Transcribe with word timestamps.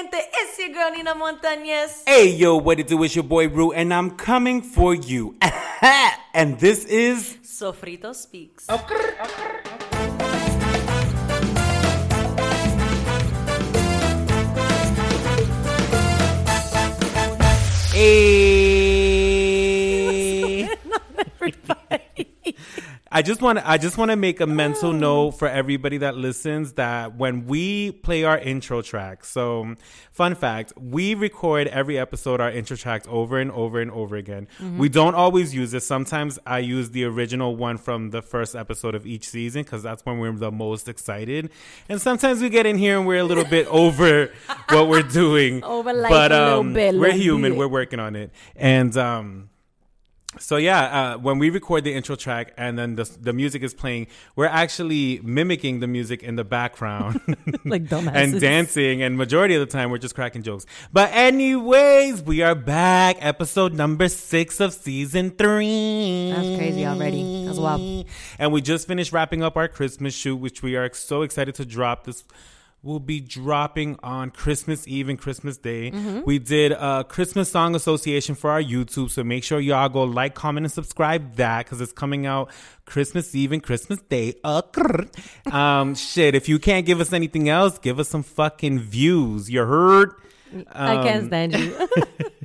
gente? 0.00 0.16
It's 0.32 0.58
your 0.58 0.70
girl 0.70 0.90
Nina 0.92 1.14
Montañez. 1.14 2.02
Hey, 2.06 2.28
yo, 2.28 2.56
what 2.56 2.80
it 2.80 2.88
do? 2.88 3.02
It's 3.04 3.14
your 3.14 3.24
boy 3.24 3.48
Rue, 3.48 3.72
and 3.72 3.92
I'm 3.92 4.12
coming 4.12 4.62
for 4.62 4.94
you. 4.94 5.36
and 6.34 6.58
this 6.58 6.84
is 6.86 7.36
Sofrito 7.42 8.14
Speaks. 8.14 8.66
Hey. 17.92 18.40
I 23.12 23.22
just 23.22 23.42
want 23.42 23.58
to 23.58 23.68
I 23.68 23.76
just 23.76 23.98
want 23.98 24.12
to 24.12 24.16
make 24.16 24.40
a 24.40 24.46
mental 24.46 24.92
note 24.92 25.32
for 25.32 25.48
everybody 25.48 25.98
that 25.98 26.16
listens 26.16 26.74
that 26.74 27.16
when 27.16 27.46
we 27.46 27.90
play 27.90 28.22
our 28.22 28.38
intro 28.38 28.82
track. 28.82 29.24
So, 29.24 29.74
fun 30.12 30.36
fact, 30.36 30.72
we 30.80 31.14
record 31.14 31.66
every 31.66 31.98
episode 31.98 32.40
our 32.40 32.52
intro 32.52 32.76
track 32.76 33.08
over 33.08 33.40
and 33.40 33.50
over 33.50 33.80
and 33.80 33.90
over 33.90 34.14
again. 34.14 34.46
We 34.78 34.88
don't 34.88 35.16
always 35.16 35.52
use 35.52 35.74
it. 35.74 35.82
Sometimes 35.82 36.38
I 36.46 36.60
use 36.60 36.90
the 36.90 37.02
original 37.04 37.56
one 37.56 37.78
from 37.78 38.10
the 38.10 38.22
first 38.22 38.54
episode 38.54 38.94
of 38.94 39.04
each 39.06 39.28
season 39.28 39.64
cuz 39.64 39.82
that's 39.82 40.06
when 40.06 40.20
we're 40.20 40.30
the 40.30 40.52
most 40.52 40.88
excited. 40.88 41.50
And 41.88 42.00
sometimes 42.00 42.40
we 42.40 42.48
get 42.48 42.64
in 42.64 42.78
here 42.78 42.96
and 42.96 43.08
we're 43.08 43.18
a 43.18 43.24
little 43.24 43.44
bit 43.44 43.66
over 43.70 44.30
what 44.68 44.86
we're 44.88 45.02
doing. 45.02 45.64
Over 45.64 45.92
like 45.92 46.10
but 46.10 46.30
a 46.30 46.44
little 46.44 46.60
um, 46.60 46.72
bit, 46.74 46.94
we're 46.94 47.10
human. 47.10 47.52
bit. 47.52 47.58
We're 47.58 47.68
working 47.68 47.98
on 47.98 48.14
it. 48.14 48.30
And 48.54 48.96
um 48.96 49.49
so 50.38 50.58
yeah, 50.58 50.82
uh, 51.14 51.18
when 51.18 51.38
we 51.40 51.50
record 51.50 51.82
the 51.82 51.92
intro 51.92 52.14
track 52.14 52.54
and 52.56 52.78
then 52.78 52.94
the 52.94 53.04
the 53.20 53.32
music 53.32 53.62
is 53.64 53.74
playing, 53.74 54.06
we're 54.36 54.46
actually 54.46 55.20
mimicking 55.24 55.80
the 55.80 55.88
music 55.88 56.22
in 56.22 56.36
the 56.36 56.44
background, 56.44 57.20
Like 57.64 57.84
dumbasses. 57.86 58.14
and 58.14 58.40
dancing. 58.40 59.02
And 59.02 59.18
majority 59.18 59.56
of 59.56 59.60
the 59.60 59.66
time, 59.66 59.90
we're 59.90 59.98
just 59.98 60.14
cracking 60.14 60.44
jokes. 60.44 60.66
But 60.92 61.10
anyways, 61.12 62.22
we 62.22 62.42
are 62.42 62.54
back, 62.54 63.16
episode 63.18 63.74
number 63.74 64.08
six 64.08 64.60
of 64.60 64.72
season 64.72 65.30
three. 65.30 66.30
That's 66.30 66.56
crazy 66.58 66.86
already. 66.86 67.46
That's 67.46 67.58
wild. 67.58 68.04
And 68.38 68.52
we 68.52 68.60
just 68.60 68.86
finished 68.86 69.12
wrapping 69.12 69.42
up 69.42 69.56
our 69.56 69.66
Christmas 69.66 70.14
shoot, 70.14 70.36
which 70.36 70.62
we 70.62 70.76
are 70.76 70.92
so 70.94 71.22
excited 71.22 71.56
to 71.56 71.64
drop 71.64 72.04
this. 72.04 72.22
Will 72.82 72.98
be 72.98 73.20
dropping 73.20 73.98
on 74.02 74.30
Christmas 74.30 74.88
Eve 74.88 75.10
and 75.10 75.18
Christmas 75.18 75.58
Day. 75.58 75.90
Mm-hmm. 75.90 76.20
We 76.24 76.38
did 76.38 76.72
a 76.72 77.04
Christmas 77.06 77.50
Song 77.50 77.74
Association 77.74 78.34
for 78.34 78.50
our 78.50 78.62
YouTube, 78.62 79.10
so 79.10 79.22
make 79.22 79.44
sure 79.44 79.60
y'all 79.60 79.90
go 79.90 80.04
like, 80.04 80.34
comment, 80.34 80.64
and 80.64 80.72
subscribe 80.72 81.34
that 81.36 81.66
because 81.66 81.82
it's 81.82 81.92
coming 81.92 82.24
out 82.24 82.50
Christmas 82.86 83.34
Eve 83.34 83.52
and 83.52 83.62
Christmas 83.62 84.00
Day. 84.00 84.34
Uh, 84.42 84.62
um, 85.52 85.94
shit, 85.94 86.34
if 86.34 86.48
you 86.48 86.58
can't 86.58 86.86
give 86.86 87.00
us 87.02 87.12
anything 87.12 87.50
else, 87.50 87.78
give 87.78 87.98
us 88.00 88.08
some 88.08 88.22
fucking 88.22 88.78
views. 88.80 89.50
You 89.50 89.64
heard? 89.66 90.14
I 90.72 91.02
can't 91.04 91.22
Um, 91.24 91.26
stand 91.26 91.58
you. 91.58 91.76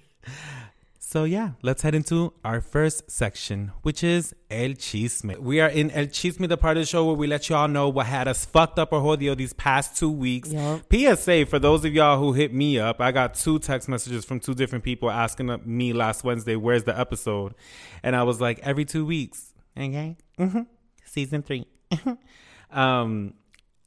So 1.16 1.24
yeah, 1.24 1.52
let's 1.62 1.82
head 1.82 1.96
into 1.96 2.34
our 2.44 2.60
first 2.60 3.10
section, 3.10 3.72
which 3.84 4.04
is 4.04 4.36
El 4.52 4.72
Chisme. 4.72 5.38
We 5.38 5.62
are 5.62 5.70
in 5.70 5.90
El 5.92 6.08
Chisme, 6.08 6.50
the 6.50 6.58
part 6.58 6.76
of 6.76 6.82
the 6.82 6.86
show 6.86 7.06
where 7.06 7.16
we 7.16 7.26
let 7.26 7.48
y'all 7.48 7.70
know 7.70 7.88
what 7.88 8.08
had 8.08 8.28
us 8.28 8.44
fucked 8.44 8.78
up 8.78 8.92
or 8.92 9.00
jodido 9.00 9.38
these 9.38 9.54
past 9.54 9.96
two 9.98 10.12
weeks. 10.12 10.52
Yup. 10.52 10.82
PSA, 10.92 11.46
for 11.46 11.58
those 11.58 11.86
of 11.86 11.94
y'all 11.94 12.20
who 12.20 12.34
hit 12.34 12.54
me 12.54 12.80
up, 12.80 13.00
I 13.00 13.14
got 13.14 13.36
two 13.36 13.60
text 13.60 13.88
messages 13.88 14.26
from 14.26 14.42
two 14.42 14.54
different 14.54 14.84
people 14.84 15.10
asking 15.10 15.58
me 15.64 15.94
last 15.94 16.26
Wednesday, 16.26 16.58
where's 16.58 16.84
the 16.84 17.00
episode? 17.00 17.56
And 18.04 18.14
I 18.14 18.24
was 18.24 18.42
like, 18.42 18.60
every 18.60 18.84
two 18.84 19.06
weeks. 19.06 19.54
Okay. 19.78 20.18
hmm 20.38 20.64
Season 21.06 21.44
three. 21.44 21.66
um, 22.72 23.36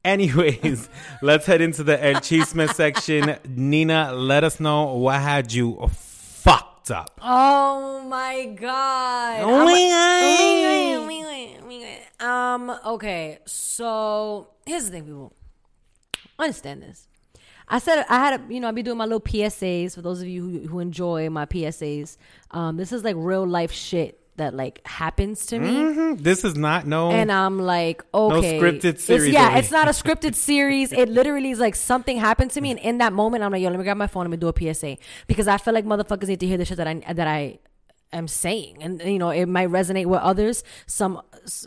anyways, 0.02 0.88
let's 1.20 1.44
head 1.44 1.60
into 1.60 1.82
the 1.84 2.02
El 2.02 2.22
Chisme 2.22 2.72
section. 2.72 3.36
Nina, 3.46 4.14
let 4.14 4.44
us 4.44 4.60
know 4.60 4.94
what 4.94 5.20
had 5.20 5.52
you 5.52 5.90
fucked 5.92 6.77
up. 6.90 7.20
oh 7.22 8.02
my 8.02 8.46
god. 8.46 9.40
Oh 9.40 9.64
my 9.64 9.74
God. 9.74 10.22
oh 10.24 10.44
my 10.44 10.62
God, 10.62 11.00
oh 11.00 11.06
my 11.06 11.20
God, 11.22 11.62
oh 11.62 11.66
my 11.66 11.98
God. 12.20 12.26
Um. 12.26 12.78
Okay. 12.94 13.38
So 13.46 14.48
here's 14.66 14.86
the 14.86 14.90
thing, 14.90 15.04
people. 15.04 15.32
Understand 16.38 16.82
this. 16.82 17.08
I 17.68 17.78
said 17.78 18.04
I 18.08 18.18
had 18.18 18.40
a, 18.40 18.52
you 18.52 18.60
know, 18.60 18.68
I'd 18.68 18.74
be 18.74 18.82
doing 18.82 18.96
my 18.96 19.04
little 19.04 19.20
PSAs 19.20 19.94
for 19.94 20.02
those 20.02 20.22
of 20.22 20.28
you 20.28 20.42
who, 20.42 20.68
who 20.68 20.78
enjoy 20.80 21.28
my 21.30 21.46
PSAs. 21.46 22.16
Um, 22.50 22.76
this 22.76 22.92
is 22.92 23.04
like 23.04 23.16
real 23.18 23.46
life 23.46 23.72
shit 23.72 24.20
that 24.38 24.54
like 24.54 24.80
happens 24.86 25.46
to 25.46 25.58
me. 25.58 25.70
Mhm. 25.70 26.22
This 26.22 26.42
is 26.44 26.56
not 26.56 26.86
no. 26.86 27.10
and 27.10 27.30
I'm 27.30 27.58
like, 27.58 28.02
okay, 28.12 28.58
no 28.58 28.62
scripted 28.62 28.84
It's- 28.84 29.04
series 29.04 29.32
yeah, 29.32 29.58
it's 29.58 29.70
not 29.70 29.86
a 29.86 29.92
scripted 29.92 30.34
series. 30.34 30.90
It 30.92 31.08
literally 31.08 31.50
is 31.50 31.60
like 31.60 31.74
something 31.76 32.16
happened 32.18 32.50
to 32.52 32.60
me, 32.60 32.70
and 32.70 32.80
in 32.80 32.98
that 32.98 33.12
moment, 33.12 33.44
I'm 33.44 33.52
like, 33.52 33.62
yo, 33.62 33.68
let 33.70 33.78
me 33.78 33.84
grab 33.84 33.96
my 33.96 34.06
phone 34.06 34.26
and 34.32 34.40
do 34.40 34.48
a 34.48 34.52
PSA 34.74 34.96
because 35.26 35.46
I 35.46 35.58
feel 35.58 35.74
like 35.74 35.84
motherfuckers 35.84 36.28
need 36.28 36.40
to 36.40 36.46
hear 36.46 36.56
the 36.56 36.64
shit 36.64 36.76
that 36.78 36.88
I 36.88 36.94
that 37.12 37.28
I 37.28 37.58
am 38.12 38.26
saying, 38.26 38.82
and 38.82 39.02
you 39.02 39.18
know, 39.18 39.30
it 39.30 39.46
might 39.46 39.68
resonate 39.68 40.06
with 40.06 40.20
others. 40.20 40.64
Some 40.86 41.20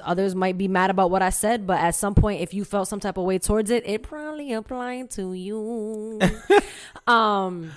others 0.03 0.35
might 0.35 0.57
be 0.57 0.67
mad 0.67 0.89
about 0.89 1.09
what 1.11 1.21
I 1.21 1.29
said, 1.29 1.65
but 1.67 1.79
at 1.79 1.95
some 1.95 2.13
point, 2.15 2.41
if 2.41 2.53
you 2.53 2.65
felt 2.65 2.87
some 2.87 2.99
type 2.99 3.17
of 3.17 3.25
way 3.25 3.37
towards 3.39 3.69
it, 3.71 3.83
it 3.87 4.03
probably 4.03 4.53
applied 4.53 5.11
to 5.11 5.33
you. 5.33 6.19
um. 7.07 7.71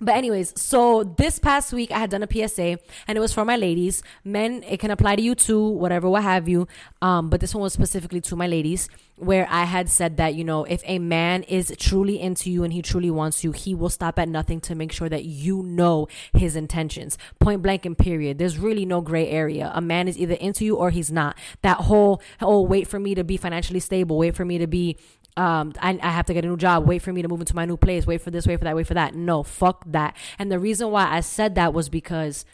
But 0.00 0.14
anyways, 0.14 0.60
so 0.60 1.02
this 1.02 1.40
past 1.40 1.72
week 1.72 1.90
I 1.90 1.98
had 1.98 2.10
done 2.10 2.22
a 2.22 2.28
PSA 2.30 2.78
and 3.08 3.18
it 3.18 3.20
was 3.20 3.32
for 3.32 3.44
my 3.44 3.56
ladies. 3.56 4.00
Men, 4.22 4.62
it 4.62 4.78
can 4.78 4.92
apply 4.92 5.16
to 5.16 5.22
you 5.22 5.34
too, 5.34 5.70
whatever, 5.70 6.08
what 6.08 6.22
have 6.22 6.48
you. 6.48 6.68
Um, 7.02 7.30
but 7.30 7.40
this 7.40 7.52
one 7.52 7.62
was 7.62 7.72
specifically 7.72 8.20
to 8.22 8.36
my 8.36 8.46
ladies, 8.46 8.88
where 9.16 9.48
I 9.50 9.64
had 9.64 9.88
said 9.88 10.16
that, 10.18 10.36
you 10.36 10.44
know, 10.44 10.62
if 10.62 10.82
a 10.84 11.00
man 11.00 11.42
is 11.42 11.74
truly 11.80 12.20
into 12.20 12.48
you 12.48 12.62
and 12.62 12.72
he 12.72 12.80
truly 12.80 13.10
wants 13.10 13.42
you, 13.42 13.50
he 13.50 13.74
will 13.74 13.88
stop 13.88 14.20
at 14.20 14.28
nothing 14.28 14.60
to 14.62 14.76
make 14.76 14.92
sure 14.92 15.08
that 15.08 15.24
you 15.24 15.64
know 15.64 16.06
his 16.32 16.54
intentions. 16.54 17.18
Point 17.40 17.62
blank 17.62 17.84
and 17.84 17.98
period. 17.98 18.38
There's 18.38 18.56
really 18.56 18.86
no 18.86 19.00
gray 19.00 19.28
area. 19.28 19.72
A 19.74 19.80
man 19.80 20.06
is 20.06 20.16
either 20.16 20.34
into 20.34 20.64
you 20.64 20.76
or 20.76 20.90
he's 20.90 21.10
not. 21.10 21.36
That 21.62 21.78
whole, 21.78 22.22
oh, 22.40 22.62
wait 22.62 22.86
for 22.86 23.00
me 23.00 23.16
to 23.16 23.24
be 23.24 23.36
financially 23.36 23.80
stable, 23.80 24.16
wait 24.16 24.36
for 24.36 24.44
me 24.44 24.58
to 24.58 24.68
be 24.68 24.96
um, 25.38 25.72
I, 25.80 25.98
I 26.02 26.10
have 26.10 26.26
to 26.26 26.34
get 26.34 26.44
a 26.44 26.48
new 26.48 26.56
job. 26.56 26.86
Wait 26.86 27.00
for 27.00 27.12
me 27.12 27.22
to 27.22 27.28
move 27.28 27.40
into 27.40 27.54
my 27.54 27.64
new 27.64 27.76
place. 27.76 28.06
Wait 28.06 28.20
for 28.20 28.30
this. 28.30 28.46
Wait 28.46 28.58
for 28.58 28.64
that. 28.64 28.74
Wait 28.76 28.86
for 28.86 28.94
that. 28.94 29.14
No, 29.14 29.42
fuck 29.42 29.84
that. 29.86 30.16
And 30.38 30.50
the 30.50 30.58
reason 30.58 30.90
why 30.90 31.06
I 31.10 31.20
said 31.20 31.54
that 31.54 31.72
was 31.72 31.88
because 31.88 32.44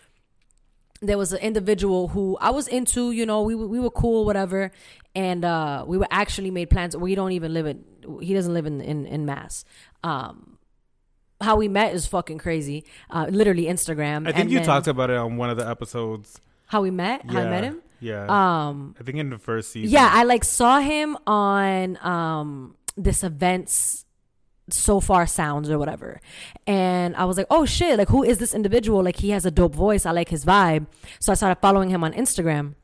there 1.00 1.19
was 1.19 1.33
an 1.33 1.41
individual 1.41 2.09
who 2.09 2.37
I 2.41 2.50
was 2.50 2.69
into. 2.69 3.11
You 3.11 3.27
know, 3.27 3.43
we 3.43 3.55
were- 3.55 3.67
we 3.69 3.81
were 3.81 3.91
cool, 3.91 4.25
whatever, 4.25 4.71
and 5.15 5.44
uh, 5.44 5.84
we 5.87 5.99
were 5.99 6.09
actually 6.11 6.50
made 6.50 6.71
plans. 6.71 6.97
We 6.97 7.15
don't 7.15 7.33
even 7.33 7.53
live 7.55 7.67
in. 7.67 7.84
He 8.21 8.34
doesn't 8.34 8.53
live 8.55 8.67
in 8.67 8.81
in, 8.81 9.06
in 9.06 9.25
Mass. 9.27 9.65
Um, 10.03 10.59
how 11.41 11.56
we 11.56 11.69
met 11.69 11.94
is 11.94 12.06
fucking 12.06 12.39
crazy. 12.39 12.84
Uh, 13.11 13.27
literally 13.31 13.65
Instagram. 13.65 14.23
I 14.28 14.33
think 14.33 14.39
and 14.39 14.50
you 14.50 14.59
then- 14.59 14.67
talked 14.67 14.87
about 14.87 15.11
it 15.11 15.17
on 15.17 15.37
one 15.37 15.50
of 15.50 15.56
the 15.56 15.69
episodes. 15.69 16.41
how 16.67 16.81
we 16.83 16.91
met. 16.91 17.28
How 17.31 17.41
I 17.41 17.44
met 17.50 17.65
him. 17.65 17.83
Yeah. 18.04 18.26
Um, 18.28 18.94
I 19.00 19.03
think 19.03 19.19
in 19.19 19.31
the 19.31 19.38
first 19.38 19.72
season. 19.72 19.91
yeah, 19.91 20.10
I 20.12 20.25
like 20.25 20.44
saw 20.44 20.78
him 20.78 21.16
on 21.26 21.98
um 22.04 22.76
this 22.97 23.25
events 23.25 24.04
Sofar 24.70 25.26
Sounds 25.26 25.70
or 25.70 25.78
whatever. 25.78 26.20
And 26.66 27.16
I 27.16 27.25
was 27.25 27.37
like, 27.37 27.47
"Oh 27.50 27.64
shit, 27.64 27.98
like 27.98 28.09
who 28.09 28.22
is 28.22 28.38
this 28.38 28.54
individual? 28.54 29.03
Like 29.03 29.16
he 29.16 29.31
has 29.31 29.44
a 29.47 29.50
dope 29.50 29.75
voice. 29.75 30.06
I 30.06 30.10
like 30.12 30.28
his 30.28 30.44
vibe." 30.44 30.87
So 31.20 31.32
I 31.32 31.34
started 31.34 31.60
following 31.60 31.91
him 31.91 32.04
on 32.04 32.12
Instagram. 32.12 32.75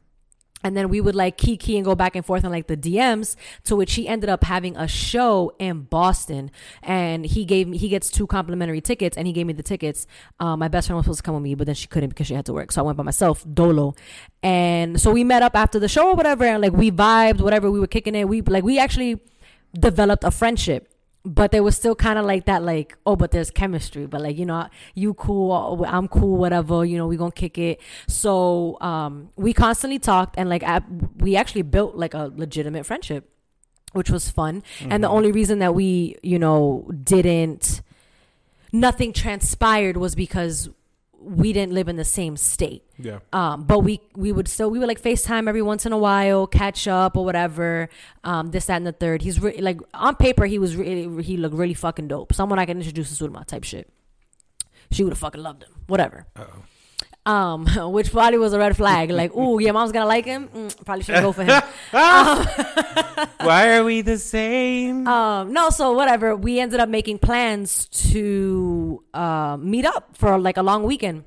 And 0.62 0.76
then 0.76 0.88
we 0.88 1.00
would 1.00 1.14
like 1.14 1.38
key 1.38 1.56
key 1.56 1.76
and 1.76 1.84
go 1.84 1.94
back 1.94 2.14
and 2.14 2.24
forth 2.24 2.44
on 2.44 2.50
like 2.50 2.66
the 2.66 2.76
DMs 2.76 3.36
to 3.64 3.74
which 3.76 3.94
he 3.94 4.06
ended 4.06 4.28
up 4.28 4.44
having 4.44 4.76
a 4.76 4.86
show 4.86 5.52
in 5.58 5.82
Boston 5.82 6.50
and 6.82 7.24
he 7.24 7.44
gave 7.44 7.66
me 7.66 7.78
he 7.78 7.88
gets 7.88 8.10
two 8.10 8.26
complimentary 8.26 8.80
tickets 8.80 9.16
and 9.16 9.26
he 9.26 9.32
gave 9.32 9.46
me 9.46 9.52
the 9.52 9.62
tickets. 9.62 10.06
Um, 10.38 10.58
my 10.58 10.68
best 10.68 10.88
friend 10.88 10.96
was 10.96 11.06
supposed 11.06 11.20
to 11.20 11.22
come 11.22 11.34
with 11.34 11.44
me, 11.44 11.54
but 11.54 11.66
then 11.66 11.74
she 11.74 11.86
couldn't 11.86 12.10
because 12.10 12.26
she 12.26 12.34
had 12.34 12.46
to 12.46 12.52
work. 12.52 12.72
So 12.72 12.82
I 12.82 12.84
went 12.84 12.98
by 12.98 13.04
myself, 13.04 13.44
dolo. 13.52 13.94
And 14.42 15.00
so 15.00 15.10
we 15.10 15.24
met 15.24 15.42
up 15.42 15.56
after 15.56 15.78
the 15.78 15.88
show 15.88 16.08
or 16.08 16.14
whatever 16.14 16.44
and 16.44 16.60
like 16.60 16.72
we 16.72 16.90
vibed, 16.90 17.40
whatever, 17.40 17.70
we 17.70 17.80
were 17.80 17.86
kicking 17.86 18.14
it. 18.14 18.28
We 18.28 18.42
like 18.42 18.64
we 18.64 18.78
actually 18.78 19.20
developed 19.78 20.24
a 20.24 20.30
friendship 20.30 20.89
but 21.24 21.52
there 21.52 21.62
was 21.62 21.76
still 21.76 21.94
kind 21.94 22.18
of 22.18 22.24
like 22.24 22.46
that 22.46 22.62
like 22.62 22.96
oh 23.04 23.16
but 23.16 23.30
there's 23.30 23.50
chemistry. 23.50 24.06
But 24.06 24.22
like 24.22 24.38
you 24.38 24.46
know 24.46 24.68
you 24.94 25.14
cool 25.14 25.84
i'm 25.86 26.08
cool 26.08 26.36
whatever 26.36 26.84
you 26.84 26.96
know 26.96 27.06
we 27.06 27.16
gonna 27.16 27.32
kick 27.32 27.58
it. 27.58 27.80
So 28.08 28.78
um 28.80 29.30
we 29.36 29.52
constantly 29.52 29.98
talked 29.98 30.36
and 30.38 30.48
like 30.48 30.62
I, 30.62 30.80
we 31.18 31.36
actually 31.36 31.62
built 31.62 31.96
like 31.96 32.14
a 32.14 32.32
legitimate 32.34 32.86
friendship 32.86 33.28
which 33.92 34.08
was 34.08 34.30
fun. 34.30 34.62
And 34.88 35.02
the 35.02 35.08
only 35.08 35.32
reason 35.32 35.58
that 35.58 35.74
we 35.74 36.16
you 36.22 36.38
know 36.38 36.88
didn't 37.02 37.82
nothing 38.72 39.12
transpired 39.12 39.96
was 39.96 40.14
because 40.14 40.70
we 41.22 41.52
didn't 41.52 41.72
live 41.72 41.88
in 41.88 41.96
the 41.96 42.04
same 42.04 42.36
state 42.36 42.82
Yeah. 42.98 43.18
um, 43.32 43.64
but 43.64 43.80
we 43.80 44.00
we 44.16 44.32
would 44.32 44.48
still 44.48 44.70
we 44.70 44.78
would 44.78 44.88
like 44.88 45.00
FaceTime 45.02 45.48
every 45.48 45.60
once 45.62 45.84
in 45.84 45.92
a 45.92 45.98
while, 45.98 46.46
catch 46.46 46.88
up 46.88 47.16
or 47.16 47.24
whatever. 47.26 47.88
Um, 48.24 48.50
this 48.52 48.66
that 48.66 48.76
and 48.76 48.86
the 48.86 48.92
third. 48.92 49.20
He's 49.22 49.38
re- 49.40 49.58
like 49.60 49.78
on 49.92 50.16
paper 50.16 50.46
he 50.46 50.58
was 50.58 50.76
really 50.76 51.22
he 51.22 51.36
looked 51.36 51.54
really 51.54 51.74
fucking 51.74 52.08
dope. 52.08 52.32
Someone 52.32 52.58
I 52.58 52.64
can 52.64 52.78
introduce 52.78 53.16
to 53.16 53.24
Sulma 53.24 53.44
type 53.44 53.64
shit. 53.64 53.92
She 54.90 55.04
would 55.04 55.12
have 55.12 55.18
fucking 55.18 55.42
loved 55.42 55.62
him. 55.64 55.70
Whatever. 55.86 56.26
Um, 57.26 57.66
which 57.92 58.10
probably 58.12 58.38
was 58.38 58.52
a 58.52 58.58
red 58.58 58.76
flag. 58.76 59.10
Like, 59.20 59.34
ooh, 59.36 59.60
your 59.60 59.72
mom's 59.74 59.92
gonna 59.92 60.06
like 60.06 60.24
him. 60.24 60.48
Mm, 60.48 60.84
probably 60.84 61.04
shouldn't 61.04 61.24
go 61.24 61.32
for 61.32 61.44
him. 61.44 61.50
um, 61.92 62.46
Why 63.40 63.76
are 63.76 63.84
we 63.84 64.00
the 64.02 64.18
same? 64.18 65.06
um, 65.06 65.52
no, 65.52 65.70
so 65.70 65.92
whatever. 65.92 66.34
We 66.34 66.58
ended 66.60 66.80
up 66.80 66.88
making 66.88 67.18
plans 67.18 67.86
to 68.12 69.02
uh, 69.12 69.56
meet 69.60 69.84
up 69.84 70.16
for 70.16 70.38
like 70.38 70.56
a 70.56 70.62
long 70.62 70.82
weekend 70.84 71.24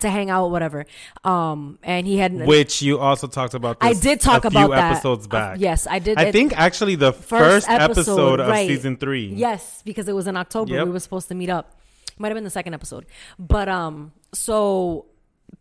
to 0.00 0.10
hang 0.10 0.30
out, 0.30 0.50
whatever. 0.50 0.84
Um, 1.24 1.78
and 1.82 2.06
he 2.06 2.18
had 2.18 2.32
Which 2.46 2.82
you 2.82 2.98
also 2.98 3.26
talked 3.26 3.54
about. 3.54 3.80
This 3.80 3.98
I 3.98 4.00
did 4.00 4.20
talk 4.20 4.44
a 4.44 4.48
about 4.48 4.66
few 4.66 4.74
that. 4.76 4.92
episodes 4.92 5.26
Uh, 5.26 5.30
back. 5.30 5.56
yes, 5.58 5.86
I 5.88 5.98
did. 5.98 6.18
I 6.18 6.24
it- 6.26 6.32
think 6.32 6.56
actually 6.56 6.94
the 6.96 7.12
first, 7.12 7.68
episode, 7.68 8.38
of 8.40 8.48
right. 8.48 8.68
season 8.68 8.96
three. 8.96 9.26
Yes, 9.34 9.82
because 9.84 10.06
it 10.06 10.14
was 10.14 10.26
in 10.26 10.36
October. 10.36 10.74
Yep. 10.74 10.86
We 10.86 10.92
were 10.92 11.00
supposed 11.00 11.28
to 11.28 11.34
meet 11.34 11.50
up. 11.50 11.72
Might 12.18 12.28
have 12.28 12.36
been 12.36 12.44
the 12.44 12.50
second 12.50 12.74
episode. 12.74 13.06
But 13.38 13.68
um 13.68 14.12
so 14.32 15.06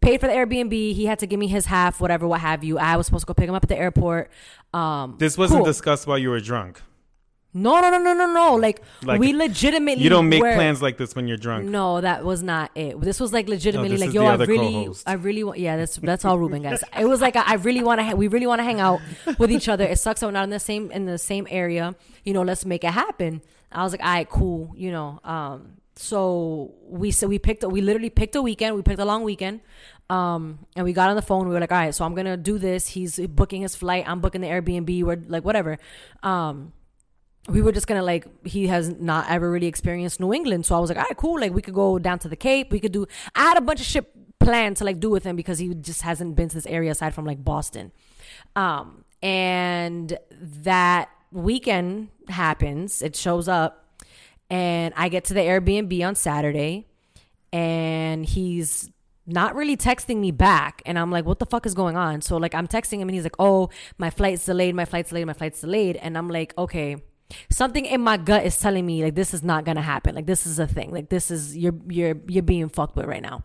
paid 0.01 0.19
for 0.21 0.27
the 0.27 0.33
Airbnb. 0.33 0.71
He 0.71 1.05
had 1.05 1.19
to 1.19 1.27
give 1.27 1.39
me 1.39 1.47
his 1.47 1.65
half, 1.65 1.99
whatever, 2.01 2.27
what 2.27 2.41
have 2.41 2.63
you. 2.63 2.77
I 2.77 2.95
was 2.97 3.05
supposed 3.07 3.23
to 3.23 3.27
go 3.27 3.33
pick 3.33 3.49
him 3.49 3.55
up 3.55 3.63
at 3.63 3.69
the 3.69 3.77
airport. 3.77 4.29
Um 4.73 5.15
This 5.19 5.37
wasn't 5.37 5.59
cool. 5.59 5.65
discussed 5.65 6.05
while 6.07 6.17
you 6.17 6.29
were 6.29 6.39
drunk. 6.39 6.81
No, 7.57 7.79
no, 7.79 7.89
no, 7.89 7.97
no, 7.97 8.13
no, 8.13 8.27
no. 8.33 8.55
Like, 8.55 8.81
Like, 9.01 9.17
we 9.17 9.31
legitimately 9.31 10.03
You 10.03 10.09
don't 10.09 10.27
make 10.27 10.43
were- 10.43 10.53
plans 10.55 10.81
like 10.81 10.97
this 10.97 11.15
when 11.15 11.25
you're 11.25 11.37
drunk. 11.37 11.63
No, 11.69 12.01
that 12.01 12.25
was 12.25 12.43
not 12.43 12.69
it. 12.75 12.99
This 12.99 13.17
was 13.17 13.31
like 13.31 13.47
legitimately 13.47 13.95
this 13.95 14.01
like, 14.07 14.13
yo, 14.13 14.25
I 14.25 14.35
really, 14.35 14.73
co-host. 14.73 15.07
I 15.07 15.13
really 15.13 15.41
want. 15.45 15.59
Yeah, 15.59 15.77
that's 15.77 15.95
that's 15.95 16.25
all 16.25 16.37
Ruben, 16.37 16.63
guys. 16.63 16.83
It 16.99 17.05
was 17.05 17.21
like 17.21 17.37
I, 17.37 17.43
I 17.47 17.53
really 17.55 17.81
want 17.81 17.99
to. 17.99 18.03
Ha- 18.03 18.13
we 18.15 18.27
really 18.27 18.45
want 18.45 18.59
to 18.59 18.65
hang 18.65 18.81
out 18.81 18.99
with 19.39 19.51
each 19.51 19.69
other. 19.69 19.85
It 19.85 19.97
sucks 19.99 20.19
that 20.19 20.25
we're 20.27 20.31
not 20.33 20.43
in 20.43 20.49
the 20.49 20.59
same 20.59 20.91
in 20.91 21.05
the 21.05 21.17
same 21.17 21.47
area. 21.49 21.95
You 22.25 22.33
know, 22.33 22.41
let's 22.41 22.65
make 22.65 22.83
it 22.83 22.91
happen. 22.91 23.41
I 23.71 23.83
was 23.83 23.93
like, 23.93 24.03
all 24.03 24.11
right, 24.11 24.29
cool. 24.29 24.73
You 24.75 24.91
know, 24.91 25.19
um, 25.23 25.77
so 25.95 26.73
we 26.87 27.11
so 27.11 27.27
we 27.27 27.39
picked. 27.39 27.63
We 27.63 27.81
literally 27.81 28.09
picked 28.09 28.35
a 28.35 28.41
weekend. 28.41 28.75
We 28.75 28.81
picked 28.81 28.99
a 28.99 29.05
long 29.05 29.23
weekend. 29.23 29.61
Um, 30.09 30.59
and 30.75 30.85
we 30.85 30.93
got 30.93 31.09
on 31.09 31.15
the 31.15 31.21
phone. 31.21 31.47
We 31.47 31.53
were 31.53 31.59
like, 31.59 31.71
all 31.71 31.79
right, 31.79 31.95
so 31.95 32.05
I'm 32.05 32.13
gonna 32.13 32.37
do 32.37 32.57
this. 32.57 32.87
He's 32.87 33.17
booking 33.27 33.61
his 33.61 33.75
flight. 33.75 34.03
I'm 34.07 34.19
booking 34.19 34.41
the 34.41 34.47
Airbnb. 34.47 35.03
We're 35.03 35.23
like, 35.27 35.43
whatever. 35.43 35.79
Um, 36.21 36.73
we 37.47 37.61
were 37.61 37.71
just 37.71 37.87
gonna 37.87 38.03
like 38.03 38.27
he 38.45 38.67
has 38.67 38.89
not 38.89 39.29
ever 39.29 39.49
really 39.49 39.67
experienced 39.67 40.19
New 40.19 40.33
England, 40.33 40.65
so 40.65 40.75
I 40.75 40.79
was 40.79 40.89
like, 40.89 40.97
all 40.97 41.05
right, 41.05 41.17
cool. 41.17 41.39
Like 41.39 41.53
we 41.53 41.61
could 41.61 41.73
go 41.73 41.97
down 41.97 42.19
to 42.19 42.27
the 42.27 42.35
Cape. 42.35 42.71
We 42.71 42.79
could 42.79 42.91
do. 42.91 43.07
I 43.33 43.43
had 43.43 43.57
a 43.57 43.61
bunch 43.61 43.79
of 43.79 43.85
shit 43.85 44.11
planned 44.39 44.77
to 44.77 44.83
like 44.83 44.99
do 44.99 45.09
with 45.09 45.23
him 45.23 45.35
because 45.35 45.59
he 45.59 45.73
just 45.73 46.01
hasn't 46.01 46.35
been 46.35 46.49
to 46.49 46.55
this 46.55 46.67
area 46.67 46.91
aside 46.91 47.13
from 47.15 47.25
like 47.25 47.43
Boston. 47.43 47.91
Um, 48.55 49.05
and 49.23 50.17
that 50.39 51.09
weekend 51.31 52.09
happens. 52.29 53.01
It 53.01 53.15
shows 53.15 53.47
up, 53.47 53.84
and 54.49 54.93
I 54.95 55.09
get 55.09 55.25
to 55.25 55.33
the 55.33 55.41
Airbnb 55.41 56.07
on 56.07 56.15
Saturday, 56.15 56.87
and 57.51 58.25
he's 58.25 58.91
not 59.27 59.55
really 59.55 59.75
texting 59.75 60.17
me 60.17 60.31
back. 60.31 60.81
And 60.85 60.99
i'm 60.99 61.11
like 61.11 61.25
what 61.25 61.39
the 61.39 61.45
fuck 61.45 61.65
is 61.65 61.73
going 61.73 61.97
on? 61.97 62.21
So 62.21 62.37
like 62.37 62.53
i'm 62.53 62.67
texting 62.67 62.99
him 62.99 63.07
and 63.07 63.15
he's 63.15 63.23
like 63.23 63.35
oh 63.39 63.69
my 63.97 64.09
flight's 64.09 64.45
delayed 64.45 64.75
my 64.75 64.85
flight's 64.85 65.09
delayed 65.09 65.25
my 65.25 65.33
flight's 65.33 65.61
delayed. 65.61 65.95
And 65.97 66.17
i'm 66.17 66.29
like 66.29 66.53
okay 66.57 66.97
something 67.49 67.85
in 67.85 68.01
my 68.01 68.17
gut 68.17 68.45
is 68.45 68.59
telling 68.59 68.85
me 68.85 69.03
like 69.03 69.15
this 69.15 69.33
is 69.33 69.43
not 69.43 69.65
gonna 69.65 69.81
happen. 69.81 70.15
Like 70.15 70.25
this 70.25 70.45
is 70.45 70.59
a 70.59 70.67
thing. 70.67 70.91
Like 70.91 71.09
this 71.09 71.31
is 71.31 71.57
you're 71.57 71.75
you're 71.87 72.17
you're 72.27 72.43
being 72.43 72.69
fucked 72.69 72.95
with 72.95 73.05
right 73.05 73.21
now. 73.21 73.43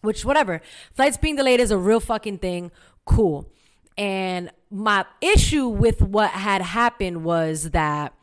Which 0.00 0.24
whatever. 0.24 0.60
Flights 0.94 1.16
being 1.16 1.36
delayed 1.36 1.60
is 1.60 1.70
a 1.70 1.78
real 1.78 2.00
fucking 2.00 2.38
thing. 2.38 2.72
Cool. 3.04 3.52
And 3.98 4.50
my 4.70 5.04
issue 5.20 5.68
with 5.68 6.00
what 6.00 6.30
had 6.30 6.62
happened 6.62 7.24
was 7.24 7.70
that 7.70 8.14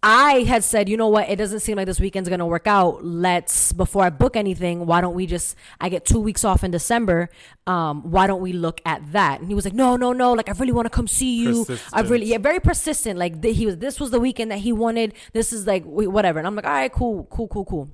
I 0.00 0.44
had 0.44 0.62
said, 0.62 0.88
you 0.88 0.96
know 0.96 1.08
what, 1.08 1.28
it 1.28 1.36
doesn't 1.36 1.60
seem 1.60 1.76
like 1.76 1.86
this 1.86 1.98
weekend's 1.98 2.28
gonna 2.28 2.46
work 2.46 2.68
out. 2.68 3.04
Let's 3.04 3.72
before 3.72 4.04
I 4.04 4.10
book 4.10 4.36
anything, 4.36 4.86
why 4.86 5.00
don't 5.00 5.14
we 5.14 5.26
just 5.26 5.56
I 5.80 5.88
get 5.88 6.04
two 6.04 6.20
weeks 6.20 6.44
off 6.44 6.62
in 6.62 6.70
December. 6.70 7.30
Um, 7.66 8.02
why 8.10 8.28
don't 8.28 8.40
we 8.40 8.52
look 8.52 8.80
at 8.86 9.12
that? 9.12 9.40
And 9.40 9.48
he 9.48 9.54
was 9.54 9.64
like, 9.64 9.74
No, 9.74 9.96
no, 9.96 10.12
no, 10.12 10.34
like 10.34 10.48
I 10.48 10.52
really 10.52 10.72
wanna 10.72 10.90
come 10.90 11.08
see 11.08 11.42
you. 11.42 11.66
I 11.92 12.02
really 12.02 12.26
yeah, 12.26 12.38
very 12.38 12.60
persistent. 12.60 13.18
Like 13.18 13.42
th- 13.42 13.56
he 13.56 13.66
was 13.66 13.78
this 13.78 13.98
was 13.98 14.12
the 14.12 14.20
weekend 14.20 14.52
that 14.52 14.60
he 14.60 14.72
wanted. 14.72 15.14
This 15.32 15.52
is 15.52 15.66
like 15.66 15.84
whatever. 15.84 16.38
And 16.38 16.46
I'm 16.46 16.54
like, 16.54 16.66
all 16.66 16.72
right, 16.72 16.92
cool, 16.92 17.26
cool, 17.30 17.48
cool, 17.48 17.64
cool. 17.64 17.90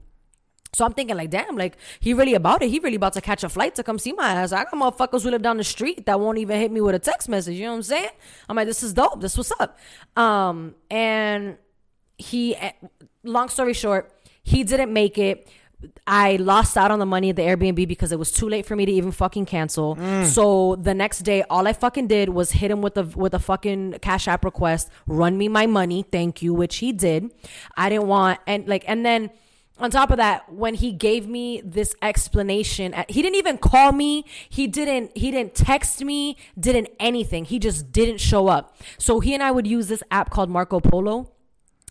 So 0.75 0.85
I'm 0.85 0.93
thinking 0.93 1.17
like, 1.17 1.31
damn, 1.31 1.57
like 1.57 1.77
he 2.01 2.13
really 2.13 2.35
about 2.35 2.63
it. 2.63 2.69
He 2.69 2.81
really 2.81 2.97
about 2.97 3.13
to 3.15 3.21
catch 3.21 3.45
a 3.45 3.49
flight 3.49 3.77
to 3.77 3.83
come 3.83 3.99
see 3.99 4.13
my 4.13 4.33
ass. 4.33 4.53
I 4.53 4.65
got 4.65 4.73
motherfuckers 4.73 5.23
who 5.23 5.31
live 5.31 5.43
down 5.43 5.57
the 5.57 5.65
street 5.65 6.05
that 6.07 6.19
won't 6.21 6.39
even 6.39 6.61
hit 6.61 6.71
me 6.73 6.81
with 6.81 6.95
a 6.95 6.99
text 6.99 7.29
message. 7.29 7.57
You 7.57 7.65
know 7.65 7.71
what 7.71 7.77
I'm 7.77 7.83
saying? 7.85 8.11
I'm 8.49 8.57
like, 8.57 8.67
this 8.67 8.83
is 8.83 8.93
dope. 8.93 9.21
This 9.21 9.37
what's 9.37 9.53
up. 9.61 9.79
Um, 10.17 10.75
and 10.91 11.59
he, 12.19 12.57
eh, 12.57 12.73
long 13.23 13.49
story 13.49 13.73
short, 13.75 14.13
he 14.43 14.65
didn't 14.65 14.93
make 14.93 15.19
it. 15.19 15.49
I 16.07 16.37
lost 16.37 16.79
out 16.79 16.91
on 16.91 16.99
the 16.99 17.07
money 17.07 17.31
at 17.31 17.37
the 17.37 17.43
Airbnb 17.43 17.87
because 17.87 18.11
it 18.11 18.19
was 18.19 18.31
too 18.31 18.49
late 18.49 18.65
for 18.65 18.75
me 18.75 18.87
to 18.87 18.93
even 18.93 19.13
fucking 19.13 19.45
cancel. 19.45 19.97
So 20.25 20.77
the 20.77 20.95
next 20.95 21.21
day, 21.21 21.43
all 21.51 21.67
I 21.67 21.75
fucking 21.75 22.07
did 22.07 22.31
was 22.31 22.53
hit 22.53 22.71
him 22.71 22.81
with 22.81 22.97
a 22.97 23.03
with 23.03 23.35
a 23.35 23.39
fucking 23.39 23.99
cash 24.01 24.27
app 24.27 24.45
request, 24.47 24.89
run 25.07 25.37
me 25.37 25.49
my 25.49 25.67
money, 25.67 26.03
thank 26.11 26.41
you, 26.41 26.55
which 26.55 26.77
he 26.77 26.93
did. 26.93 27.31
I 27.77 27.91
didn't 27.91 28.07
want 28.07 28.41
and 28.47 28.67
like 28.67 28.85
and 28.87 29.05
then 29.05 29.31
on 29.79 29.91
top 29.91 30.11
of 30.11 30.19
that 30.19 30.53
when 30.53 30.75
he 30.75 30.93
gave 30.93 31.27
me 31.27 31.61
this 31.65 31.95
explanation 32.01 32.95
uh, 32.95 33.05
he 33.09 33.23
didn't 33.23 33.37
even 33.37 33.59
call 33.59 33.93
me 33.93 34.25
he 34.49 34.67
didn't 34.67 35.17
he 35.17 35.31
didn't 35.31 35.55
text 35.55 36.05
me 36.05 36.37
didn't 36.59 36.89
anything 37.01 37.45
he 37.45 37.59
just 37.59 37.91
didn't 37.91 38.19
show 38.19 38.47
up 38.47 38.77
so 38.99 39.19
he 39.21 39.35
and 39.35 39.43
i 39.43 39.51
would 39.51 39.67
use 39.67 39.89
this 39.89 40.03
app 40.11 40.31
called 40.31 40.49
marco 40.49 40.79
polo 40.79 41.34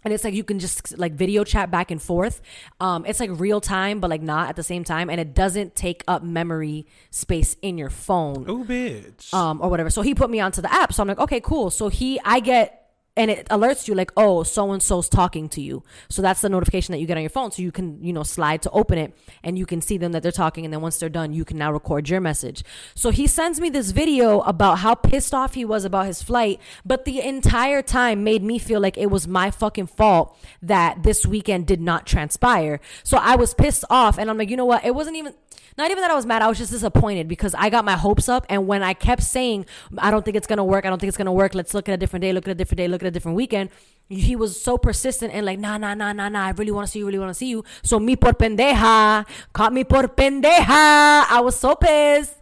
and 0.03 0.13
it's 0.13 0.23
like 0.23 0.33
you 0.33 0.43
can 0.43 0.59
just 0.59 0.97
like 0.97 1.13
video 1.13 1.43
chat 1.43 1.71
back 1.71 1.91
and 1.91 2.01
forth 2.01 2.41
um 2.79 3.05
it's 3.05 3.19
like 3.19 3.29
real 3.33 3.61
time 3.61 3.99
but 3.99 4.09
like 4.09 4.21
not 4.21 4.49
at 4.49 4.55
the 4.55 4.63
same 4.63 4.83
time 4.83 5.09
and 5.09 5.19
it 5.19 5.33
doesn't 5.33 5.75
take 5.75 6.03
up 6.07 6.23
memory 6.23 6.85
space 7.11 7.55
in 7.61 7.77
your 7.77 7.89
phone 7.89 8.45
Oh, 8.47 8.63
bitch. 8.63 9.33
um, 9.33 9.61
or 9.61 9.69
whatever. 9.69 9.89
So 9.89 10.01
he 10.01 10.13
put 10.15 10.29
me 10.29 10.39
onto 10.39 10.61
the 10.61 10.71
app. 10.73 10.93
So 10.93 11.01
I'm 11.01 11.07
like, 11.07 11.19
okay, 11.19 11.39
cool. 11.41 11.69
So 11.69 11.87
he, 11.89 12.19
I 12.25 12.39
get, 12.39 12.82
and 13.15 13.29
it 13.29 13.47
alerts 13.49 13.87
you 13.87 13.93
like, 13.93 14.11
oh, 14.17 14.41
so 14.41 14.71
and 14.71 14.81
so's 14.81 15.07
talking 15.07 15.47
to 15.49 15.61
you. 15.61 15.83
So 16.09 16.21
that's 16.21 16.41
the 16.41 16.49
notification 16.49 16.93
that 16.93 16.99
you 16.99 17.05
get 17.05 17.15
on 17.15 17.21
your 17.21 17.29
phone. 17.29 17.51
So 17.51 17.61
you 17.61 17.71
can, 17.71 18.03
you 18.03 18.11
know, 18.11 18.23
slide 18.23 18.63
to 18.63 18.71
open 18.71 18.97
it 18.97 19.15
and 19.43 19.57
you 19.57 19.67
can 19.67 19.81
see 19.81 19.97
them 19.97 20.13
that 20.13 20.23
they're 20.23 20.31
talking. 20.31 20.65
And 20.65 20.73
then 20.73 20.81
once 20.81 20.97
they're 20.97 21.09
done, 21.09 21.31
you 21.31 21.45
can 21.45 21.57
now 21.57 21.71
record 21.71 22.09
your 22.09 22.21
message. 22.21 22.63
So 22.95 23.11
he 23.11 23.27
sends 23.27 23.59
me 23.59 23.69
this 23.69 23.91
video 23.91 24.39
about 24.41 24.79
how 24.79 24.95
pissed 24.95 25.33
off 25.33 25.53
he 25.53 25.63
was 25.63 25.85
about 25.85 26.07
his 26.07 26.23
flight, 26.23 26.59
but 26.83 27.05
the 27.05 27.21
entire 27.21 27.83
time 27.83 28.23
made 28.23 28.41
me 28.41 28.57
feel 28.57 28.79
like 28.79 28.97
it 28.97 29.11
was 29.11 29.27
my 29.27 29.51
fucking 29.51 29.87
fault 29.87 30.35
that 30.63 31.03
this 31.03 31.25
weekend 31.25 31.67
did 31.67 31.81
not 31.81 32.07
transpire. 32.07 32.79
So 33.03 33.17
I 33.17 33.35
was 33.35 33.53
pissed 33.53 33.85
off 33.91 34.17
and 34.17 34.29
I'm 34.29 34.39
like, 34.39 34.49
you 34.49 34.57
know 34.57 34.65
what? 34.65 34.85
It 34.85 34.95
wasn't 34.95 35.17
even, 35.17 35.33
not 35.77 35.91
even 35.91 36.01
that 36.01 36.11
I 36.11 36.15
was 36.15 36.25
mad. 36.25 36.41
I 36.41 36.47
was 36.47 36.57
just 36.57 36.71
disappointed 36.71 37.27
because 37.27 37.55
I 37.55 37.69
got 37.69 37.85
my 37.85 37.93
hopes 37.93 38.29
up. 38.29 38.45
And 38.49 38.67
when 38.67 38.83
I 38.83 38.93
kept 38.93 39.23
saying, 39.23 39.65
I 39.97 40.11
don't 40.11 40.23
think 40.23 40.37
it's 40.37 40.47
going 40.47 40.57
to 40.57 40.63
work. 40.63 40.85
I 40.85 40.89
don't 40.89 40.99
think 40.99 41.07
it's 41.09 41.17
going 41.17 41.25
to 41.25 41.31
work. 41.31 41.55
Let's 41.55 41.73
look 41.73 41.89
at 41.89 41.93
a 41.93 41.97
different 41.97 42.21
day, 42.21 42.33
look 42.33 42.47
at 42.47 42.51
a 42.51 42.55
different 42.55 42.77
day, 42.77 42.87
look 42.87 43.01
at 43.01 43.07
a 43.07 43.11
different 43.11 43.35
weekend. 43.37 43.69
He 44.09 44.35
was 44.35 44.61
so 44.61 44.77
persistent 44.77 45.33
and 45.33 45.45
like, 45.45 45.59
nah, 45.59 45.77
nah, 45.77 45.93
nah, 45.93 46.13
nah, 46.13 46.29
nah. 46.29 46.45
I 46.45 46.51
really 46.51 46.71
want 46.71 46.87
to 46.87 46.91
see 46.91 46.99
you, 46.99 47.05
really 47.05 47.19
want 47.19 47.29
to 47.29 47.33
see 47.33 47.49
you. 47.49 47.63
So 47.83 47.99
me 47.99 48.15
por 48.15 48.33
pendeja, 48.33 49.25
caught 49.53 49.73
me 49.73 49.83
por 49.83 50.03
pendeja. 50.03 51.25
I 51.29 51.41
was 51.43 51.57
so 51.57 51.75
pissed. 51.75 52.35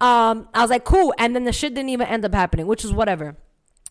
Um, 0.00 0.48
I 0.52 0.62
was 0.62 0.70
like, 0.70 0.84
cool. 0.84 1.14
And 1.18 1.34
then 1.34 1.44
the 1.44 1.52
shit 1.52 1.74
didn't 1.74 1.90
even 1.90 2.06
end 2.06 2.24
up 2.24 2.34
happening, 2.34 2.66
which 2.66 2.84
is 2.84 2.92
whatever. 2.92 3.36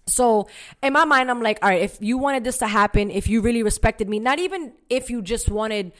So 0.06 0.50
in 0.82 0.94
my 0.94 1.06
mind, 1.06 1.32
I'm 1.32 1.42
like, 1.42 1.60
all 1.64 1.70
right, 1.70 1.82
if 1.82 1.98
you 2.02 2.18
wanted 2.18 2.44
this 2.44 2.58
to 2.58 2.68
happen, 2.68 3.10
if 3.10 3.28
you 3.28 3.42
really 3.42 3.64
respected 3.64 4.10
me, 4.10 4.20
not 4.20 4.40
even 4.40 4.74
if 4.90 5.10
you 5.10 5.22
just 5.22 5.50
wanted 5.50 5.94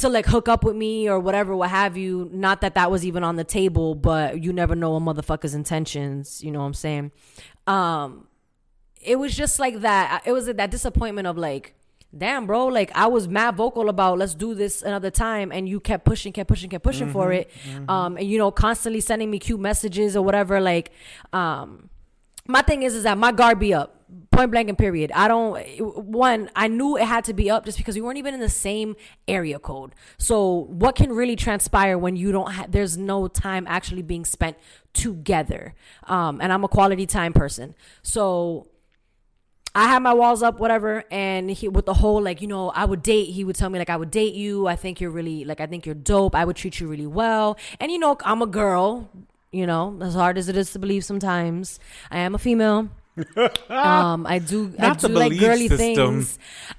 to 0.00 0.08
like 0.08 0.26
hook 0.26 0.48
up 0.48 0.64
with 0.64 0.76
me 0.76 1.08
or 1.08 1.18
whatever, 1.18 1.54
what 1.56 1.70
have 1.70 1.96
you. 1.96 2.28
Not 2.32 2.60
that 2.60 2.74
that 2.74 2.90
was 2.90 3.04
even 3.04 3.24
on 3.24 3.36
the 3.36 3.44
table, 3.44 3.94
but 3.94 4.42
you 4.42 4.52
never 4.52 4.74
know 4.74 4.96
a 4.96 5.00
motherfucker's 5.00 5.54
intentions. 5.54 6.42
You 6.42 6.50
know 6.50 6.60
what 6.60 6.66
I'm 6.66 6.74
saying? 6.74 7.12
Um, 7.66 8.26
it 9.00 9.18
was 9.18 9.36
just 9.36 9.58
like 9.58 9.80
that. 9.80 10.22
It 10.26 10.32
was 10.32 10.46
that 10.46 10.70
disappointment 10.70 11.26
of 11.26 11.38
like, 11.38 11.74
damn, 12.16 12.46
bro. 12.46 12.66
Like 12.66 12.90
I 12.94 13.06
was 13.06 13.28
mad 13.28 13.56
vocal 13.56 13.88
about 13.88 14.18
let's 14.18 14.34
do 14.34 14.54
this 14.54 14.82
another 14.82 15.10
time, 15.10 15.52
and 15.52 15.68
you 15.68 15.80
kept 15.80 16.04
pushing, 16.04 16.32
kept 16.32 16.48
pushing, 16.48 16.70
kept 16.70 16.84
pushing 16.84 17.06
for 17.12 17.32
it. 17.32 17.50
Um, 17.88 18.16
and 18.16 18.28
you 18.28 18.38
know, 18.38 18.50
constantly 18.50 19.00
sending 19.00 19.30
me 19.30 19.38
cute 19.38 19.60
messages 19.60 20.16
or 20.16 20.24
whatever. 20.24 20.60
Like, 20.60 20.92
um, 21.32 21.88
my 22.46 22.62
thing 22.62 22.82
is, 22.82 22.94
is 22.94 23.04
that 23.04 23.16
my 23.16 23.32
guard 23.32 23.58
be 23.58 23.72
up. 23.72 23.99
Point 24.30 24.50
blank 24.50 24.68
and 24.68 24.78
period. 24.78 25.12
I 25.12 25.28
don't. 25.28 25.58
One, 25.80 26.50
I 26.56 26.68
knew 26.68 26.96
it 26.96 27.04
had 27.04 27.24
to 27.24 27.34
be 27.34 27.50
up 27.50 27.64
just 27.64 27.78
because 27.78 27.94
we 27.94 28.00
weren't 28.00 28.18
even 28.18 28.34
in 28.34 28.40
the 28.40 28.48
same 28.48 28.96
area 29.28 29.58
code. 29.58 29.94
So, 30.18 30.66
what 30.68 30.94
can 30.94 31.12
really 31.12 31.36
transpire 31.36 31.98
when 31.98 32.16
you 32.16 32.32
don't? 32.32 32.50
Ha- 32.50 32.66
there's 32.68 32.96
no 32.96 33.28
time 33.28 33.66
actually 33.68 34.02
being 34.02 34.24
spent 34.24 34.56
together. 34.92 35.74
Um, 36.04 36.40
and 36.40 36.52
I'm 36.52 36.64
a 36.64 36.68
quality 36.68 37.06
time 37.06 37.32
person, 37.32 37.74
so 38.02 38.68
I 39.74 39.86
had 39.86 40.02
my 40.02 40.12
walls 40.12 40.42
up, 40.42 40.58
whatever, 40.58 41.04
and 41.12 41.48
he 41.48 41.68
with 41.68 41.86
the 41.86 41.94
whole 41.94 42.20
like, 42.20 42.42
you 42.42 42.48
know, 42.48 42.70
I 42.70 42.84
would 42.84 43.02
date. 43.02 43.30
He 43.30 43.44
would 43.44 43.54
tell 43.54 43.70
me 43.70 43.78
like, 43.78 43.90
I 43.90 43.96
would 43.96 44.10
date 44.10 44.34
you. 44.34 44.66
I 44.66 44.74
think 44.74 45.00
you're 45.00 45.10
really 45.10 45.44
like, 45.44 45.60
I 45.60 45.66
think 45.66 45.86
you're 45.86 45.94
dope. 45.94 46.34
I 46.34 46.44
would 46.44 46.56
treat 46.56 46.80
you 46.80 46.88
really 46.88 47.06
well. 47.06 47.56
And 47.78 47.92
you 47.92 47.98
know, 47.98 48.16
I'm 48.24 48.42
a 48.42 48.46
girl. 48.46 49.08
You 49.52 49.66
know, 49.66 49.98
as 50.00 50.14
hard 50.14 50.38
as 50.38 50.48
it 50.48 50.56
is 50.56 50.72
to 50.72 50.78
believe 50.78 51.04
sometimes, 51.04 51.80
I 52.10 52.18
am 52.18 52.36
a 52.36 52.38
female. 52.38 52.88
Um, 53.68 54.26
I 54.26 54.38
do, 54.38 54.74
I 54.78 54.94
do 54.94 55.08
like 55.08 55.38
girly 55.38 55.68
system. 55.68 55.94
things. 55.94 56.38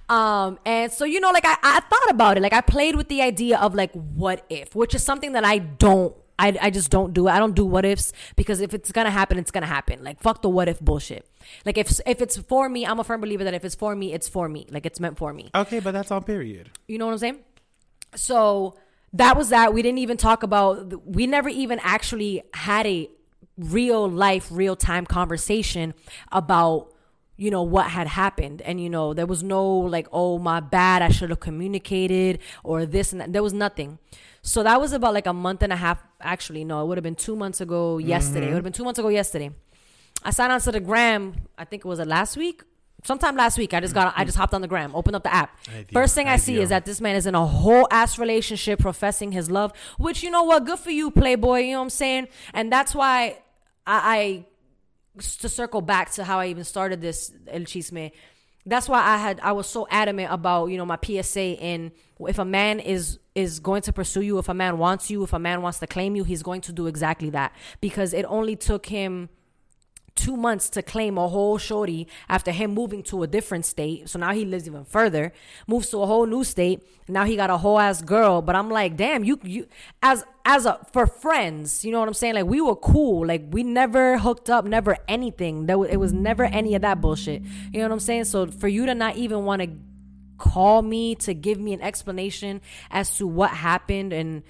Um, 0.10 0.60
and 0.66 0.92
so 0.92 1.06
you 1.06 1.20
know, 1.20 1.32
like 1.32 1.46
I, 1.46 1.58
I 1.62 1.80
thought 1.80 2.10
about 2.10 2.38
it. 2.38 2.42
Like 2.42 2.54
I 2.54 2.62
played 2.62 2.96
with 2.96 3.08
the 3.08 3.22
idea 3.22 3.58
of 3.58 3.76
like, 3.76 3.92
what 3.94 4.46
if, 4.50 4.76
which 4.76 4.96
is 4.96 5.04
something 5.04 5.34
that 5.34 5.46
I 5.46 5.60
don't 5.60 6.16
I, 6.42 6.58
I 6.60 6.70
just 6.72 6.90
don't 6.90 7.14
do 7.14 7.28
it. 7.28 7.32
I 7.32 7.38
don't 7.38 7.54
do 7.54 7.64
what 7.66 7.86
ifs 7.86 8.14
because 8.36 8.62
if 8.62 8.74
it's 8.74 8.92
gonna 8.92 9.12
happen, 9.12 9.38
it's 9.38 9.52
gonna 9.52 9.68
happen. 9.68 10.04
Like 10.04 10.20
fuck 10.20 10.42
the 10.42 10.50
what 10.50 10.68
if 10.68 10.80
bullshit. 10.80 11.28
Like 11.66 11.78
if 11.78 12.00
if 12.08 12.20
it's 12.20 12.38
for 12.38 12.68
me, 12.68 12.84
I'm 12.84 13.00
a 13.00 13.04
firm 13.04 13.22
believer 13.22 13.44
that 13.44 13.54
if 13.54 13.64
it's 13.64 13.76
for 13.76 13.96
me, 13.96 14.12
it's 14.12 14.28
for 14.28 14.50
me. 14.50 14.66
Like 14.72 14.88
it's 14.88 15.00
meant 15.00 15.20
for 15.20 15.34
me. 15.34 15.52
Okay, 15.54 15.80
but 15.80 15.92
that's 15.92 16.10
on 16.10 16.24
period. 16.24 16.72
You 16.88 16.98
know 16.98 17.06
what 17.06 17.12
I'm 17.14 17.20
saying? 17.20 17.40
So 18.16 18.76
that 19.14 19.38
was 19.38 19.50
that. 19.50 19.72
We 19.74 19.84
didn't 19.84 20.00
even 20.00 20.18
talk 20.18 20.42
about. 20.42 21.06
We 21.06 21.28
never 21.28 21.48
even 21.48 21.80
actually 21.84 22.42
had 22.56 22.88
a 22.88 23.08
real 23.70 24.10
life, 24.10 24.48
real 24.52 24.76
time 24.76 25.06
conversation 25.06 25.94
about 26.32 26.92
you 27.42 27.50
know 27.50 27.64
what 27.64 27.88
had 27.90 28.06
happened. 28.06 28.62
And 28.62 28.80
you 28.80 28.90
know 28.90 29.16
there 29.16 29.26
was 29.26 29.42
no 29.42 29.68
like 29.68 30.08
oh 30.12 30.38
my 30.38 30.60
bad 30.60 31.02
i 31.02 31.10
should 31.10 31.32
have 31.32 31.40
communicated 31.40 32.38
or 32.64 32.86
this 32.86 33.12
and 33.12 33.20
that. 33.20 33.34
There 33.34 33.42
was 33.42 33.52
nothing. 33.54 33.98
So 34.44 34.62
that 34.62 34.80
was 34.80 34.94
about 34.94 35.16
like 35.16 35.26
a 35.26 35.34
month 35.34 35.64
and 35.64 35.74
a 35.74 35.76
half 35.76 36.04
actually. 36.20 36.64
No 36.64 36.84
it 36.84 36.88
would 36.88 36.98
have 37.00 37.04
been 37.04 37.16
two 37.16 37.36
months 37.36 37.60
ago 37.60 37.98
yesterday. 37.98 38.42
It 38.42 38.42
mm-hmm. 38.42 38.50
would 38.50 38.58
have 38.58 38.64
been 38.64 38.74
two 38.74 38.84
months 38.84 39.00
ago 39.00 39.08
yesterday. 39.10 39.50
I 40.24 40.30
signed 40.30 40.52
on 40.52 40.62
to 40.62 40.72
the 40.72 40.80
gram 40.80 41.34
i 41.58 41.66
think 41.66 41.84
it 41.84 41.88
was 41.88 41.98
it 41.98 42.08
last 42.08 42.38
week? 42.38 42.62
Sometime 43.04 43.36
last 43.36 43.58
week. 43.58 43.74
I 43.74 43.80
just 43.80 43.96
got 43.96 44.14
i 44.16 44.24
just 44.24 44.38
hopped 44.38 44.54
on 44.54 44.62
the 44.62 44.68
gram 44.68 44.96
opened 44.96 45.16
up 45.16 45.24
the 45.24 45.34
app. 45.34 45.58
Ideal, 45.68 45.86
first 45.94 46.14
thing 46.14 46.28
i 46.28 46.38
see 46.38 46.60
is 46.60 46.70
that 46.70 46.86
this 46.86 47.02
man 47.02 47.16
is 47.16 47.26
in 47.26 47.34
a 47.34 47.46
whole 47.48 47.88
ass 47.90 48.20
relationship 48.20 48.78
professing 48.78 49.32
his 49.32 49.50
love 49.50 49.74
which 49.98 50.22
you 50.22 50.30
know 50.30 50.44
what? 50.44 50.66
Good 50.66 50.78
for 50.78 50.92
you 50.92 51.10
playboy 51.10 51.62
you 51.62 51.72
know 51.72 51.80
what 51.80 51.86
i'm 51.86 51.90
saying? 51.90 52.28
And 52.54 52.72
that's 52.72 52.94
why 52.94 53.41
i, 53.86 54.18
I 54.18 54.46
to 55.20 55.50
circle 55.50 55.82
back 55.82 56.12
to 56.12 56.24
how 56.24 56.40
I 56.40 56.48
even 56.48 56.64
started 56.64 57.02
this 57.02 57.32
El 57.48 57.62
Chisme, 57.62 58.12
that's 58.66 58.88
why 58.88 59.02
I 59.02 59.18
had 59.18 59.40
I 59.42 59.52
was 59.52 59.68
so 59.68 59.88
adamant 59.90 60.32
about 60.32 60.68
you 60.68 60.78
know 60.78 60.86
my 60.86 60.98
PSA 61.04 61.62
and 61.62 61.92
if 62.20 62.40
a 62.40 62.46
man 62.46 62.80
is 62.80 63.20
is 63.34 63.60
going 63.60 63.82
to 63.84 63.94
pursue 63.94 64.22
you, 64.22 64.38
if 64.38 64.50
a 64.50 64.54
man 64.54 64.78
wants 64.78 65.10
you, 65.10 65.24
if 65.24 65.34
a 65.34 65.40
man 65.40 65.62
wants 65.62 65.80
to 65.80 65.88
claim 65.88 66.16
you, 66.16 66.24
he's 66.24 66.44
going 66.44 66.62
to 66.62 66.72
do 66.72 66.88
exactly 66.88 67.30
that 67.32 67.54
because 67.80 68.14
it 68.14 68.26
only 68.26 68.56
took 68.56 68.86
him 68.86 69.30
two 70.22 70.38
months 70.38 70.70
to 70.70 70.82
claim 70.84 71.18
a 71.18 71.28
whole 71.28 71.58
shorty 71.58 72.08
after 72.30 72.52
him 72.52 72.72
moving 72.72 73.02
to 73.04 73.24
a 73.24 73.28
different 73.28 73.66
state. 73.66 74.08
So 74.08 74.20
now 74.20 74.34
he 74.34 74.46
lives 74.46 74.68
even 74.68 74.86
further, 74.86 75.34
moves 75.68 75.90
to 75.90 76.02
a 76.02 76.06
whole 76.06 76.28
new 76.28 76.44
state. 76.44 76.84
Now 77.08 77.26
he 77.26 77.36
got 77.36 77.50
a 77.50 77.58
whole 77.58 77.80
ass 77.80 78.02
girl. 78.02 78.42
But 78.42 78.56
I'm 78.56 78.70
like, 78.70 78.96
damn, 78.96 79.24
you 79.24 79.40
you 79.44 79.68
as 80.04 80.24
as 80.46 80.66
a 80.66 80.80
for 80.94 81.08
friends, 81.08 81.84
you 81.84 81.92
know 81.92 82.00
what 82.00 82.08
I'm 82.08 82.14
saying? 82.14 82.36
Like 82.36 82.46
we 82.46 82.62
were 82.62 82.76
cool. 82.76 83.26
Like 83.26 83.44
we 83.50 83.64
never 83.64 84.20
hooked 84.20 84.50
up, 84.50 84.64
never 84.66 84.98
anything. 85.08 85.66
Was, 85.66 85.90
it 85.90 85.98
was 85.98 86.14
never 86.14 86.44
any 86.44 86.76
of 86.76 86.84
that 86.84 87.02
bullshit. 87.02 87.42
You 87.72 87.80
know 87.80 87.88
what 87.88 87.94
I'm 87.94 88.00
saying? 88.00 88.26
So 88.26 88.46
for 88.46 88.68
you 88.68 88.86
to 88.86 88.94
not 88.94 89.18
even 89.18 89.46
want 89.46 89.64
to 89.64 89.70
call 90.38 90.82
me 90.82 91.16
to 91.16 91.34
give 91.34 91.60
me 91.60 91.74
an 91.74 91.82
explanation 91.82 92.62
as 92.90 93.18
to 93.18 93.28
what 93.28 93.52
happened 93.52 94.12
and 94.14 94.44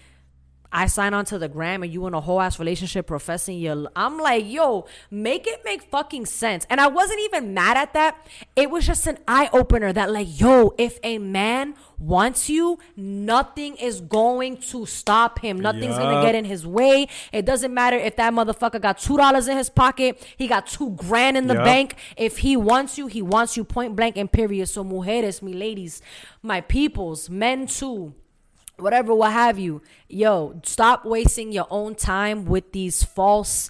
I 0.71 0.87
sign 0.87 1.13
on 1.13 1.25
to 1.25 1.37
the 1.37 1.49
gram 1.49 1.83
and 1.83 1.91
you 1.91 2.05
in 2.07 2.13
a 2.13 2.21
whole 2.21 2.41
ass 2.41 2.59
relationship 2.59 3.07
professing 3.07 3.59
your 3.59 3.89
I'm 3.95 4.17
like, 4.17 4.49
yo, 4.49 4.85
make 5.09 5.47
it 5.47 5.61
make 5.65 5.83
fucking 5.83 6.25
sense. 6.25 6.65
And 6.69 6.79
I 6.79 6.87
wasn't 6.87 7.19
even 7.21 7.53
mad 7.53 7.77
at 7.77 7.93
that. 7.93 8.25
It 8.55 8.69
was 8.69 8.85
just 8.85 9.07
an 9.07 9.17
eye 9.27 9.49
opener 9.53 9.91
that 9.93 10.11
like, 10.11 10.27
yo, 10.39 10.73
if 10.77 10.99
a 11.03 11.17
man 11.17 11.75
wants 11.97 12.49
you, 12.49 12.79
nothing 12.95 13.75
is 13.75 14.01
going 14.01 14.57
to 14.57 14.85
stop 14.85 15.39
him. 15.39 15.59
Nothing's 15.59 15.97
gonna 15.97 16.21
get 16.21 16.35
in 16.35 16.45
his 16.45 16.65
way. 16.65 17.07
It 17.31 17.45
doesn't 17.45 17.73
matter 17.73 17.97
if 17.97 18.15
that 18.15 18.33
motherfucker 18.33 18.81
got 18.81 18.97
two 18.97 19.17
dollars 19.17 19.47
in 19.47 19.57
his 19.57 19.69
pocket, 19.69 20.25
he 20.37 20.47
got 20.47 20.67
two 20.67 20.91
grand 20.91 21.37
in 21.37 21.47
the 21.47 21.55
Yup. 21.55 21.63
bank. 21.63 21.95
If 22.17 22.39
he 22.39 22.57
wants 22.57 22.97
you, 22.97 23.07
he 23.07 23.21
wants 23.21 23.57
you 23.57 23.63
point 23.63 23.95
blank 23.95 24.17
and 24.17 24.31
period. 24.31 24.67
So 24.67 24.83
mujeres, 24.83 25.41
mi 25.41 25.53
ladies, 25.53 26.01
my 26.41 26.61
peoples, 26.61 27.29
men 27.29 27.67
too 27.67 28.15
whatever, 28.77 29.13
what 29.13 29.31
have 29.31 29.59
you. 29.59 29.81
Yo, 30.07 30.59
stop 30.63 31.05
wasting 31.05 31.51
your 31.51 31.67
own 31.69 31.95
time 31.95 32.45
with 32.45 32.71
these 32.71 33.03
false 33.03 33.69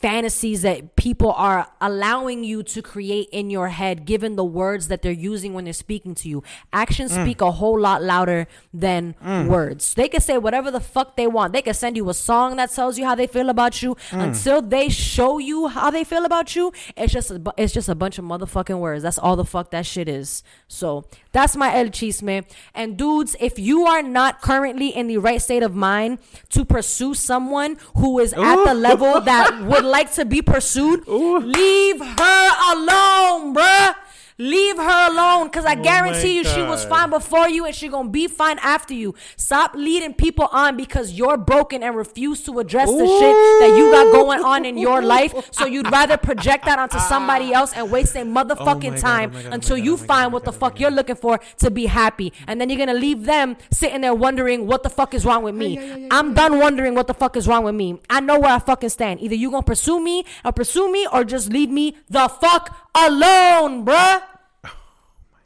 fantasies 0.00 0.62
that 0.62 0.96
people 0.96 1.32
are 1.32 1.68
allowing 1.80 2.42
you 2.42 2.62
to 2.62 2.80
create 2.80 3.28
in 3.32 3.50
your 3.50 3.68
head 3.68 4.06
given 4.06 4.34
the 4.34 4.44
words 4.44 4.88
that 4.88 5.02
they're 5.02 5.12
using 5.12 5.52
when 5.52 5.64
they're 5.64 5.72
speaking 5.74 6.14
to 6.14 6.28
you. 6.28 6.42
Actions 6.72 7.12
mm. 7.12 7.22
speak 7.22 7.40
a 7.42 7.50
whole 7.50 7.78
lot 7.78 8.02
louder 8.02 8.46
than 8.72 9.14
mm. 9.22 9.46
words. 9.46 9.92
They 9.94 10.08
can 10.08 10.22
say 10.22 10.38
whatever 10.38 10.70
the 10.70 10.80
fuck 10.80 11.16
they 11.16 11.26
want. 11.26 11.52
They 11.52 11.60
can 11.60 11.74
send 11.74 11.96
you 11.96 12.08
a 12.08 12.14
song 12.14 12.56
that 12.56 12.70
tells 12.70 12.98
you 12.98 13.04
how 13.04 13.14
they 13.14 13.26
feel 13.26 13.50
about 13.50 13.82
you 13.82 13.94
mm. 14.10 14.22
until 14.22 14.62
they 14.62 14.88
show 14.88 15.38
you 15.38 15.68
how 15.68 15.90
they 15.90 16.04
feel 16.04 16.24
about 16.24 16.56
you. 16.56 16.72
It's 16.96 17.12
just 17.12 17.30
a, 17.30 17.54
it's 17.58 17.74
just 17.74 17.90
a 17.90 17.94
bunch 17.94 18.18
of 18.18 18.24
motherfucking 18.24 18.78
words. 18.78 19.02
That's 19.02 19.18
all 19.18 19.36
the 19.36 19.44
fuck 19.44 19.70
that 19.72 19.84
shit 19.84 20.08
is. 20.08 20.42
So 20.66 21.04
that's 21.32 21.56
my 21.56 21.74
el 21.74 21.86
chisme. 21.86 22.44
And 22.74 22.96
dudes 22.96 23.36
if 23.40 23.58
you 23.58 23.86
are 23.86 24.02
not 24.02 24.40
currently 24.40 24.88
in 24.88 25.06
the 25.06 25.18
right 25.18 25.40
state 25.40 25.62
of 25.62 25.74
mind 25.74 26.18
to 26.50 26.64
pursue 26.64 27.14
someone 27.14 27.76
who 27.96 28.18
is 28.18 28.32
at 28.32 28.64
the 28.64 28.74
level 28.74 29.20
that 29.20 29.62
would 29.64 29.84
like 29.84 30.12
to 30.14 30.24
be 30.24 30.42
pursued, 30.42 31.06
leave 31.06 32.00
her 32.00 32.50
alone, 32.72 33.54
bruh. 33.54 33.94
Leave 34.40 34.78
her 34.78 35.12
alone, 35.12 35.50
cause 35.50 35.66
I 35.66 35.74
Oh 35.74 35.82
guarantee 35.82 36.40
my 36.40 36.40
you 36.40 36.44
she 36.44 36.62
was 36.62 36.82
fine 36.86 37.10
before 37.10 37.46
you, 37.50 37.66
and 37.66 37.74
she 37.74 37.88
gonna 37.88 38.08
be 38.08 38.26
fine 38.26 38.58
after 38.62 38.94
you. 38.94 39.14
Stop 39.36 39.74
leading 39.74 40.14
people 40.14 40.48
on 40.50 40.78
because 40.78 41.12
you're 41.12 41.36
broken 41.36 41.82
and 41.82 41.94
refuse 41.94 42.42
to 42.44 42.58
address 42.58 42.88
the 42.88 43.06
shit 43.06 43.36
that 43.60 43.76
you 43.76 43.90
got 43.90 44.10
going 44.12 44.42
on 44.42 44.64
in 44.64 44.78
your 44.78 45.02
life. 45.02 45.34
So 45.52 45.66
you'd 45.66 45.90
rather 45.92 46.16
project 46.16 46.64
that 46.64 46.78
onto 46.78 46.98
somebody 46.98 47.52
else 47.52 47.74
and 47.74 47.90
waste 47.90 48.14
their 48.14 48.24
motherfucking 48.24 48.58
oh 48.60 48.64
God, 48.64 48.96
oh 48.96 49.00
time 49.00 49.30
oh 49.30 49.34
God, 49.34 49.46
oh 49.46 49.48
my 49.50 49.54
until 49.56 49.76
God, 49.76 49.84
you 49.84 49.92
oh 49.92 49.96
God, 49.96 50.02
oh 50.04 50.06
find 50.06 50.26
oh 50.26 50.30
what 50.30 50.44
the 50.44 50.52
God, 50.52 50.56
oh 50.56 50.60
fuck 50.60 50.74
my 50.74 50.80
you're 50.80 50.90
looking 50.90 51.16
for 51.16 51.38
to 51.58 51.70
be 51.70 51.84
happy, 51.84 52.32
and 52.46 52.58
then 52.58 52.70
you're 52.70 52.78
gonna 52.78 52.94
leave 52.94 53.26
them 53.26 53.58
sitting 53.70 54.00
there 54.00 54.14
wondering 54.14 54.66
what 54.66 54.82
the 54.84 54.90
fuck 54.90 55.12
is 55.12 55.26
wrong 55.26 55.42
with 55.42 55.54
me. 55.54 56.08
I'm 56.10 56.32
done 56.32 56.58
wondering 56.58 56.94
what 56.94 57.08
the 57.08 57.14
fuck 57.14 57.36
is 57.36 57.46
wrong 57.46 57.64
with 57.64 57.74
me. 57.74 58.00
I 58.08 58.20
know 58.20 58.38
where 58.40 58.52
I 58.52 58.58
fucking 58.58 58.88
stand. 58.88 59.20
Either 59.20 59.34
you 59.34 59.50
gonna 59.50 59.62
pursue 59.62 60.00
me 60.00 60.24
or 60.46 60.52
pursue 60.52 60.90
me 60.90 61.06
or 61.12 61.24
just 61.24 61.52
leave 61.52 61.68
me 61.68 61.96
the 62.08 62.26
fuck 62.28 62.74
alone, 62.94 63.84
bruh. 63.84 64.22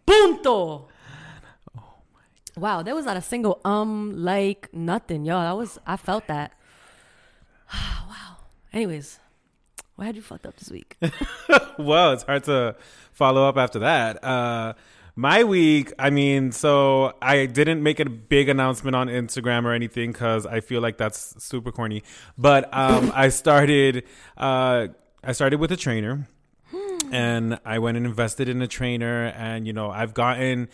Punto. 0.06 0.88
Wow, 2.56 2.82
there 2.82 2.94
was 2.94 3.04
not 3.04 3.16
a 3.16 3.22
single 3.22 3.60
um 3.64 4.14
like 4.16 4.72
nothing, 4.72 5.24
yo. 5.24 5.40
That 5.40 5.56
was 5.56 5.78
I 5.86 5.96
felt 5.96 6.26
that. 6.28 6.52
wow. 7.72 8.36
Anyways, 8.72 9.18
why 9.96 10.06
had 10.06 10.16
you 10.16 10.22
fucked 10.22 10.46
up 10.46 10.56
this 10.56 10.70
week? 10.70 10.96
well, 11.78 12.12
it's 12.12 12.24
hard 12.24 12.44
to 12.44 12.76
follow 13.12 13.48
up 13.48 13.56
after 13.56 13.78
that. 13.80 14.22
Uh, 14.24 14.74
my 15.16 15.44
week, 15.44 15.92
I 15.98 16.10
mean, 16.10 16.50
so 16.50 17.14
I 17.22 17.46
didn't 17.46 17.82
make 17.82 18.00
a 18.00 18.08
big 18.10 18.48
announcement 18.48 18.96
on 18.96 19.06
Instagram 19.08 19.64
or 19.64 19.72
anything 19.72 20.10
because 20.10 20.44
I 20.46 20.60
feel 20.60 20.80
like 20.80 20.98
that's 20.98 21.42
super 21.42 21.70
corny. 21.70 22.02
But 22.36 22.68
um, 22.74 23.12
I 23.14 23.28
started, 23.28 24.04
uh, 24.36 24.88
I 25.22 25.32
started 25.32 25.60
with 25.60 25.70
a 25.70 25.76
trainer, 25.76 26.28
and 27.12 27.58
I 27.64 27.78
went 27.78 27.96
and 27.96 28.06
invested 28.06 28.48
in 28.48 28.60
a 28.62 28.66
trainer, 28.66 29.26
and 29.36 29.66
you 29.66 29.72
know, 29.72 29.90
I've 29.90 30.14
gotten. 30.14 30.68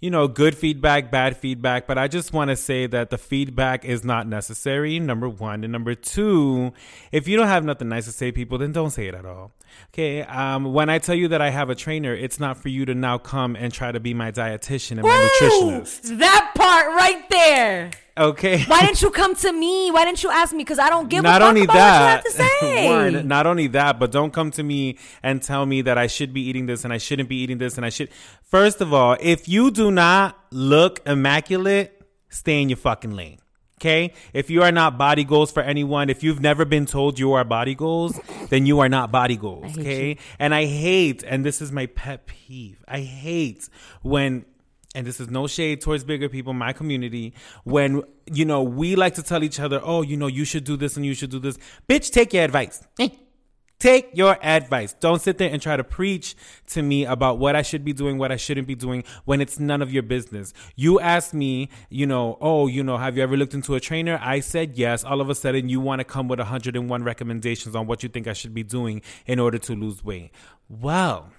You 0.00 0.10
know, 0.10 0.26
good 0.26 0.56
feedback, 0.56 1.12
bad 1.12 1.36
feedback, 1.36 1.86
but 1.86 1.96
I 1.96 2.08
just 2.08 2.32
want 2.32 2.50
to 2.50 2.56
say 2.56 2.88
that 2.88 3.10
the 3.10 3.18
feedback 3.18 3.84
is 3.84 4.02
not 4.04 4.26
necessary. 4.26 4.98
Number 4.98 5.28
one, 5.28 5.62
and 5.62 5.70
number 5.70 5.94
two, 5.94 6.72
if 7.12 7.28
you 7.28 7.36
don't 7.36 7.46
have 7.46 7.64
nothing 7.64 7.88
nice 7.88 8.06
to 8.06 8.10
say, 8.10 8.32
people, 8.32 8.58
then 8.58 8.72
don't 8.72 8.90
say 8.90 9.06
it 9.06 9.14
at 9.14 9.24
all. 9.24 9.52
Okay. 9.90 10.22
Um, 10.22 10.72
when 10.72 10.90
I 10.90 10.98
tell 10.98 11.14
you 11.14 11.28
that 11.28 11.40
I 11.40 11.50
have 11.50 11.70
a 11.70 11.76
trainer, 11.76 12.14
it's 12.14 12.40
not 12.40 12.58
for 12.58 12.68
you 12.68 12.84
to 12.86 12.96
now 12.96 13.18
come 13.18 13.54
and 13.54 13.72
try 13.72 13.92
to 13.92 14.00
be 14.00 14.12
my 14.12 14.32
dietitian 14.32 14.98
and 14.98 15.02
my 15.02 15.30
Woo! 15.40 15.48
nutritionist. 15.48 16.18
That 16.18 16.51
part 16.62 16.86
right 16.96 17.28
there. 17.30 17.90
Okay. 18.16 18.62
Why 18.64 18.82
didn't 18.82 19.00
you 19.02 19.10
come 19.10 19.34
to 19.36 19.52
me? 19.52 19.90
Why 19.90 20.04
didn't 20.04 20.22
you 20.22 20.30
ask 20.30 20.52
me? 20.52 20.58
Because 20.58 20.78
I 20.78 20.90
don't 20.90 21.08
give 21.08 21.22
not 21.22 21.40
a 21.40 21.44
fuck 21.44 21.48
only 21.48 21.64
about 21.64 21.74
that, 21.74 22.00
what 22.00 22.24
you 22.24 22.38
have 22.40 22.50
to 22.58 22.66
say. 22.66 22.88
Word, 23.12 23.24
not 23.24 23.46
only 23.46 23.68
that, 23.68 23.98
but 23.98 24.12
don't 24.12 24.32
come 24.32 24.50
to 24.52 24.62
me 24.62 24.98
and 25.22 25.42
tell 25.42 25.64
me 25.64 25.82
that 25.82 25.96
I 25.98 26.06
should 26.06 26.32
be 26.32 26.42
eating 26.42 26.66
this 26.66 26.84
and 26.84 26.92
I 26.92 26.98
shouldn't 26.98 27.28
be 27.28 27.36
eating 27.36 27.58
this 27.58 27.76
and 27.76 27.86
I 27.86 27.88
should. 27.88 28.10
First 28.42 28.80
of 28.80 28.92
all, 28.92 29.16
if 29.20 29.48
you 29.48 29.70
do 29.70 29.90
not 29.90 30.38
look 30.50 31.00
immaculate, 31.06 32.02
stay 32.28 32.60
in 32.60 32.68
your 32.68 32.76
fucking 32.76 33.12
lane. 33.12 33.38
Okay. 33.80 34.12
If 34.32 34.48
you 34.48 34.62
are 34.62 34.70
not 34.70 34.96
body 34.96 35.24
goals 35.24 35.50
for 35.50 35.60
anyone, 35.60 36.08
if 36.08 36.22
you've 36.22 36.40
never 36.40 36.64
been 36.64 36.86
told 36.86 37.18
you 37.18 37.32
are 37.32 37.42
body 37.42 37.74
goals, 37.74 38.16
then 38.48 38.64
you 38.64 38.78
are 38.78 38.88
not 38.88 39.10
body 39.10 39.36
goals. 39.36 39.76
Okay. 39.76 40.10
you. 40.10 40.16
And 40.38 40.54
I 40.54 40.66
hate, 40.66 41.24
and 41.26 41.44
this 41.44 41.60
is 41.60 41.72
my 41.72 41.86
pet 41.86 42.26
peeve. 42.26 42.84
I 42.86 43.00
hate 43.00 43.68
when 44.02 44.44
and 44.94 45.06
this 45.06 45.20
is 45.20 45.30
no 45.30 45.46
shade 45.46 45.80
towards 45.80 46.04
bigger 46.04 46.28
people, 46.28 46.52
my 46.52 46.72
community, 46.72 47.34
when, 47.64 48.02
you 48.26 48.44
know, 48.44 48.62
we 48.62 48.94
like 48.94 49.14
to 49.14 49.22
tell 49.22 49.42
each 49.42 49.58
other, 49.58 49.80
oh, 49.82 50.02
you 50.02 50.16
know, 50.16 50.26
you 50.26 50.44
should 50.44 50.64
do 50.64 50.76
this 50.76 50.96
and 50.96 51.06
you 51.06 51.14
should 51.14 51.30
do 51.30 51.38
this. 51.38 51.58
Bitch, 51.88 52.10
take 52.10 52.32
your 52.32 52.44
advice. 52.44 52.82
Eh. 52.98 53.08
Take 53.78 54.10
your 54.16 54.38
advice. 54.44 54.92
Don't 54.92 55.20
sit 55.20 55.38
there 55.38 55.50
and 55.50 55.60
try 55.60 55.76
to 55.76 55.82
preach 55.82 56.36
to 56.68 56.82
me 56.82 57.04
about 57.04 57.38
what 57.38 57.56
I 57.56 57.62
should 57.62 57.84
be 57.84 57.92
doing, 57.92 58.16
what 58.16 58.30
I 58.30 58.36
shouldn't 58.36 58.68
be 58.68 58.76
doing 58.76 59.02
when 59.24 59.40
it's 59.40 59.58
none 59.58 59.82
of 59.82 59.92
your 59.92 60.04
business. 60.04 60.52
You 60.76 61.00
asked 61.00 61.34
me, 61.34 61.68
you 61.90 62.06
know, 62.06 62.38
oh, 62.40 62.68
you 62.68 62.84
know, 62.84 62.96
have 62.96 63.16
you 63.16 63.24
ever 63.24 63.36
looked 63.36 63.54
into 63.54 63.74
a 63.74 63.80
trainer? 63.80 64.20
I 64.22 64.38
said 64.38 64.78
yes. 64.78 65.02
All 65.02 65.20
of 65.20 65.28
a 65.30 65.34
sudden, 65.34 65.68
you 65.68 65.80
want 65.80 65.98
to 65.98 66.04
come 66.04 66.28
with 66.28 66.38
101 66.38 67.02
recommendations 67.02 67.74
on 67.74 67.88
what 67.88 68.04
you 68.04 68.08
think 68.08 68.28
I 68.28 68.34
should 68.34 68.54
be 68.54 68.62
doing 68.62 69.02
in 69.26 69.40
order 69.40 69.58
to 69.58 69.74
lose 69.74 70.04
weight. 70.04 70.30
Well, 70.68 71.32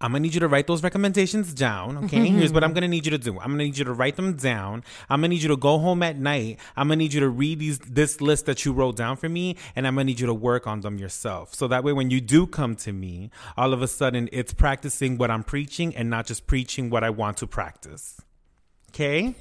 I'm 0.00 0.12
gonna 0.12 0.20
need 0.20 0.34
you 0.34 0.40
to 0.40 0.48
write 0.48 0.66
those 0.66 0.82
recommendations 0.82 1.52
down. 1.52 2.04
Okay, 2.04 2.26
here's 2.28 2.52
what 2.52 2.64
I'm 2.64 2.72
gonna 2.72 2.88
need 2.88 3.04
you 3.04 3.10
to 3.10 3.18
do. 3.18 3.38
I'm 3.38 3.50
gonna 3.52 3.64
need 3.64 3.76
you 3.76 3.84
to 3.84 3.92
write 3.92 4.16
them 4.16 4.34
down. 4.34 4.82
I'm 5.10 5.20
gonna 5.20 5.28
need 5.28 5.42
you 5.42 5.48
to 5.48 5.56
go 5.56 5.78
home 5.78 6.02
at 6.02 6.18
night. 6.18 6.58
I'm 6.76 6.88
gonna 6.88 6.96
need 6.96 7.12
you 7.12 7.20
to 7.20 7.28
read 7.28 7.58
these 7.58 7.78
this 7.80 8.20
list 8.20 8.46
that 8.46 8.64
you 8.64 8.72
wrote 8.72 8.96
down 8.96 9.16
for 9.16 9.28
me, 9.28 9.56
and 9.76 9.86
I'm 9.86 9.94
gonna 9.94 10.04
need 10.04 10.20
you 10.20 10.26
to 10.26 10.34
work 10.34 10.66
on 10.66 10.80
them 10.80 10.96
yourself. 10.98 11.54
So 11.54 11.68
that 11.68 11.84
way, 11.84 11.92
when 11.92 12.10
you 12.10 12.20
do 12.20 12.46
come 12.46 12.76
to 12.76 12.92
me, 12.92 13.30
all 13.56 13.74
of 13.74 13.82
a 13.82 13.88
sudden 13.88 14.28
it's 14.32 14.54
practicing 14.54 15.18
what 15.18 15.30
I'm 15.30 15.44
preaching 15.44 15.94
and 15.94 16.08
not 16.08 16.26
just 16.26 16.46
preaching 16.46 16.88
what 16.88 17.04
I 17.04 17.10
want 17.10 17.36
to 17.38 17.46
practice. 17.46 18.20
Okay. 18.90 19.34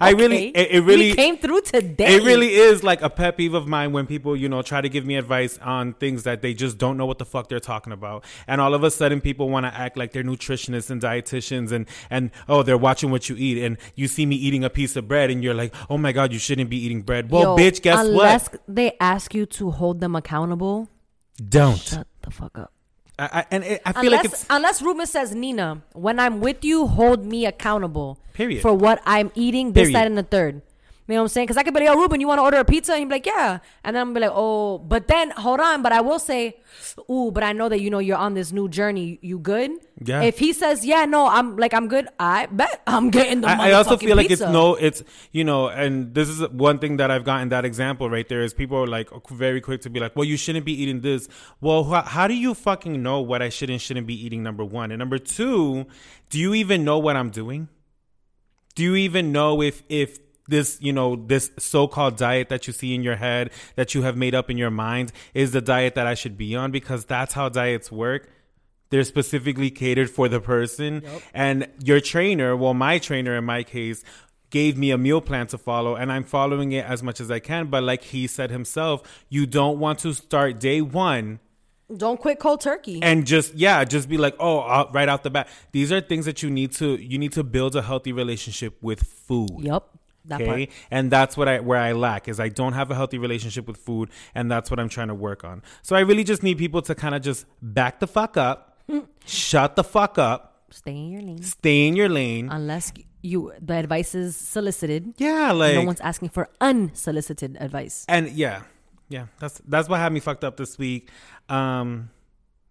I 0.00 0.10
really, 0.10 0.48
it, 0.48 0.70
it 0.70 0.80
really 0.80 1.10
we 1.10 1.14
came 1.14 1.38
through 1.38 1.62
today. 1.62 2.16
it 2.16 2.22
really 2.22 2.54
is 2.54 2.82
like 2.82 3.02
a 3.02 3.10
pet 3.10 3.36
peeve 3.36 3.54
of 3.54 3.66
mine 3.66 3.92
when 3.92 4.06
people, 4.06 4.36
you 4.36 4.48
know, 4.48 4.62
try 4.62 4.80
to 4.80 4.88
give 4.88 5.04
me 5.04 5.16
advice 5.16 5.58
on 5.58 5.94
things 5.94 6.22
that 6.24 6.42
they 6.42 6.54
just 6.54 6.78
don't 6.78 6.96
know 6.96 7.06
what 7.06 7.18
the 7.18 7.24
fuck 7.24 7.48
they're 7.48 7.60
talking 7.60 7.92
about. 7.92 8.24
And 8.46 8.60
all 8.60 8.74
of 8.74 8.84
a 8.84 8.90
sudden 8.90 9.20
people 9.20 9.48
want 9.48 9.66
to 9.66 9.74
act 9.74 9.96
like 9.96 10.12
they're 10.12 10.24
nutritionists 10.24 10.90
and 10.90 11.00
dietitians 11.00 11.72
and, 11.72 11.86
and, 12.10 12.30
oh, 12.48 12.62
they're 12.62 12.78
watching 12.78 13.10
what 13.10 13.28
you 13.28 13.36
eat. 13.38 13.62
And 13.62 13.76
you 13.94 14.08
see 14.08 14.26
me 14.26 14.36
eating 14.36 14.64
a 14.64 14.70
piece 14.70 14.96
of 14.96 15.08
bread 15.08 15.30
and 15.30 15.42
you're 15.42 15.54
like, 15.54 15.74
oh 15.90 15.98
my 15.98 16.12
God, 16.12 16.32
you 16.32 16.38
shouldn't 16.38 16.70
be 16.70 16.78
eating 16.78 17.02
bread. 17.02 17.30
Well, 17.30 17.42
Yo, 17.42 17.56
bitch, 17.56 17.82
guess 17.82 17.98
unless 17.98 18.50
what? 18.50 18.62
they 18.68 18.96
ask 19.00 19.34
you 19.34 19.46
to 19.46 19.70
hold 19.70 20.00
them 20.00 20.16
accountable, 20.16 20.88
Don't. 21.48 21.78
shut 21.78 22.06
the 22.22 22.30
fuck 22.30 22.58
up. 22.58 22.72
I, 23.18 23.24
I, 23.40 23.46
and 23.50 23.64
it, 23.64 23.82
I 23.84 23.92
feel 23.92 24.04
Unless, 24.12 24.24
like 24.24 24.32
it's, 24.32 24.46
unless 24.48 24.82
Ruben 24.82 25.06
says, 25.06 25.34
Nina, 25.34 25.82
when 25.92 26.20
I'm 26.20 26.40
with 26.40 26.64
you, 26.64 26.86
hold 26.86 27.26
me 27.26 27.46
accountable. 27.46 28.18
Period. 28.32 28.62
For 28.62 28.72
what 28.72 29.02
I'm 29.04 29.32
eating, 29.34 29.72
this, 29.72 29.88
Period. 29.88 29.96
that, 29.96 30.06
and 30.06 30.16
the 30.16 30.22
third. 30.22 30.62
You 31.08 31.14
know 31.14 31.22
what 31.22 31.24
I'm 31.24 31.28
saying? 31.28 31.46
Because 31.46 31.56
I 31.56 31.62
could 31.62 31.72
be 31.72 31.80
like, 31.80 31.88
oh, 31.88 31.98
Ruben, 31.98 32.20
you 32.20 32.28
want 32.28 32.38
to 32.38 32.42
order 32.42 32.58
a 32.58 32.66
pizza? 32.66 32.92
And 32.92 32.98
he'd 32.98 33.06
be 33.06 33.14
like, 33.14 33.24
yeah. 33.24 33.60
And 33.82 33.96
then 33.96 34.08
I'm 34.08 34.12
be 34.12 34.20
like, 34.20 34.30
oh, 34.34 34.76
but 34.76 35.08
then 35.08 35.30
hold 35.30 35.58
on. 35.58 35.80
But 35.80 35.92
I 35.92 36.02
will 36.02 36.18
say, 36.18 36.60
ooh, 37.10 37.30
but 37.32 37.42
I 37.42 37.54
know 37.54 37.70
that, 37.70 37.80
you 37.80 37.88
know, 37.88 37.98
you're 37.98 38.18
on 38.18 38.34
this 38.34 38.52
new 38.52 38.68
journey. 38.68 39.18
You 39.22 39.38
good? 39.38 39.70
Yeah. 40.04 40.20
If 40.20 40.38
he 40.38 40.52
says, 40.52 40.84
yeah, 40.84 41.06
no, 41.06 41.26
I'm 41.26 41.56
like, 41.56 41.72
I'm 41.72 41.88
good, 41.88 42.08
I 42.20 42.44
bet 42.46 42.82
I'm 42.86 43.08
getting 43.08 43.40
the 43.40 43.48
I, 43.48 43.70
I 43.70 43.72
also 43.72 43.96
feel 43.96 44.16
like 44.16 44.30
it's 44.30 44.42
no, 44.42 44.74
it's 44.74 45.02
you 45.32 45.44
know, 45.44 45.68
and 45.68 46.14
this 46.14 46.28
is 46.28 46.46
one 46.50 46.78
thing 46.78 46.98
that 46.98 47.10
I've 47.10 47.24
gotten 47.24 47.48
that 47.48 47.64
example 47.64 48.10
right 48.10 48.28
there 48.28 48.42
is 48.42 48.52
people 48.52 48.76
are 48.76 48.86
like 48.86 49.08
very 49.30 49.62
quick 49.62 49.80
to 49.82 49.90
be 49.90 50.00
like, 50.00 50.14
well, 50.14 50.26
you 50.26 50.36
shouldn't 50.36 50.66
be 50.66 50.82
eating 50.82 51.00
this. 51.00 51.26
Well, 51.62 51.84
how, 51.84 52.02
how 52.02 52.28
do 52.28 52.34
you 52.34 52.52
fucking 52.52 53.02
know 53.02 53.20
what 53.20 53.40
I 53.40 53.48
should 53.48 53.70
and 53.70 53.80
shouldn't 53.80 54.06
be 54.06 54.26
eating? 54.26 54.42
Number 54.42 54.64
one, 54.64 54.90
and 54.90 54.98
number 54.98 55.18
two, 55.18 55.86
do 56.28 56.38
you 56.38 56.52
even 56.52 56.84
know 56.84 56.98
what 56.98 57.16
I'm 57.16 57.30
doing? 57.30 57.68
Do 58.74 58.82
you 58.84 58.94
even 58.94 59.32
know 59.32 59.62
if 59.62 59.82
if 59.88 60.20
this 60.48 60.78
you 60.80 60.92
know 60.92 61.14
this 61.16 61.50
so-called 61.58 62.16
diet 62.16 62.48
that 62.48 62.66
you 62.66 62.72
see 62.72 62.94
in 62.94 63.02
your 63.02 63.16
head 63.16 63.50
that 63.76 63.94
you 63.94 64.02
have 64.02 64.16
made 64.16 64.34
up 64.34 64.50
in 64.50 64.56
your 64.58 64.70
mind 64.70 65.12
is 65.34 65.52
the 65.52 65.60
diet 65.60 65.94
that 65.94 66.06
I 66.06 66.14
should 66.14 66.36
be 66.36 66.56
on 66.56 66.70
because 66.70 67.04
that's 67.04 67.34
how 67.34 67.48
diets 67.48 67.92
work. 67.92 68.28
They're 68.90 69.04
specifically 69.04 69.70
catered 69.70 70.08
for 70.08 70.28
the 70.28 70.40
person. 70.40 71.02
And 71.34 71.68
your 71.84 72.00
trainer 72.00 72.56
well 72.56 72.74
my 72.74 72.98
trainer 72.98 73.36
in 73.36 73.44
my 73.44 73.62
case 73.62 74.02
gave 74.50 74.78
me 74.78 74.90
a 74.90 74.96
meal 74.96 75.20
plan 75.20 75.46
to 75.46 75.58
follow 75.58 75.94
and 75.94 76.10
i'm 76.10 76.24
following 76.24 76.72
it 76.72 76.82
as 76.86 77.02
much 77.02 77.20
as 77.20 77.30
i 77.30 77.38
can. 77.38 77.66
But 77.66 77.82
like 77.82 78.02
he 78.02 78.26
said 78.26 78.50
himself 78.50 79.02
you 79.28 79.44
don't 79.46 79.78
want 79.78 79.98
to 80.00 80.14
start 80.14 80.58
day 80.58 80.80
one 80.80 81.38
Don't 81.94 82.18
quit 82.18 82.38
cold 82.38 82.62
turkey. 82.62 82.98
and 83.02 83.26
just 83.26 83.54
yeah 83.54 83.84
just 83.84 84.08
be 84.08 84.16
like 84.16 84.34
oh 84.40 84.60
uh, 84.60 84.88
right 84.94 85.08
out 85.08 85.22
the 85.22 85.28
bat. 85.30 85.48
These 85.72 85.92
are 85.92 86.00
things 86.00 86.24
that 86.24 86.42
you 86.42 86.48
need 86.48 86.72
to 86.80 86.96
you 86.96 87.18
need 87.18 87.32
to 87.32 87.44
build 87.44 87.76
a 87.76 87.82
healthy 87.82 88.12
relationship 88.12 88.78
with 88.82 89.02
food. 89.02 89.50
Yup. 89.60 89.98
That 90.28 90.40
okay 90.42 90.66
part. 90.66 90.76
and 90.90 91.10
that's 91.10 91.36
what 91.36 91.48
i 91.48 91.58
where 91.60 91.78
i 91.78 91.92
lack 91.92 92.28
is 92.28 92.38
i 92.38 92.48
don't 92.48 92.74
have 92.74 92.90
a 92.90 92.94
healthy 92.94 93.18
relationship 93.18 93.66
with 93.66 93.76
food 93.78 94.10
and 94.34 94.50
that's 94.50 94.70
what 94.70 94.78
i'm 94.78 94.88
trying 94.88 95.08
to 95.08 95.14
work 95.14 95.42
on 95.44 95.62
so 95.82 95.96
i 95.96 96.00
really 96.00 96.22
just 96.24 96.42
need 96.42 96.58
people 96.58 96.82
to 96.82 96.94
kind 96.94 97.14
of 97.14 97.22
just 97.22 97.46
back 97.62 97.98
the 98.00 98.06
fuck 98.06 98.36
up 98.36 98.78
shut 99.26 99.74
the 99.76 99.84
fuck 99.84 100.18
up 100.18 100.44
Stay 100.70 100.92
in 100.92 101.10
your 101.10 101.22
lane. 101.22 101.42
stay 101.42 101.86
in 101.88 101.96
your 101.96 102.08
lane 102.10 102.48
Unless 102.50 102.92
you, 103.22 103.52
the 103.60 103.74
advice 103.74 104.14
is 104.14 104.36
solicited. 104.36 105.14
yeah 105.16 105.50
like 105.52 105.74
no 105.74 105.82
one's 105.84 106.00
asking 106.02 106.28
for 106.28 106.48
unsolicited 106.60 107.56
advice. 107.58 108.04
and 108.08 108.28
yeah 108.30 108.62
yeah 109.08 109.26
that's 109.40 109.60
that's 109.66 109.88
what 109.88 109.98
had 109.98 110.12
me 110.12 110.20
fucked 110.20 110.44
up 110.44 110.56
this 110.58 110.76
week 110.78 111.08
um 111.48 112.10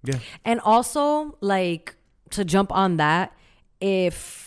yeah 0.04 0.20
And 0.46 0.60
also, 0.62 1.36
like, 1.42 1.96
to 2.30 2.46
jump 2.46 2.72
on 2.72 2.98
that, 2.98 3.34
if 3.82 4.47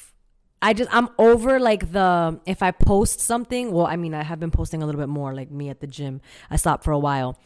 I 0.63 0.75
just, 0.75 0.95
I'm 0.95 1.09
over 1.19 1.59
like 1.59 1.93
the, 1.93 2.39
if 2.45 2.63
I 2.63 2.71
post 2.71 3.21
something, 3.21 3.73
well, 3.73 3.87
I 3.87 3.97
mean, 3.97 4.13
I 4.15 4.23
have 4.23 4.39
been 4.39 4.51
posting 4.51 4.83
a 4.83 4.87
little 4.87 5.01
bit 5.01 5.09
more, 5.09 5.35
like 5.35 5.51
me 5.51 5.71
at 5.71 5.81
the 5.81 5.87
gym. 5.87 6.21
I 6.51 6.57
stopped 6.57 6.85
for 6.85 6.93
a 6.93 6.99
while. 6.99 7.39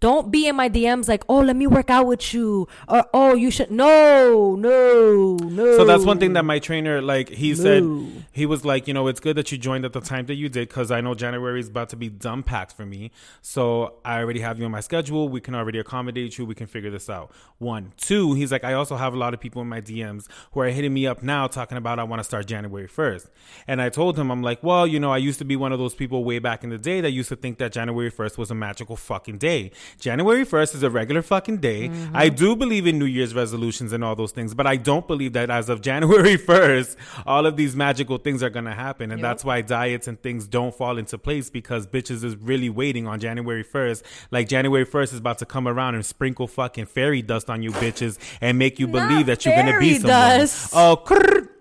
Don't 0.00 0.30
be 0.30 0.46
in 0.46 0.54
my 0.54 0.68
DMs 0.68 1.08
like, 1.08 1.24
oh, 1.28 1.40
let 1.40 1.56
me 1.56 1.66
work 1.66 1.90
out 1.90 2.06
with 2.06 2.32
you. 2.32 2.68
Or, 2.86 3.04
oh, 3.12 3.34
you 3.34 3.50
should. 3.50 3.70
No, 3.70 4.54
no, 4.56 5.36
no. 5.36 5.76
So 5.76 5.84
that's 5.84 6.04
one 6.04 6.18
thing 6.18 6.34
that 6.34 6.44
my 6.44 6.60
trainer, 6.60 7.02
like, 7.02 7.28
he 7.28 7.54
said, 7.54 7.82
he 8.30 8.46
was 8.46 8.64
like, 8.64 8.86
you 8.86 8.94
know, 8.94 9.08
it's 9.08 9.18
good 9.18 9.36
that 9.36 9.50
you 9.50 9.58
joined 9.58 9.84
at 9.84 9.92
the 9.92 10.00
time 10.00 10.26
that 10.26 10.36
you 10.36 10.48
did 10.48 10.68
because 10.68 10.90
I 10.90 11.00
know 11.00 11.14
January 11.14 11.58
is 11.58 11.68
about 11.68 11.88
to 11.90 11.96
be 11.96 12.08
dumb 12.08 12.42
packed 12.42 12.72
for 12.72 12.86
me. 12.86 13.10
So 13.42 13.94
I 14.04 14.18
already 14.18 14.40
have 14.40 14.58
you 14.58 14.64
on 14.64 14.70
my 14.70 14.80
schedule. 14.80 15.28
We 15.28 15.40
can 15.40 15.54
already 15.54 15.78
accommodate 15.78 16.38
you. 16.38 16.46
We 16.46 16.54
can 16.54 16.68
figure 16.68 16.90
this 16.90 17.10
out. 17.10 17.32
One. 17.58 17.92
Two, 17.96 18.34
he's 18.34 18.52
like, 18.52 18.62
I 18.64 18.74
also 18.74 18.96
have 18.96 19.14
a 19.14 19.16
lot 19.16 19.34
of 19.34 19.40
people 19.40 19.62
in 19.62 19.68
my 19.68 19.80
DMs 19.80 20.26
who 20.52 20.60
are 20.60 20.68
hitting 20.68 20.94
me 20.94 21.06
up 21.06 21.22
now 21.22 21.48
talking 21.48 21.76
about 21.76 21.98
I 21.98 22.04
want 22.04 22.20
to 22.20 22.24
start 22.24 22.46
January 22.46 22.86
1st. 22.86 23.28
And 23.66 23.82
I 23.82 23.88
told 23.88 24.18
him, 24.18 24.30
I'm 24.30 24.42
like, 24.42 24.62
well, 24.62 24.86
you 24.86 25.00
know, 25.00 25.10
I 25.10 25.18
used 25.18 25.40
to 25.40 25.44
be 25.44 25.56
one 25.56 25.72
of 25.72 25.78
those 25.78 25.94
people 25.94 26.22
way 26.22 26.38
back 26.38 26.62
in 26.62 26.70
the 26.70 26.78
day 26.78 27.00
that 27.00 27.10
used 27.10 27.30
to 27.30 27.36
think 27.36 27.58
that 27.58 27.72
January 27.72 28.12
1st 28.12 28.38
was 28.38 28.50
a 28.50 28.54
magical 28.54 28.94
fucking 28.94 29.38
day. 29.38 29.72
January 30.00 30.44
1st 30.44 30.74
is 30.76 30.82
a 30.82 30.90
regular 30.90 31.22
fucking 31.22 31.58
day. 31.58 31.88
Mm-hmm. 31.88 32.16
I 32.16 32.28
do 32.28 32.54
believe 32.56 32.86
in 32.86 32.98
New 32.98 33.04
Year's 33.06 33.34
resolutions 33.34 33.92
and 33.92 34.04
all 34.04 34.14
those 34.16 34.32
things, 34.32 34.54
but 34.54 34.66
I 34.66 34.76
don't 34.76 35.06
believe 35.06 35.32
that 35.34 35.50
as 35.50 35.68
of 35.68 35.80
January 35.88 36.36
1st, 36.36 36.96
all 37.26 37.46
of 37.46 37.56
these 37.56 37.74
magical 37.76 38.18
things 38.18 38.42
are 38.42 38.50
going 38.50 38.64
to 38.66 38.74
happen. 38.74 39.10
And 39.10 39.20
Yep. 39.20 39.28
that's 39.28 39.44
why 39.44 39.60
diets 39.62 40.08
and 40.08 40.20
things 40.22 40.46
don't 40.46 40.74
fall 40.74 40.98
into 40.98 41.18
place 41.18 41.50
because 41.50 41.86
bitches 41.86 42.24
is 42.24 42.36
really 42.36 42.70
waiting 42.70 43.06
on 43.06 43.20
January 43.20 43.64
1st. 43.64 44.02
Like 44.30 44.48
January 44.48 44.86
1st 44.86 45.12
is 45.12 45.18
about 45.18 45.38
to 45.38 45.46
come 45.46 45.66
around 45.68 45.94
and 45.94 46.04
sprinkle 46.06 46.46
fucking 46.46 46.86
fairy 46.86 47.22
dust 47.22 47.48
on 47.50 47.62
you 47.62 47.70
bitches 47.72 48.18
and 48.40 48.58
make 48.58 48.78
you 48.78 48.86
Not 48.86 49.08
believe 49.08 49.26
that 49.26 49.44
you're 49.44 49.54
going 49.54 49.72
to 49.72 49.78
be 49.78 49.94
someone. 49.94 50.08
dust. 50.10 50.72
Oh. 50.74 51.04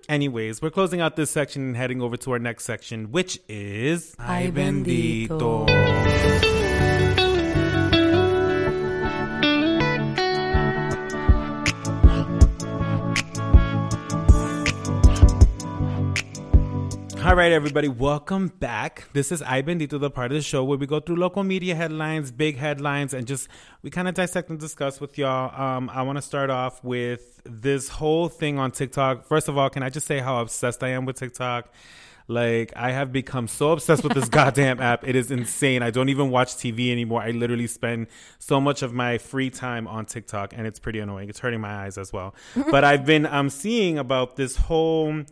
Anyways, 0.09 0.61
we're 0.61 0.69
closing 0.69 1.01
out 1.01 1.17
this 1.17 1.29
section 1.29 1.63
and 1.63 1.75
heading 1.75 2.01
over 2.01 2.15
to 2.15 2.31
our 2.31 2.39
next 2.39 2.63
section, 2.63 3.11
which 3.11 3.39
is 3.49 4.15
Ay, 4.17 4.49
bendito. 4.55 6.46
All 17.27 17.35
right, 17.35 17.51
everybody, 17.51 17.89
welcome 17.89 18.47
back. 18.47 19.09
This 19.11 19.33
is 19.33 19.41
Ay 19.41 19.61
Bendito, 19.61 19.99
the 19.99 20.09
part 20.09 20.31
of 20.31 20.37
the 20.37 20.41
show 20.41 20.63
where 20.63 20.77
we 20.77 20.87
go 20.87 21.01
through 21.01 21.17
local 21.17 21.43
media 21.43 21.75
headlines, 21.75 22.31
big 22.31 22.55
headlines, 22.55 23.13
and 23.13 23.27
just 23.27 23.49
we 23.81 23.89
kind 23.89 24.07
of 24.07 24.13
dissect 24.13 24.49
and 24.49 24.57
discuss 24.57 25.01
with 25.01 25.17
y'all. 25.17 25.53
Um, 25.61 25.89
I 25.89 26.03
want 26.03 26.15
to 26.17 26.21
start 26.21 26.49
off 26.49 26.81
with 26.85 27.41
this 27.43 27.89
whole 27.89 28.29
thing 28.29 28.59
on 28.59 28.71
TikTok. 28.71 29.25
First 29.25 29.49
of 29.49 29.57
all, 29.57 29.69
can 29.69 29.83
I 29.83 29.89
just 29.89 30.07
say 30.07 30.19
how 30.19 30.39
obsessed 30.39 30.81
I 30.85 30.91
am 30.91 31.03
with 31.03 31.17
TikTok? 31.17 31.67
Like, 32.29 32.71
I 32.77 32.91
have 32.91 33.11
become 33.11 33.49
so 33.49 33.73
obsessed 33.73 34.05
with 34.05 34.13
this 34.13 34.29
goddamn 34.29 34.79
app. 34.79 35.05
It 35.05 35.17
is 35.17 35.29
insane. 35.29 35.83
I 35.83 35.91
don't 35.91 36.07
even 36.07 36.29
watch 36.29 36.55
TV 36.55 36.93
anymore. 36.93 37.21
I 37.21 37.31
literally 37.31 37.67
spend 37.67 38.07
so 38.39 38.61
much 38.61 38.83
of 38.83 38.93
my 38.93 39.17
free 39.17 39.49
time 39.49 39.85
on 39.85 40.05
TikTok, 40.05 40.53
and 40.55 40.65
it's 40.65 40.79
pretty 40.79 40.99
annoying. 40.99 41.27
It's 41.27 41.39
hurting 41.39 41.59
my 41.59 41.75
eyes 41.87 41.97
as 41.97 42.13
well. 42.13 42.35
but 42.71 42.85
I've 42.85 43.05
been 43.05 43.25
um, 43.25 43.49
seeing 43.49 43.97
about 43.97 44.37
this 44.37 44.55
whole 44.55 45.25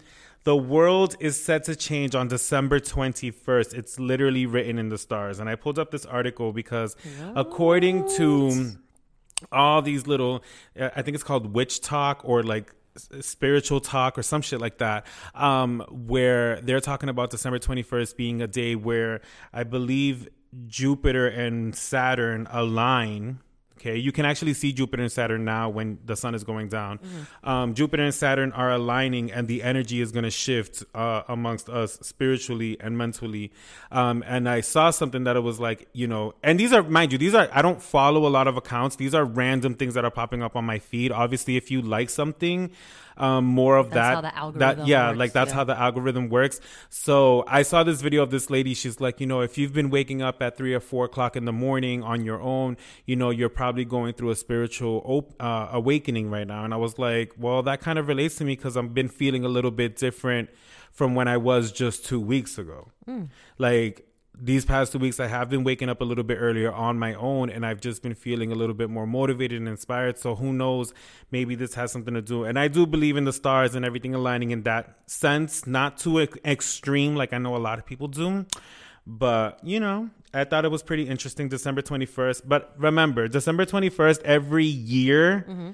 the 0.46 0.56
world 0.56 1.16
is 1.20 1.44
set 1.44 1.64
to 1.66 1.76
change 1.76 2.16
on 2.16 2.28
December 2.28 2.80
21st. 2.80 3.74
It's 3.74 4.00
literally 4.00 4.46
written 4.46 4.78
in 4.78 4.90
the 4.90 4.98
stars. 4.98 5.40
And 5.40 5.50
I 5.50 5.56
pulled 5.56 5.80
up 5.80 5.92
this 5.92 6.06
article 6.06 6.54
because, 6.54 6.96
according 7.36 8.08
to 8.18 8.76
all 9.52 9.82
these 9.82 10.08
little, 10.08 10.44
I 10.80 11.02
think 11.02 11.16
it's 11.16 11.24
called 11.24 11.54
witch 11.54 11.82
talk 11.82 12.22
or 12.24 12.44
like 12.44 12.72
spiritual 13.22 13.82
talk 13.82 14.18
or 14.18 14.24
some 14.24 14.42
shit 14.42 14.62
like 14.62 14.78
that, 14.78 15.08
um, 15.34 15.84
where 15.90 16.62
they're 16.62 16.80
talking 16.80 17.10
about 17.10 17.32
December 17.32 17.60
21st 17.60 18.16
being 18.16 18.42
a 18.42 18.48
day 18.48 18.76
where 18.76 19.22
I 19.52 19.64
believe 19.64 20.30
Jupiter 20.68 21.28
and 21.28 21.76
Saturn 21.76 22.48
align. 22.52 23.40
Okay, 23.86 23.98
you 23.98 24.12
can 24.12 24.26
actually 24.26 24.56
see 24.56 24.74
Jupiter 24.74 25.04
and 25.04 25.12
Saturn 25.12 25.46
now 25.46 25.70
when 25.70 26.00
the 26.04 26.16
sun 26.16 26.34
is 26.34 26.44
going 26.44 26.70
down. 26.70 27.00
Um, 27.44 27.76
Jupiter 27.76 28.02
and 28.02 28.14
Saturn 28.16 28.52
are 28.54 28.72
aligning, 28.72 29.32
and 29.32 29.48
the 29.48 29.62
energy 29.62 30.02
is 30.02 30.12
going 30.12 30.24
to 30.24 30.32
shift 30.32 30.84
uh, 30.96 31.22
amongst 31.28 31.70
us 31.70 32.00
spiritually 32.02 32.78
and 32.80 32.98
mentally. 32.98 33.52
Um, 33.92 34.24
and 34.26 34.50
I 34.50 34.62
saw 34.62 34.90
something 34.90 35.26
that 35.26 35.36
it 35.36 35.42
was 35.42 35.60
like, 35.60 35.88
you 35.94 36.08
know, 36.08 36.34
and 36.42 36.60
these 36.60 36.74
are, 36.74 36.82
mind 36.82 37.12
you, 37.12 37.20
these 37.20 37.36
are, 37.36 37.48
I 37.52 37.62
don't 37.62 37.80
follow 37.80 38.26
a 38.26 38.30
lot 38.30 38.48
of 38.48 38.58
accounts. 38.58 38.96
These 38.96 39.14
are 39.14 39.24
random 39.24 39.76
things 39.76 39.94
that 39.94 40.04
are 40.04 40.10
popping 40.10 40.42
up 40.42 40.56
on 40.56 40.66
my 40.66 40.80
feed. 40.80 41.12
Obviously, 41.12 41.56
if 41.56 41.70
you 41.70 41.84
like 41.84 42.10
something, 42.10 42.72
um, 43.18 43.46
more 43.46 43.78
of 43.78 43.90
That's 43.90 44.22
that. 44.22 44.34
how 44.34 44.52
the 44.52 44.60
that 44.60 44.88
yeah, 44.88 45.08
works, 45.10 45.20
like 45.20 45.34
that's 45.34 45.50
yeah. 45.50 45.56
how 45.56 45.64
the 45.64 45.80
algorithm 45.80 46.30
works. 46.30 46.60
So 46.90 47.44
I 47.48 47.62
saw 47.62 47.84
this 47.84 48.02
video 48.02 48.24
of 48.24 48.32
this 48.32 48.50
lady. 48.50 48.74
She's 48.74 49.00
like, 49.00 49.20
you 49.22 49.28
know, 49.28 49.42
if 49.42 49.58
you've 49.58 49.74
been 49.74 49.90
waking 49.90 50.22
up 50.22 50.42
at 50.42 50.58
three 50.58 50.74
or 50.74 50.80
four 50.80 51.06
o'clock 51.06 51.36
in 51.36 51.46
the 51.46 51.54
morning 51.54 52.04
on 52.04 52.26
your 52.26 52.42
own, 52.42 52.78
you 53.06 53.16
know, 53.16 53.30
you're 53.30 53.50
probably 53.50 53.86
going 53.86 54.14
through 54.14 54.32
a 54.32 54.36
spiritual 54.36 55.02
op- 55.06 55.34
uh, 55.42 55.70
awakening 55.72 56.30
right 56.30 56.48
now. 56.48 56.66
And 56.66 56.74
I 56.74 56.78
was 56.78 57.00
like, 57.00 57.34
well, 57.38 57.64
that 57.64 57.82
kind 57.82 57.98
of 57.98 58.08
relates 58.08 58.36
to 58.36 58.46
me 58.46 58.56
because 58.56 58.76
I've 58.76 58.94
been 58.94 59.10
feeling 59.10 59.46
a 59.46 59.50
little 59.50 59.72
bit 59.72 59.96
different 59.96 60.50
from 60.92 61.16
when 61.16 61.28
I 61.28 61.38
was 61.38 61.72
just 61.72 62.06
two 62.06 62.20
weeks 62.20 62.58
ago. 62.58 62.92
Like 63.58 64.08
these 64.40 64.66
past 64.66 64.92
two 64.92 65.00
weeks, 65.00 65.20
I 65.20 65.28
have 65.28 65.50
been 65.50 65.64
waking 65.64 65.90
up 65.90 66.02
a 66.02 66.04
little 66.04 66.24
bit 66.24 66.36
earlier 66.36 66.72
on 66.72 67.00
my 67.00 67.14
own, 67.14 67.50
and 67.50 67.66
I've 67.66 67.82
just 67.82 68.02
been 68.02 68.16
feeling 68.16 68.52
a 68.52 68.56
little 68.56 68.76
bit 68.76 68.90
more 68.90 69.08
motivated 69.08 69.60
and 69.60 69.68
inspired. 69.68 70.18
So 70.18 70.36
who 70.36 70.54
knows? 70.54 70.94
Maybe 71.32 71.56
this 71.56 71.76
has 71.76 71.92
something 71.92 72.14
to 72.14 72.22
do. 72.22 72.44
And 72.44 72.60
I 72.60 72.68
do 72.68 72.86
believe 72.86 73.18
in 73.18 73.26
the 73.26 73.34
stars 73.34 73.76
and 73.76 73.86
everything 73.86 74.14
aligning 74.14 74.52
in 74.52 74.64
that 74.64 74.98
sense, 75.08 75.66
not 75.68 75.98
too 75.98 76.20
extreme 76.20 77.16
like 77.16 77.34
I 77.34 77.38
know 77.38 77.56
a 77.56 77.58
lot 77.58 77.80
of 77.80 77.86
people 77.86 78.08
do. 78.08 78.46
But 79.08 79.60
you 79.64 79.80
know, 79.80 80.10
I 80.34 80.46
thought 80.46 80.66
it 80.66 80.72
was 80.72 80.82
pretty 80.82 81.08
interesting. 81.08 81.48
December 81.48 81.82
twenty 81.82 82.06
first. 82.06 82.48
But 82.48 82.74
remember, 82.78 83.28
December 83.28 83.66
twenty 83.66 83.90
first 83.90 84.22
every 84.24 84.66
year. 84.66 85.46
Mm-hmm. 85.48 85.72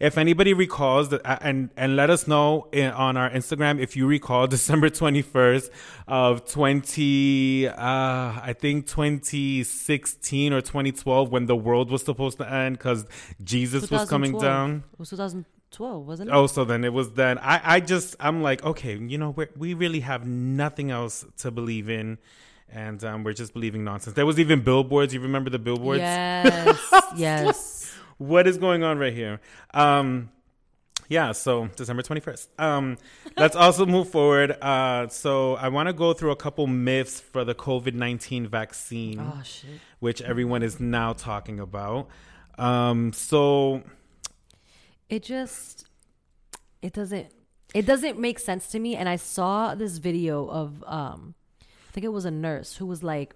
If 0.00 0.16
anybody 0.16 0.54
recalls 0.54 1.08
that, 1.08 1.22
and 1.42 1.70
and 1.76 1.96
let 1.96 2.08
us 2.08 2.28
know 2.28 2.68
in, 2.72 2.90
on 2.92 3.16
our 3.16 3.28
Instagram 3.30 3.80
if 3.80 3.96
you 3.96 4.06
recall 4.06 4.46
December 4.56 4.90
twenty 4.90 5.22
first 5.22 5.72
of 6.06 6.48
twenty, 6.48 7.66
uh, 7.66 7.74
I 7.76 8.54
think 8.58 8.86
twenty 8.86 9.64
sixteen 9.64 10.52
or 10.52 10.60
twenty 10.60 10.92
twelve 10.92 11.32
when 11.32 11.46
the 11.46 11.56
world 11.56 11.90
was 11.90 12.04
supposed 12.04 12.38
to 12.38 12.50
end 12.50 12.78
because 12.78 13.06
Jesus 13.42 13.90
was 13.90 14.08
coming 14.08 14.38
down. 14.38 14.84
It 14.92 14.98
was 15.00 15.10
2012, 15.10 16.06
wasn't 16.06 16.30
it? 16.30 16.32
Oh, 16.32 16.46
so 16.46 16.64
then 16.64 16.84
it 16.84 16.92
was 16.92 17.12
then. 17.12 17.38
I, 17.38 17.60
I 17.64 17.80
just, 17.80 18.14
I'm 18.20 18.42
like, 18.42 18.64
okay, 18.64 18.96
you 18.96 19.18
know, 19.18 19.30
we 19.30 19.46
we 19.56 19.74
really 19.74 20.00
have 20.00 20.26
nothing 20.26 20.90
else 20.90 21.24
to 21.38 21.50
believe 21.50 21.88
in. 21.90 22.18
And 22.70 23.02
um, 23.02 23.24
we're 23.24 23.32
just 23.32 23.54
believing 23.54 23.82
nonsense. 23.82 24.14
There 24.14 24.26
was 24.26 24.38
even 24.38 24.60
billboards. 24.60 25.14
You 25.14 25.20
remember 25.20 25.48
the 25.48 25.58
billboards? 25.58 26.00
Yes, 26.00 26.78
yes. 27.16 27.77
What 28.18 28.46
is 28.46 28.58
going 28.58 28.82
on 28.82 28.98
right 28.98 29.12
here? 29.12 29.40
Um, 29.72 30.30
yeah, 31.08 31.32
so 31.32 31.68
December 31.76 32.02
21st. 32.02 32.48
Um, 32.58 32.98
let's 33.36 33.56
also 33.56 33.86
move 33.86 34.10
forward. 34.10 34.50
Uh, 34.60 35.08
so 35.08 35.54
I 35.54 35.68
want 35.68 35.88
to 35.88 35.92
go 35.92 36.12
through 36.12 36.32
a 36.32 36.36
couple 36.36 36.66
myths 36.66 37.20
for 37.20 37.44
the 37.44 37.54
COVID 37.54 37.94
19 37.94 38.46
vaccine 38.48 39.18
Oh 39.20 39.40
shit. 39.42 39.70
which 40.00 40.20
everyone 40.20 40.62
is 40.62 40.78
now 40.80 41.12
talking 41.14 41.58
about. 41.60 42.08
Um, 42.58 43.12
so 43.12 43.82
It 45.08 45.22
just 45.22 45.86
it 46.82 46.92
doesn't 46.92 47.28
it 47.74 47.86
doesn't 47.86 48.18
make 48.18 48.38
sense 48.38 48.66
to 48.68 48.78
me. 48.78 48.96
And 48.96 49.08
I 49.08 49.16
saw 49.16 49.74
this 49.74 49.98
video 49.98 50.46
of 50.48 50.82
um 50.86 51.34
I 51.62 51.92
think 51.92 52.04
it 52.04 52.12
was 52.12 52.24
a 52.26 52.30
nurse 52.30 52.76
who 52.76 52.86
was 52.86 53.02
like 53.02 53.34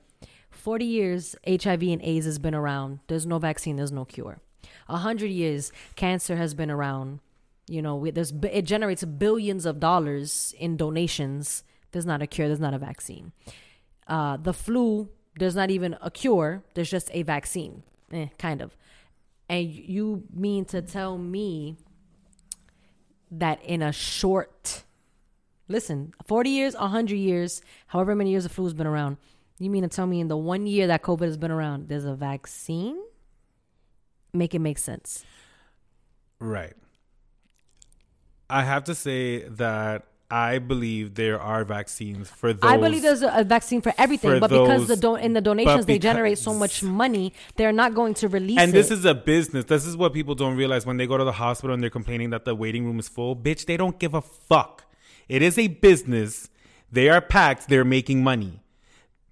40 0.51 0.85
years 0.85 1.35
HIV 1.49 1.83
and 1.83 2.03
AIDS 2.03 2.27
has 2.27 2.39
been 2.39 2.55
around. 2.55 2.99
There's 3.07 3.27
no 3.27 3.39
vaccine, 3.39 3.77
there's 3.77 3.93
no 3.93 4.05
cure. 4.05 4.41
A 4.89 4.99
hundred 4.99 5.31
years 5.31 5.73
cancer 5.97 6.37
has 6.37 6.55
been 6.55 6.71
around. 6.71 7.21
You 7.69 7.83
know, 7.83 8.11
there's 8.11 8.33
it 8.51 8.63
generates 8.63 9.05
billions 9.05 9.67
of 9.67 9.81
dollars 9.81 10.55
in 10.59 10.77
donations. 10.77 11.65
There's 11.93 12.07
not 12.07 12.23
a 12.23 12.27
cure. 12.27 12.49
There's 12.49 12.61
not 12.61 12.75
a 12.75 12.79
vaccine. 12.79 13.33
Uh, 14.07 14.37
the 14.37 14.53
flu, 14.53 15.09
there's 15.39 15.55
not 15.55 15.71
even 15.71 15.97
a 16.01 16.11
cure. 16.11 16.65
There's 16.75 16.91
just 16.91 17.11
a 17.13 17.23
vaccine, 17.23 17.83
eh, 18.13 18.27
kind 18.39 18.61
of. 18.61 18.77
And 19.49 19.69
you 19.71 20.25
mean 20.33 20.65
to 20.67 20.83
tell 20.83 21.19
me 21.19 21.77
that 23.31 23.63
in 23.65 23.83
a 23.83 23.93
short, 23.93 24.85
listen, 25.69 26.15
40 26.27 26.51
years, 26.51 26.75
100 26.75 27.15
years, 27.15 27.63
however 27.87 28.15
many 28.15 28.31
years 28.31 28.45
the 28.45 28.49
flu's 28.49 28.75
been 28.75 28.87
around, 28.87 29.17
you 29.59 29.71
mean 29.71 29.83
to 29.83 29.89
tell 29.89 30.07
me 30.07 30.21
in 30.21 30.29
the 30.29 30.37
one 30.37 30.67
year 30.67 30.87
that 30.89 31.03
COVID 31.03 31.23
has 31.23 31.37
been 31.37 31.51
around, 31.51 31.89
there's 31.89 32.05
a 32.05 32.15
vaccine? 32.15 32.99
Make 34.33 34.55
it 34.55 34.61
make 34.61 34.79
sense. 34.79 35.25
Right. 36.39 36.75
I 38.49 38.65
have 38.65 38.85
to 38.85 38.95
say 38.95 39.49
that 39.49 40.07
I 40.33 40.61
believe 40.61 41.15
there 41.15 41.39
are 41.39 41.63
vaccines 41.63 42.31
for 42.31 42.55
those. 42.55 42.71
I 42.71 42.79
believe 42.79 43.03
there's 43.03 43.23
a, 43.23 43.45
vaccine 43.45 43.83
for 43.83 43.93
everything, 43.99 44.31
for 44.31 44.41
but 44.41 44.49
because 44.49 44.89
the 44.89 44.97
don- 44.97 45.21
in 45.21 45.35
the 45.35 45.43
donations 45.43 45.85
they 45.85 45.99
generate 45.99 46.39
so 46.39 46.55
much 46.55 46.83
money, 46.83 47.35
they're 47.57 47.71
not 47.71 47.95
going 47.95 48.15
to 48.15 48.29
release 48.29 48.59
and 48.59 48.71
it. 48.71 48.73
this 48.73 48.91
is 48.91 49.05
a 49.05 49.15
business. 49.15 49.67
This 49.67 49.85
is 49.85 49.95
what 49.95 50.15
people 50.15 50.35
don't 50.35 50.57
realize 50.57 50.87
when 50.87 50.97
they 50.97 51.07
go 51.07 51.19
to 51.19 51.25
the 51.25 51.33
hospital 51.33 51.75
and 51.75 51.83
they're 51.83 51.91
complaining 51.91 52.31
that 52.31 52.47
the 52.47 52.55
waiting 52.55 52.87
room 52.87 52.99
is 52.99 53.09
full. 53.09 53.37
Bitch, 53.37 53.67
they 53.67 53.77
don't 53.77 53.99
give 53.99 54.15
a 54.15 54.23
fuck. 54.23 54.87
It 55.29 55.43
is 55.43 55.59
a 55.59 55.69
business. 55.69 56.49
They 56.91 57.11
are 57.11 57.21
packed. 57.21 57.69
They're 57.69 57.85
making 57.85 58.25
money. 58.25 58.62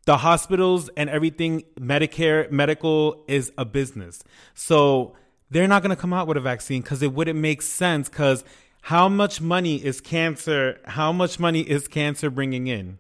The 0.07 0.17
hospitals 0.19 0.89
and 0.97 1.11
everything, 1.11 1.65
Medicare, 1.79 2.51
medical 2.51 3.25
is 3.29 3.53
a 3.59 3.65
business. 3.65 4.23
So 4.55 5.15
they're 5.51 5.69
not 5.69 5.83
going 5.83 5.95
to 5.95 6.01
come 6.01 6.13
out 6.13 6.27
with 6.27 6.37
a 6.37 6.41
vaccine 6.41 6.83
because 6.83 7.03
it 7.03 7.13
wouldn't 7.13 7.39
make 7.39 7.63
sense. 7.63 8.09
Because 8.09 8.45
how 8.83 9.09
much 9.09 9.41
money 9.41 9.77
is 9.77 10.01
cancer? 10.01 10.81
How 10.85 11.13
much 11.13 11.39
money 11.39 11.61
is 11.61 11.87
cancer 11.87 12.31
bringing 12.31 12.67
in? 12.67 12.99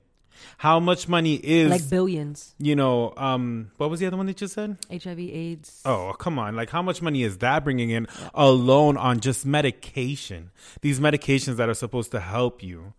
How 0.59 0.79
much 0.79 1.09
money 1.09 1.35
is 1.37 1.71
like 1.71 1.89
billions. 1.89 2.55
you 2.59 2.77
know? 2.77 3.15
Um, 3.17 3.71
what 3.79 3.89
was 3.89 4.01
the 4.01 4.07
other 4.07 4.17
one 4.17 4.27
that 4.27 4.41
you 4.41 4.47
said? 4.47 4.77
HIV, 4.91 5.19
AIDS. 5.19 5.81
Oh, 5.87 6.15
come 6.19 6.39
on. 6.39 6.55
Like, 6.55 6.69
how 6.71 6.83
much 6.83 7.01
money 7.01 7.23
is 7.23 7.39
that 7.39 7.65
bringing 7.65 7.89
in 7.91 8.07
alone 8.35 8.97
on 8.99 9.21
just 9.21 9.47
medication? 9.47 10.51
These 10.83 11.01
medications 11.01 11.57
that 11.57 11.69
are 11.71 11.75
supposed 11.75 12.11
to 12.13 12.21
help 12.21 12.63
you. 12.63 12.93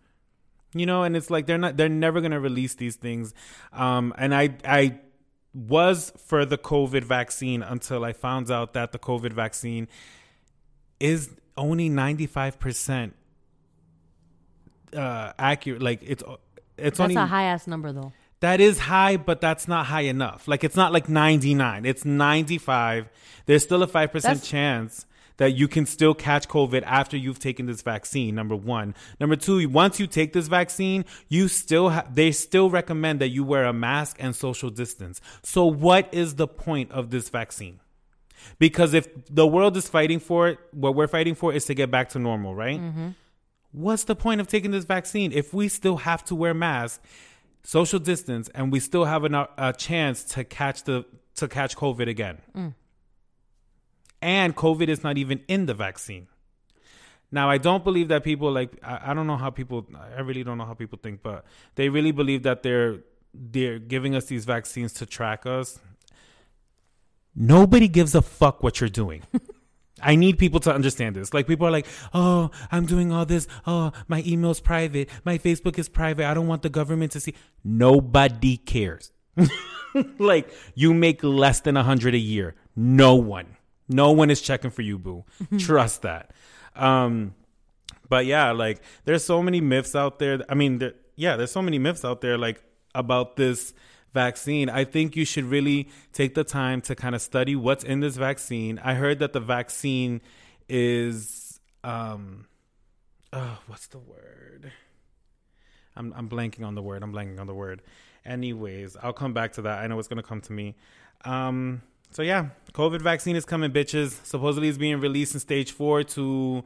You 0.74 0.86
know, 0.86 1.02
and 1.02 1.16
it's 1.16 1.28
like 1.30 1.46
they're 1.46 1.58
not, 1.58 1.76
they're 1.76 1.88
never 1.88 2.20
going 2.20 2.30
to 2.32 2.40
release 2.40 2.74
these 2.76 2.96
things. 2.96 3.34
Um, 3.72 4.14
and 4.16 4.34
I, 4.34 4.56
I 4.64 5.00
was 5.54 6.12
for 6.16 6.46
the 6.46 6.56
COVID 6.56 7.04
vaccine 7.04 7.62
until 7.62 8.04
I 8.04 8.14
found 8.14 8.50
out 8.50 8.72
that 8.72 8.92
the 8.92 8.98
COVID 8.98 9.32
vaccine 9.34 9.86
is 10.98 11.28
only 11.58 11.90
95% 11.90 13.12
uh, 14.94 15.32
accurate. 15.38 15.82
Like, 15.82 16.00
it's, 16.02 16.22
it's 16.78 16.98
That's 16.98 17.00
only 17.00 17.16
a 17.16 17.26
high 17.26 17.44
ass 17.44 17.66
number 17.66 17.92
though. 17.92 18.12
that 18.40 18.60
is 18.60 18.78
high, 18.78 19.16
but 19.16 19.40
that's 19.40 19.68
not 19.68 19.86
high 19.86 20.02
enough. 20.02 20.48
Like 20.48 20.64
it's 20.64 20.76
not 20.76 20.92
like 20.92 21.08
99. 21.08 21.84
It's 21.84 22.04
95. 22.04 23.08
There's 23.46 23.62
still 23.62 23.82
a 23.82 23.86
5% 23.86 24.12
That's- 24.22 24.46
chance 24.48 25.06
that 25.36 25.52
you 25.52 25.68
can 25.68 25.86
still 25.86 26.14
catch 26.14 26.48
COVID 26.48 26.82
after 26.84 27.16
you've 27.16 27.38
taken 27.38 27.66
this 27.66 27.82
vaccine. 27.82 28.34
Number 28.34 28.56
1. 28.56 28.94
Number 29.20 29.36
2, 29.36 29.68
once 29.68 30.00
you 30.00 30.06
take 30.06 30.32
this 30.32 30.48
vaccine, 30.48 31.04
you 31.28 31.48
still 31.48 31.90
ha- 31.90 32.06
they 32.12 32.32
still 32.32 32.70
recommend 32.70 33.20
that 33.20 33.28
you 33.28 33.44
wear 33.44 33.64
a 33.64 33.72
mask 33.72 34.16
and 34.20 34.34
social 34.34 34.70
distance. 34.70 35.20
So 35.42 35.66
what 35.66 36.12
is 36.12 36.36
the 36.36 36.48
point 36.48 36.90
of 36.92 37.10
this 37.10 37.28
vaccine? 37.28 37.80
Because 38.58 38.92
if 38.92 39.08
the 39.30 39.46
world 39.46 39.76
is 39.76 39.88
fighting 39.88 40.18
for 40.18 40.48
it, 40.48 40.58
what 40.72 40.94
we're 40.94 41.06
fighting 41.06 41.34
for 41.34 41.52
is 41.52 41.64
to 41.66 41.74
get 41.74 41.90
back 41.90 42.08
to 42.10 42.18
normal, 42.18 42.54
right? 42.54 42.80
Mm-hmm. 42.80 43.08
What's 43.70 44.04
the 44.04 44.16
point 44.16 44.40
of 44.40 44.48
taking 44.48 44.70
this 44.70 44.84
vaccine 44.84 45.32
if 45.32 45.54
we 45.54 45.68
still 45.68 45.98
have 45.98 46.24
to 46.24 46.34
wear 46.34 46.52
masks? 46.52 47.00
social 47.64 47.98
distance 47.98 48.48
and 48.54 48.72
we 48.72 48.80
still 48.80 49.04
have 49.04 49.24
an, 49.24 49.34
a 49.34 49.72
chance 49.76 50.24
to 50.24 50.44
catch 50.44 50.84
the 50.84 51.04
to 51.34 51.48
catch 51.48 51.76
covid 51.76 52.08
again 52.08 52.38
mm. 52.54 52.74
And 54.22 54.56
covid 54.56 54.88
is 54.88 55.02
not 55.02 55.18
even 55.18 55.40
in 55.48 55.66
the 55.66 55.74
vaccine 55.74 56.28
now 57.30 57.50
i 57.50 57.58
don't 57.58 57.84
believe 57.84 58.08
that 58.08 58.24
people 58.24 58.50
like 58.50 58.70
I, 58.82 59.10
I 59.10 59.14
don't 59.14 59.26
know 59.26 59.36
how 59.36 59.50
people 59.50 59.86
i 60.16 60.20
really 60.20 60.44
don't 60.44 60.58
know 60.58 60.64
how 60.64 60.74
people 60.74 60.98
think 61.02 61.22
but 61.22 61.44
they 61.74 61.88
really 61.88 62.12
believe 62.12 62.42
that 62.44 62.62
they're 62.62 63.00
they're 63.34 63.78
giving 63.78 64.14
us 64.14 64.26
these 64.26 64.44
vaccines 64.44 64.92
to 64.94 65.06
track 65.06 65.46
us 65.46 65.78
nobody 67.34 67.88
gives 67.88 68.14
a 68.14 68.22
fuck 68.22 68.62
what 68.62 68.80
you're 68.80 68.90
doing 68.90 69.22
I 70.02 70.16
need 70.16 70.38
people 70.38 70.60
to 70.60 70.74
understand 70.74 71.14
this. 71.14 71.32
Like 71.32 71.46
people 71.46 71.66
are 71.66 71.70
like, 71.70 71.86
"Oh, 72.12 72.50
I'm 72.70 72.86
doing 72.86 73.12
all 73.12 73.24
this. 73.24 73.46
Oh, 73.66 73.92
my 74.08 74.22
email's 74.26 74.60
private. 74.60 75.08
My 75.24 75.38
Facebook 75.38 75.78
is 75.78 75.88
private. 75.88 76.26
I 76.26 76.34
don't 76.34 76.48
want 76.48 76.62
the 76.62 76.68
government 76.68 77.12
to 77.12 77.20
see." 77.20 77.34
Nobody 77.62 78.56
cares. 78.56 79.12
like 80.18 80.52
you 80.74 80.92
make 80.92 81.22
less 81.22 81.60
than 81.60 81.76
a 81.76 81.82
hundred 81.82 82.14
a 82.14 82.18
year. 82.18 82.54
No 82.74 83.14
one, 83.14 83.56
no 83.92 84.12
one 84.12 84.30
is 84.30 84.40
checking 84.40 84.70
for 84.70 84.82
you, 84.82 84.98
boo. 84.98 85.24
Trust 85.58 86.02
that. 86.02 86.32
Um, 86.74 87.34
but 88.08 88.26
yeah, 88.26 88.52
like 88.52 88.82
there's 89.04 89.24
so 89.24 89.42
many 89.42 89.60
myths 89.60 89.94
out 89.94 90.18
there. 90.18 90.40
I 90.48 90.54
mean, 90.54 90.78
there, 90.78 90.94
yeah, 91.16 91.36
there's 91.36 91.52
so 91.52 91.62
many 91.62 91.78
myths 91.78 92.04
out 92.04 92.20
there 92.20 92.36
like 92.36 92.62
about 92.94 93.36
this 93.36 93.72
vaccine. 94.12 94.68
I 94.68 94.84
think 94.84 95.16
you 95.16 95.24
should 95.24 95.44
really 95.44 95.88
take 96.12 96.34
the 96.34 96.44
time 96.44 96.80
to 96.82 96.94
kind 96.94 97.14
of 97.14 97.22
study 97.22 97.56
what's 97.56 97.84
in 97.84 98.00
this 98.00 98.16
vaccine. 98.16 98.78
I 98.78 98.94
heard 98.94 99.18
that 99.20 99.32
the 99.32 99.40
vaccine 99.40 100.20
is 100.68 101.60
um 101.84 102.46
oh, 103.32 103.58
what's 103.66 103.86
the 103.88 103.98
word? 103.98 104.72
I'm 105.96 106.12
I'm 106.16 106.28
blanking 106.28 106.64
on 106.64 106.74
the 106.74 106.82
word. 106.82 107.02
I'm 107.02 107.12
blanking 107.12 107.40
on 107.40 107.46
the 107.46 107.54
word. 107.54 107.82
Anyways, 108.24 108.96
I'll 109.02 109.12
come 109.12 109.32
back 109.32 109.52
to 109.54 109.62
that. 109.62 109.78
I 109.78 109.86
know 109.86 109.98
it's 109.98 110.08
gonna 110.08 110.22
come 110.22 110.40
to 110.42 110.52
me. 110.52 110.76
Um 111.24 111.82
so 112.12 112.22
yeah, 112.22 112.48
COVID 112.72 113.00
vaccine 113.00 113.36
is 113.36 113.44
coming, 113.44 113.70
bitches. 113.70 114.24
Supposedly 114.24 114.68
it's 114.68 114.78
being 114.78 115.00
released 115.00 115.34
in 115.34 115.40
stage 115.40 115.72
four 115.72 116.02
to 116.04 116.62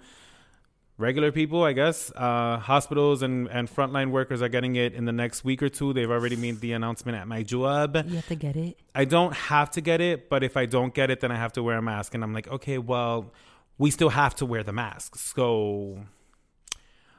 regular 0.99 1.31
people, 1.31 1.63
I 1.63 1.73
guess, 1.73 2.11
uh, 2.17 2.59
hospitals 2.59 3.23
and, 3.23 3.49
and 3.49 3.69
frontline 3.69 4.11
workers 4.11 4.43
are 4.43 4.49
getting 4.49 4.77
it 4.77 4.95
in 4.95 5.05
the 5.05 5.13
next 5.13 5.45
week 5.45 5.63
or 5.63 5.69
two. 5.69 5.93
They've 5.93 6.11
already 6.11 6.37
made 6.37 6.61
the 6.61 6.73
announcement 6.73 7.17
at 7.17 7.29
my 7.29 7.43
job. 7.43 7.97
You 7.97 8.17
have 8.17 8.29
to 8.29 8.35
get 8.35 8.57
it. 8.57 8.79
I 8.95 9.05
don't 9.05 9.35
have 9.35 9.71
to 9.73 9.81
get 9.81 10.01
it, 10.01 10.29
but 10.29 10.43
if 10.43 10.57
I 10.57 10.67
don't 10.67 10.93
get 10.93 11.11
it, 11.11 11.21
then 11.21 11.31
I 11.31 11.37
have 11.37 11.53
to 11.55 11.63
wear 11.63 11.79
a 11.79 11.83
mask. 11.83 12.15
And 12.15 12.25
I'm 12.25 12.33
like, 12.33 12.49
okay, 12.49 12.79
well, 12.79 13.33
we 13.79 13.91
still 13.91 14.11
have 14.11 14.35
to 14.37 14.47
wear 14.47 14.63
the 14.63 14.73
mask. 14.73 15.17
So, 15.17 16.01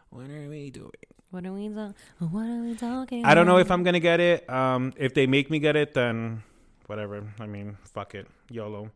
what 0.10 0.30
are 0.30 0.50
we 0.50 0.70
doing? 0.70 0.92
What 1.30 1.46
are 1.46 1.54
we 1.54 1.70
talking? 1.70 1.94
What 2.20 2.46
are 2.46 2.62
we 2.62 2.76
talking? 2.76 3.26
I 3.26 3.36
don't 3.36 3.46
know 3.46 3.58
if? 3.58 3.70
I'm 3.70 3.84
gonna 3.84 4.00
get 4.00 4.20
it. 4.20 4.50
Um, 4.50 4.94
if 4.96 5.13
they 5.13 5.28
make 5.28 5.52
me 5.52 5.60
get 5.60 5.76
it, 5.76 5.94
then 5.94 6.42
whatever. 6.88 7.23
I 7.39 7.45
mean, 7.45 7.78
fuck 7.84 8.15
it, 8.15 8.28
YOLO. 8.50 8.91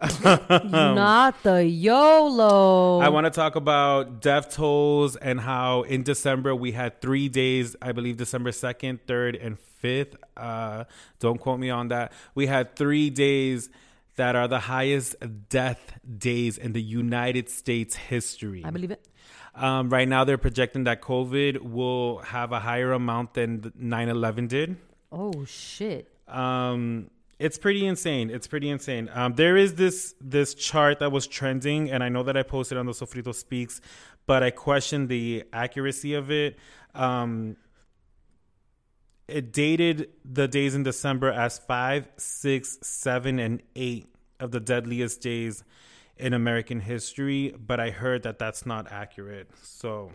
Not 0.24 1.42
the 1.44 1.64
YOLO. 1.64 3.00
I 3.00 3.08
want 3.10 3.26
to 3.26 3.30
talk 3.30 3.54
about 3.54 4.20
death 4.20 4.52
tolls 4.54 5.14
and 5.16 5.40
how 5.40 5.82
in 5.82 6.02
December 6.02 6.54
we 6.54 6.72
had 6.72 7.00
three 7.00 7.28
days, 7.28 7.76
I 7.80 7.92
believe 7.92 8.16
December 8.16 8.50
2nd, 8.50 9.00
3rd, 9.06 9.44
and 9.44 9.56
5th. 9.82 10.14
Uh, 10.36 10.84
don't 11.20 11.38
quote 11.38 11.60
me 11.60 11.70
on 11.70 11.88
that. 11.88 12.12
We 12.34 12.46
had 12.46 12.74
three 12.74 13.08
days 13.10 13.70
that 14.16 14.34
are 14.34 14.48
the 14.48 14.60
highest 14.60 15.16
death 15.48 15.98
days 16.18 16.58
in 16.58 16.72
the 16.72 16.82
United 16.82 17.48
States 17.48 17.94
history. 17.94 18.62
I 18.64 18.70
believe 18.70 18.90
it. 18.90 19.06
Um, 19.54 19.90
right 19.90 20.08
now, 20.08 20.24
they're 20.24 20.38
projecting 20.38 20.84
that 20.84 21.02
COVID 21.02 21.60
will 21.60 22.18
have 22.18 22.50
a 22.50 22.58
higher 22.58 22.92
amount 22.92 23.34
than 23.34 23.72
9 23.76 24.08
11 24.08 24.48
did. 24.48 24.76
Oh 25.12 25.44
shit. 25.44 26.08
Um, 26.26 27.10
it's 27.38 27.58
pretty 27.58 27.86
insane. 27.86 28.30
It's 28.30 28.46
pretty 28.46 28.68
insane. 28.70 29.10
Um, 29.12 29.34
there 29.34 29.56
is 29.56 29.74
this 29.74 30.14
this 30.20 30.54
chart 30.54 31.00
that 31.00 31.12
was 31.12 31.26
trending, 31.26 31.90
and 31.90 32.02
I 32.02 32.08
know 32.08 32.22
that 32.22 32.36
I 32.36 32.42
posted 32.42 32.78
on 32.78 32.86
the 32.86 32.92
Sofrito 32.92 33.34
Speaks, 33.34 33.80
but 34.26 34.42
I 34.42 34.50
question 34.50 35.08
the 35.08 35.44
accuracy 35.52 36.14
of 36.14 36.30
it. 36.30 36.58
Um, 36.94 37.56
it 39.26 39.52
dated 39.52 40.10
the 40.24 40.46
days 40.46 40.74
in 40.74 40.82
December 40.82 41.30
as 41.30 41.58
five, 41.58 42.08
six, 42.16 42.78
seven, 42.82 43.38
and 43.38 43.62
eight 43.74 44.06
of 44.38 44.50
the 44.50 44.60
deadliest 44.60 45.20
days 45.20 45.64
in 46.16 46.32
American 46.32 46.80
history, 46.80 47.54
but 47.58 47.80
I 47.80 47.90
heard 47.90 48.22
that 48.22 48.38
that's 48.38 48.66
not 48.66 48.90
accurate. 48.92 49.50
So, 49.62 50.12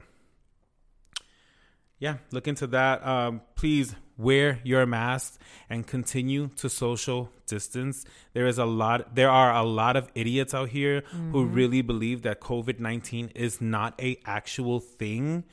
yeah, 1.97 2.17
look 2.32 2.47
into 2.47 2.67
that. 2.67 3.05
Um, 3.05 3.41
please 3.55 3.95
wear 4.19 4.60
your 4.63 4.86
mask 4.86 5.39
and 5.69 5.88
continue 5.88 6.49
to 6.58 6.69
social 6.69 7.32
distance. 7.47 8.05
There 8.34 8.45
is 8.45 8.60
a 8.60 8.65
lot. 8.65 9.15
There 9.15 9.32
are 9.32 9.55
a 9.55 9.63
lot 9.63 9.95
of 9.95 10.12
idiots 10.13 10.53
out 10.53 10.69
here 10.69 11.03
who 11.32 11.45
mm-hmm. 11.45 11.53
really 11.53 11.82
believe 11.82 12.21
that 12.23 12.41
COVID 12.41 12.79
nineteen 12.79 13.32
is 13.34 13.62
not 13.62 13.99
a 13.99 14.19
actual 14.25 14.79
thing. 14.79 15.45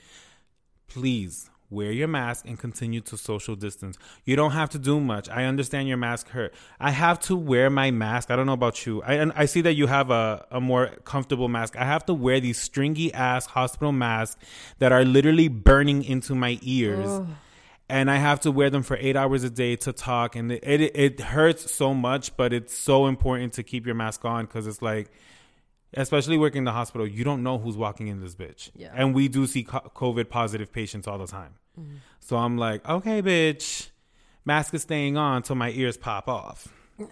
Please 0.88 1.48
wear 1.68 1.90
your 1.90 2.06
mask 2.06 2.44
and 2.46 2.58
continue 2.58 3.00
to 3.00 3.16
social 3.16 3.56
distance. 3.56 3.98
You 4.24 4.36
don't 4.36 4.52
have 4.52 4.70
to 4.70 4.78
do 4.78 5.00
much. 5.00 5.28
I 5.28 5.44
understand 5.44 5.88
your 5.88 5.96
mask 5.96 6.28
hurt. 6.28 6.54
I 6.78 6.90
have 6.90 7.18
to 7.20 7.34
wear 7.36 7.70
my 7.70 7.90
mask. 7.90 8.30
I 8.30 8.36
don't 8.36 8.46
know 8.46 8.52
about 8.52 8.86
you. 8.86 9.02
I 9.02 9.14
and 9.14 9.32
I 9.34 9.46
see 9.46 9.62
that 9.62 9.74
you 9.74 9.86
have 9.86 10.10
a, 10.10 10.46
a 10.50 10.60
more 10.60 10.88
comfortable 11.04 11.48
mask. 11.48 11.76
I 11.76 11.84
have 11.84 12.04
to 12.06 12.14
wear 12.14 12.40
these 12.40 12.58
stringy 12.58 13.12
ass 13.14 13.46
hospital 13.46 13.92
masks 13.92 14.40
that 14.78 14.92
are 14.92 15.04
literally 15.04 15.48
burning 15.48 16.04
into 16.04 16.34
my 16.34 16.58
ears. 16.62 17.20
And 17.88 18.10
I 18.10 18.16
have 18.16 18.40
to 18.40 18.50
wear 18.50 18.68
them 18.68 18.82
for 18.82 18.96
eight 19.00 19.14
hours 19.16 19.44
a 19.44 19.50
day 19.50 19.76
to 19.76 19.92
talk, 19.92 20.34
and 20.34 20.50
it 20.50 20.62
it, 20.64 20.96
it 20.96 21.20
hurts 21.20 21.70
so 21.72 21.94
much, 21.94 22.36
but 22.36 22.52
it's 22.52 22.76
so 22.76 23.06
important 23.06 23.52
to 23.54 23.62
keep 23.62 23.86
your 23.86 23.94
mask 23.94 24.24
on 24.24 24.46
because 24.46 24.66
it's 24.66 24.82
like, 24.82 25.10
especially 25.94 26.36
working 26.36 26.58
in 26.58 26.64
the 26.64 26.72
hospital, 26.72 27.06
you 27.06 27.22
don't 27.22 27.44
know 27.44 27.58
who's 27.58 27.76
walking 27.76 28.08
in 28.08 28.20
this 28.20 28.34
bitch. 28.34 28.70
Yeah. 28.74 28.90
And 28.92 29.14
we 29.14 29.28
do 29.28 29.46
see 29.46 29.62
COVID 29.64 30.28
positive 30.28 30.72
patients 30.72 31.06
all 31.06 31.18
the 31.18 31.28
time. 31.28 31.54
So 32.20 32.36
I'm 32.38 32.56
like, 32.58 32.88
okay, 32.88 33.22
bitch, 33.22 33.90
mask 34.44 34.74
is 34.74 34.82
staying 34.82 35.16
on 35.16 35.42
till 35.42 35.56
my 35.56 35.70
ears 35.70 35.96
pop 35.96 36.26
off. 36.28 36.66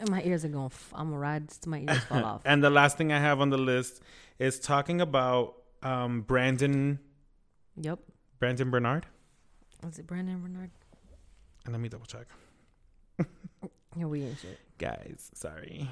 My 0.08 0.22
ears 0.22 0.44
are 0.44 0.48
going. 0.48 0.66
F- 0.66 0.92
I'm 0.94 1.08
gonna 1.10 1.18
ride 1.18 1.50
till 1.50 1.70
my 1.70 1.80
ears 1.80 2.02
fall 2.04 2.24
off. 2.24 2.42
And 2.46 2.64
the 2.64 2.70
last 2.70 2.96
thing 2.96 3.12
I 3.12 3.20
have 3.20 3.40
on 3.40 3.50
the 3.50 3.58
list 3.58 4.02
is 4.38 4.58
talking 4.58 5.00
about 5.02 5.54
um, 5.82 6.22
Brandon 6.22 6.98
Yep. 7.76 7.98
Brandon 8.40 8.70
Bernard. 8.70 9.06
Was 9.84 9.98
it 9.98 10.06
Brandon 10.06 10.40
Bernard? 10.40 10.70
And 11.64 11.72
let 11.74 11.80
me 11.80 11.88
double 11.88 12.06
check. 12.06 12.26
Yeah, 13.96 14.06
we 14.06 14.24
ain't 14.24 14.36
shit. 14.40 14.58
guys 14.76 15.30
sorry 15.34 15.88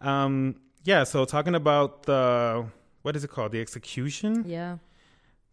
um 0.00 0.54
yeah 0.84 1.04
so 1.04 1.26
talking 1.26 1.54
about 1.54 2.04
the 2.04 2.64
what 3.02 3.14
is 3.14 3.22
it 3.24 3.28
called 3.28 3.52
the 3.52 3.60
execution 3.60 4.42
Yeah. 4.46 4.78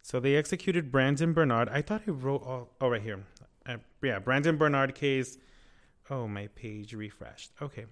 so 0.02 0.18
they 0.18 0.34
executed 0.36 0.90
brandon 0.90 1.34
bernard 1.34 1.68
i 1.68 1.82
thought 1.82 2.00
i 2.08 2.10
wrote 2.10 2.42
all 2.42 2.70
oh 2.80 2.88
right 2.88 3.02
here 3.02 3.20
uh, 3.66 3.76
yeah 4.02 4.18
brandon 4.18 4.56
bernard 4.56 4.94
case 4.94 5.36
oh 6.08 6.26
my 6.26 6.46
page 6.54 6.94
refreshed 6.94 7.50
okay 7.60 7.84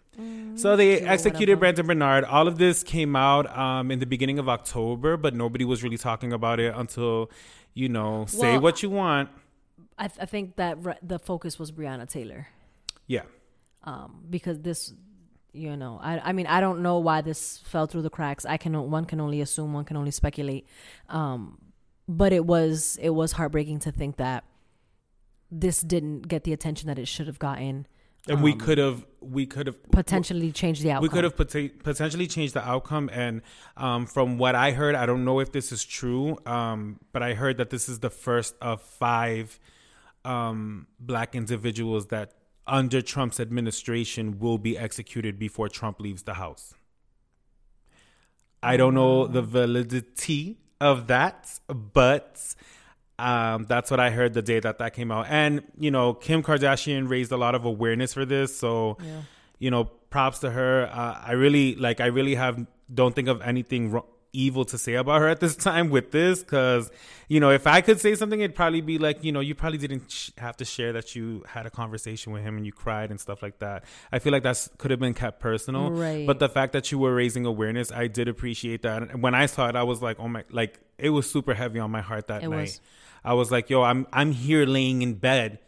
so 0.54 0.74
they 0.74 1.00
executed 1.02 1.56
whatever. 1.56 1.60
brandon 1.60 1.86
bernard 1.86 2.24
all 2.24 2.48
of 2.48 2.56
this 2.56 2.82
came 2.82 3.14
out 3.14 3.44
um 3.58 3.90
in 3.90 3.98
the 3.98 4.06
beginning 4.06 4.38
of 4.38 4.48
october 4.48 5.18
but 5.18 5.34
nobody 5.34 5.66
was 5.66 5.82
really 5.82 5.98
talking 5.98 6.32
about 6.32 6.58
it 6.60 6.72
until 6.74 7.30
you 7.74 7.90
know 7.90 8.24
say 8.26 8.52
Well, 8.52 8.62
what 8.62 8.82
you 8.82 8.88
want 8.88 9.28
I, 9.98 10.08
th- 10.08 10.18
I 10.20 10.26
think 10.26 10.56
that 10.56 10.82
re- 10.84 10.98
the 11.02 11.18
focus 11.18 11.58
was 11.58 11.72
Breonna 11.72 12.08
Taylor. 12.08 12.48
yeah 13.06 13.22
um, 13.84 14.24
because 14.28 14.60
this, 14.60 14.92
you 15.52 15.76
know, 15.76 16.00
I, 16.02 16.18
I 16.18 16.32
mean, 16.32 16.46
I 16.48 16.60
don't 16.60 16.82
know 16.82 16.98
why 16.98 17.20
this 17.20 17.58
fell 17.58 17.86
through 17.86 18.02
the 18.02 18.10
cracks. 18.10 18.44
I 18.44 18.56
can 18.56 18.90
one 18.90 19.04
can 19.04 19.20
only 19.20 19.40
assume, 19.40 19.72
one 19.72 19.84
can 19.84 19.96
only 19.96 20.10
speculate. 20.10 20.66
Um, 21.08 21.58
but 22.08 22.32
it 22.32 22.44
was 22.44 22.98
it 23.00 23.10
was 23.10 23.30
heartbreaking 23.32 23.78
to 23.80 23.92
think 23.92 24.16
that 24.16 24.42
this 25.50 25.80
didn't 25.80 26.22
get 26.28 26.44
the 26.44 26.52
attention 26.52 26.88
that 26.88 26.98
it 26.98 27.06
should 27.06 27.26
have 27.28 27.38
gotten. 27.38 27.86
and 28.28 28.42
we 28.42 28.52
Um, 28.52 28.58
could 28.58 28.78
have 28.78 29.06
we 29.20 29.46
could 29.46 29.66
have 29.68 29.80
Potentially 29.92 30.50
changed 30.52 30.82
the 30.82 30.90
outcome. 30.90 31.02
we 31.02 31.08
could 31.08 31.24
have 31.24 31.36
pot- 31.36 31.78
potentially 31.84 32.26
changed 32.26 32.54
the 32.54 32.64
outcome 32.68 33.08
and 33.12 33.42
um, 33.76 34.06
from 34.06 34.36
what 34.38 34.54
i 34.56 34.70
heard 34.72 34.94
i 34.96 35.04
don't 35.06 35.24
know 35.24 35.38
if 35.40 35.50
this 35.52 35.70
is 35.72 35.84
true 35.84 36.36
um, 36.46 36.98
but 37.12 37.22
i 37.22 37.34
heard 37.34 37.56
that 37.58 37.70
this 37.70 37.88
is 37.88 38.00
the 38.00 38.10
first 38.10 38.54
of 38.60 38.82
five 38.82 39.58
um, 40.26 40.86
black 40.98 41.34
individuals 41.34 42.06
that 42.06 42.32
under 42.66 43.00
trump's 43.00 43.38
administration 43.40 44.38
will 44.38 44.58
be 44.58 44.76
executed 44.76 45.38
before 45.38 45.68
trump 45.68 46.00
leaves 46.00 46.22
the 46.24 46.34
house 46.34 46.74
i 48.62 48.76
don't 48.76 48.94
know 48.94 49.26
the 49.26 49.42
validity 49.42 50.58
of 50.80 51.06
that 51.06 51.58
but 51.68 52.54
um, 53.18 53.64
that's 53.66 53.90
what 53.90 53.98
I 53.98 54.10
heard 54.10 54.34
the 54.34 54.42
day 54.42 54.60
that 54.60 54.76
that 54.76 54.92
came 54.92 55.10
out. 55.10 55.24
And, 55.30 55.62
you 55.78 55.90
know, 55.90 56.12
Kim 56.12 56.42
Kardashian 56.42 57.08
raised 57.08 57.32
a 57.32 57.38
lot 57.38 57.54
of 57.54 57.64
awareness 57.64 58.12
for 58.12 58.26
this. 58.26 58.54
So, 58.54 58.98
Yeah. 59.02 59.22
you 59.58 59.70
know, 59.70 59.84
props 59.84 60.40
to 60.40 60.50
her. 60.50 60.84
Uh, 60.92 61.18
I 61.24 61.32
really, 61.32 61.76
like, 61.76 62.02
I 62.02 62.08
really 62.08 62.34
have, 62.34 62.66
don't 62.92 63.14
think 63.16 63.28
of 63.28 63.40
anything 63.40 63.90
wro- 63.90 64.04
evil 64.38 64.64
to 64.66 64.76
say 64.78 64.94
about 64.94 65.20
her 65.20 65.28
at 65.28 65.40
this 65.40 65.56
time 65.56 65.90
with 65.90 66.10
this. 66.10 66.42
Cause, 66.42 66.90
you 67.28 67.40
know, 67.40 67.50
if 67.50 67.66
I 67.66 67.80
could 67.80 68.00
say 68.00 68.14
something, 68.14 68.40
it'd 68.40 68.54
probably 68.54 68.80
be 68.80 68.98
like, 68.98 69.24
you 69.24 69.32
know, 69.32 69.40
you 69.40 69.54
probably 69.54 69.78
didn't 69.78 70.10
sh- 70.10 70.30
have 70.38 70.56
to 70.58 70.64
share 70.64 70.92
that 70.92 71.16
you 71.16 71.42
had 71.48 71.66
a 71.66 71.70
conversation 71.70 72.32
with 72.32 72.42
him 72.42 72.56
and 72.56 72.66
you 72.66 72.72
cried 72.72 73.10
and 73.10 73.20
stuff 73.20 73.42
like 73.42 73.58
that. 73.60 73.84
I 74.12 74.18
feel 74.18 74.32
like 74.32 74.42
that's 74.42 74.68
could 74.78 74.90
have 74.90 75.00
been 75.00 75.14
kept 75.14 75.40
personal. 75.40 75.90
Right. 75.90 76.26
But 76.26 76.38
the 76.38 76.48
fact 76.48 76.72
that 76.74 76.92
you 76.92 76.98
were 76.98 77.14
raising 77.14 77.46
awareness, 77.46 77.90
I 77.90 78.06
did 78.06 78.28
appreciate 78.28 78.82
that. 78.82 79.02
And 79.02 79.22
when 79.22 79.34
I 79.34 79.46
saw 79.46 79.68
it, 79.68 79.76
I 79.76 79.82
was 79.82 80.02
like, 80.02 80.18
oh 80.20 80.28
my, 80.28 80.44
like, 80.50 80.78
it 80.98 81.10
was 81.10 81.28
super 81.30 81.54
heavy 81.54 81.78
on 81.78 81.90
my 81.90 82.02
heart 82.02 82.26
that 82.28 82.42
It 82.42 82.48
night. 82.48 82.60
was. 82.60 82.80
I 83.24 83.32
was 83.34 83.50
like, 83.50 83.70
yo, 83.70 83.82
I'm 83.82 84.06
I'm 84.12 84.30
here 84.32 84.64
laying 84.66 85.02
in 85.02 85.14
bed, 85.14 85.58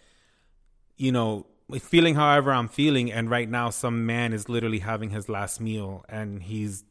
you 0.96 1.11
know, 1.12 1.46
feeling 1.81 2.14
however 2.14 2.52
I'm 2.52 2.68
feeling, 2.68 3.11
and 3.12 3.28
right 3.28 3.48
now 3.48 3.70
some 3.70 4.07
man 4.07 4.33
is 4.33 4.48
literally 4.48 4.78
having 4.78 5.11
his 5.11 5.28
last 5.28 5.61
meal 5.61 6.04
and 6.09 6.42
he's 6.42 6.85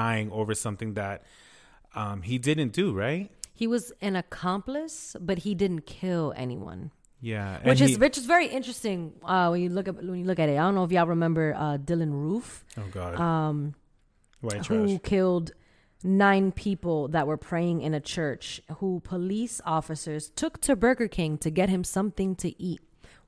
dying 0.00 0.28
over 0.32 0.52
something 0.54 0.94
that 0.94 1.16
um, 1.94 2.22
he 2.22 2.36
didn't 2.38 2.72
do, 2.72 2.86
right? 3.06 3.30
He 3.52 3.66
was 3.74 3.92
an 4.00 4.16
accomplice, 4.16 5.16
but 5.20 5.36
he 5.46 5.54
didn't 5.54 5.86
kill 5.86 6.32
anyone. 6.36 6.90
Yeah, 7.20 7.60
Which 7.68 7.80
is 7.80 7.90
he- 7.90 7.96
which 8.04 8.18
is 8.18 8.26
very 8.26 8.48
interesting 8.58 8.98
uh, 9.22 9.48
when 9.50 9.60
you 9.64 9.70
look 9.76 9.86
at 9.88 9.94
when 9.96 10.18
you 10.22 10.26
look 10.30 10.38
at 10.44 10.48
it. 10.52 10.56
I 10.60 10.62
don't 10.66 10.74
know 10.74 10.84
if 10.84 10.92
y'all 10.92 11.06
remember 11.18 11.54
uh, 11.56 11.78
Dylann 11.78 12.12
Roof. 12.12 12.64
oh 12.76 12.88
god, 12.92 13.12
Um, 13.18 13.74
white 14.42 14.66
who 14.66 14.98
killed 14.98 15.52
nine 16.02 16.52
people 16.52 17.08
that 17.14 17.24
were 17.26 17.38
praying 17.50 17.80
in 17.86 17.94
a 17.94 18.00
church 18.16 18.60
who 18.78 19.00
police 19.14 19.56
officers 19.64 20.28
took 20.40 20.60
to 20.66 20.76
Burger 20.76 21.08
King 21.08 21.38
to 21.38 21.50
get 21.50 21.68
him 21.70 21.82
something 21.84 22.34
to 22.44 22.48
eat. 22.70 22.80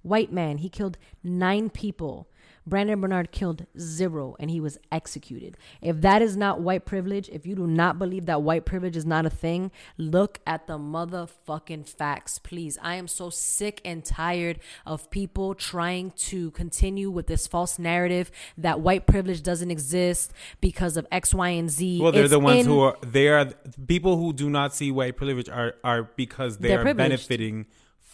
White 0.02 0.30
man, 0.40 0.58
he 0.58 0.68
killed 0.68 0.98
nine 1.24 1.70
people 1.70 2.28
Brandon 2.66 3.00
Bernard 3.00 3.30
killed 3.30 3.64
zero 3.78 4.34
and 4.40 4.50
he 4.50 4.60
was 4.60 4.78
executed. 4.90 5.56
If 5.80 6.00
that 6.00 6.20
is 6.20 6.36
not 6.36 6.60
white 6.60 6.84
privilege, 6.84 7.28
if 7.28 7.46
you 7.46 7.54
do 7.54 7.66
not 7.66 7.98
believe 7.98 8.26
that 8.26 8.42
white 8.42 8.64
privilege 8.64 8.96
is 8.96 9.06
not 9.06 9.24
a 9.24 9.30
thing, 9.30 9.70
look 9.96 10.40
at 10.46 10.66
the 10.66 10.76
motherfucking 10.76 11.88
facts, 11.88 12.38
please. 12.38 12.78
I 12.82 12.96
am 12.96 13.08
so 13.08 13.30
sick 13.30 13.80
and 13.84 14.04
tired 14.04 14.58
of 14.84 15.10
people 15.10 15.54
trying 15.54 16.10
to 16.12 16.50
continue 16.52 17.10
with 17.10 17.26
this 17.26 17.46
false 17.46 17.78
narrative 17.78 18.30
that 18.58 18.80
white 18.80 19.06
privilege 19.06 19.42
doesn't 19.42 19.70
exist 19.70 20.32
because 20.60 20.96
of 20.96 21.06
X, 21.12 21.32
Y, 21.34 21.48
and 21.50 21.70
Z. 21.70 22.00
Well, 22.00 22.12
they're 22.12 22.24
It's 22.24 22.30
the 22.32 22.40
ones 22.40 22.60
in- 22.60 22.66
who 22.66 22.80
are 22.80 22.96
they 23.02 23.28
are 23.28 23.46
people 23.86 24.16
who 24.16 24.32
do 24.32 24.50
not 24.50 24.74
see 24.74 24.90
white 24.90 25.16
privilege 25.16 25.48
are 25.48 25.74
are 25.84 26.10
because 26.16 26.58
they 26.58 26.68
They're 26.68 26.80
are 26.80 26.82
privileged. 26.82 27.10
benefiting 27.28 27.66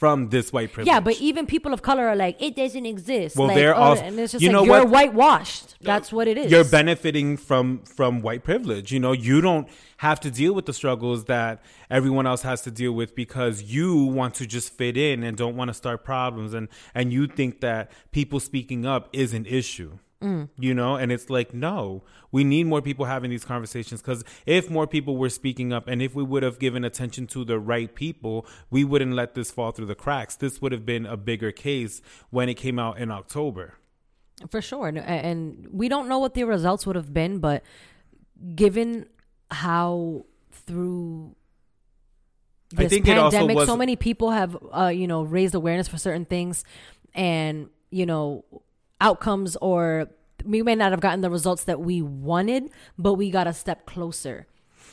from 0.02 0.30
this 0.30 0.52
white 0.52 0.72
privilege. 0.72 0.92
Yeah, 0.92 0.98
but 0.98 1.20
even 1.20 1.46
people 1.46 1.72
of 1.72 1.80
color 1.80 2.08
are 2.08 2.16
like, 2.16 2.42
it 2.42 2.56
doesn't 2.56 2.86
exist. 2.86 3.36
Well, 3.36 3.46
like, 3.46 3.54
they're 3.54 3.76
oh, 3.76 3.82
also- 3.82 4.02
and 4.02 4.18
it's 4.18 4.32
just 4.32 4.42
you 4.42 4.48
like 4.48 4.54
know 4.54 4.64
you're 4.64 4.84
what? 4.84 4.90
whitewashed. 4.90 5.76
That's 5.80 6.12
what 6.12 6.26
it 6.26 6.36
is. 6.36 6.50
you're 6.50 6.64
benefiting 6.64 7.36
from 7.36 7.84
from 7.84 8.20
white 8.20 8.42
privilege. 8.42 8.90
You 8.90 8.98
know, 8.98 9.12
you 9.12 9.40
don't 9.40 9.68
have 9.98 10.18
to 10.18 10.30
deal 10.32 10.54
with 10.54 10.66
the 10.66 10.72
struggles 10.72 11.26
that 11.26 11.62
everyone 11.88 12.26
else 12.26 12.42
has 12.42 12.62
to 12.62 12.72
deal 12.72 12.90
with 12.90 13.14
because 13.14 13.62
you 13.62 13.94
want 14.06 14.34
to 14.34 14.44
just 14.44 14.72
fit 14.76 14.96
in 14.96 15.22
and 15.22 15.36
don't 15.36 15.54
want 15.54 15.68
to 15.68 15.74
start 15.74 16.02
problems 16.02 16.52
and 16.52 16.66
and 16.96 17.12
you 17.12 17.28
think 17.28 17.60
that 17.60 17.92
people 18.10 18.40
speaking 18.40 18.84
up 18.84 19.08
is 19.12 19.32
an 19.32 19.46
issue. 19.46 19.98
You 20.58 20.74
know, 20.74 20.94
and 20.96 21.10
it's 21.10 21.28
like, 21.28 21.52
no, 21.52 22.02
we 22.30 22.44
need 22.44 22.64
more 22.66 22.80
people 22.80 23.04
having 23.06 23.30
these 23.30 23.44
conversations 23.44 24.00
because 24.00 24.22
if 24.46 24.70
more 24.70 24.86
people 24.86 25.16
were 25.16 25.28
speaking 25.30 25.72
up 25.72 25.88
and 25.88 26.00
if 26.00 26.14
we 26.14 26.22
would 26.22 26.42
have 26.44 26.58
given 26.58 26.84
attention 26.84 27.26
to 27.28 27.44
the 27.44 27.58
right 27.58 27.92
people, 27.94 28.46
we 28.70 28.84
wouldn't 28.84 29.12
let 29.14 29.34
this 29.34 29.50
fall 29.50 29.72
through 29.72 29.86
the 29.86 29.94
cracks. 29.96 30.36
This 30.36 30.62
would 30.62 30.70
have 30.72 30.86
been 30.86 31.06
a 31.06 31.16
bigger 31.16 31.50
case 31.52 32.00
when 32.30 32.48
it 32.48 32.54
came 32.54 32.78
out 32.78 32.98
in 32.98 33.10
October. 33.10 33.74
For 34.50 34.60
sure. 34.62 34.88
And, 34.88 34.98
and 34.98 35.68
we 35.72 35.88
don't 35.88 36.08
know 36.08 36.18
what 36.18 36.34
the 36.34 36.44
results 36.44 36.86
would 36.86 36.96
have 36.96 37.12
been, 37.12 37.38
but 37.38 37.62
given 38.54 39.06
how 39.50 40.24
through 40.50 41.34
I 42.76 42.84
this 42.84 42.90
think 42.92 43.08
it 43.08 43.18
also 43.18 43.36
pandemic, 43.38 43.56
was- 43.56 43.66
so 43.68 43.76
many 43.76 43.96
people 43.96 44.30
have, 44.30 44.56
uh, 44.76 44.86
you 44.86 45.06
know, 45.06 45.22
raised 45.22 45.54
awareness 45.54 45.88
for 45.88 45.98
certain 45.98 46.24
things 46.24 46.64
and, 47.14 47.68
you 47.90 48.06
know, 48.06 48.44
outcomes 49.02 49.56
or 49.56 50.08
we 50.44 50.62
may 50.62 50.74
not 50.74 50.92
have 50.92 51.00
gotten 51.00 51.20
the 51.20 51.30
results 51.30 51.64
that 51.64 51.80
we 51.80 52.00
wanted, 52.00 52.70
but 52.98 53.14
we 53.14 53.30
got 53.30 53.46
a 53.46 53.52
step 53.52 53.86
closer. 53.86 54.46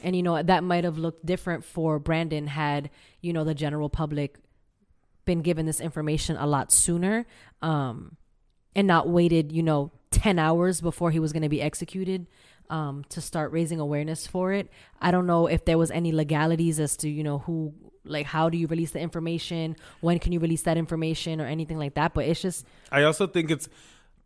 And, 0.04 0.16
you 0.16 0.24
know, 0.24 0.42
that 0.42 0.64
might 0.64 0.84
have 0.84 0.98
looked 0.98 1.26
different 1.26 1.64
for 1.64 2.00
Brandon 2.00 2.48
had, 2.48 2.90
you 3.22 3.34
know, 3.34 3.44
the 3.44 3.56
general 3.56 3.90
public 3.90 4.38
been 5.26 5.42
given 5.42 5.66
this 5.66 5.80
information 5.80 6.36
a 6.38 6.48
lot 6.48 6.72
sooner. 6.72 7.26
Um, 7.62 8.18
and 8.76 8.88
not 8.88 9.10
waited, 9.10 9.52
you 9.52 9.64
know, 9.64 9.92
10 10.12 10.40
hours 10.40 10.82
before 10.82 11.12
he 11.12 11.20
was 11.20 11.34
going 11.34 11.44
to 11.44 11.50
be 11.50 11.62
executed 11.62 12.28
um, 12.70 13.04
to 13.10 13.22
start 13.22 13.52
raising 13.52 13.80
awareness 13.80 14.28
for 14.28 14.54
it. 14.54 14.70
I 15.02 15.12
don't 15.12 15.28
know 15.28 15.48
if 15.48 15.66
there 15.66 15.78
was 15.78 15.92
any 15.92 16.12
legalities 16.12 16.80
as 16.80 16.96
to, 16.98 17.10
you 17.10 17.24
know, 17.24 17.40
who, 17.40 17.74
like, 18.06 18.26
how 18.26 18.50
do 18.50 18.58
you 18.58 18.68
release 18.68 18.92
the 18.92 19.00
information? 19.00 19.76
When 20.02 20.20
can 20.20 20.32
you 20.32 20.40
release 20.40 20.62
that 20.64 20.78
information 20.78 21.42
or 21.42 21.46
anything 21.46 21.78
like 21.78 21.96
that? 21.96 22.14
But 22.14 22.26
it's 22.26 22.42
just, 22.42 22.66
I 22.92 23.04
also 23.04 23.28
think 23.28 23.52
it's 23.52 23.70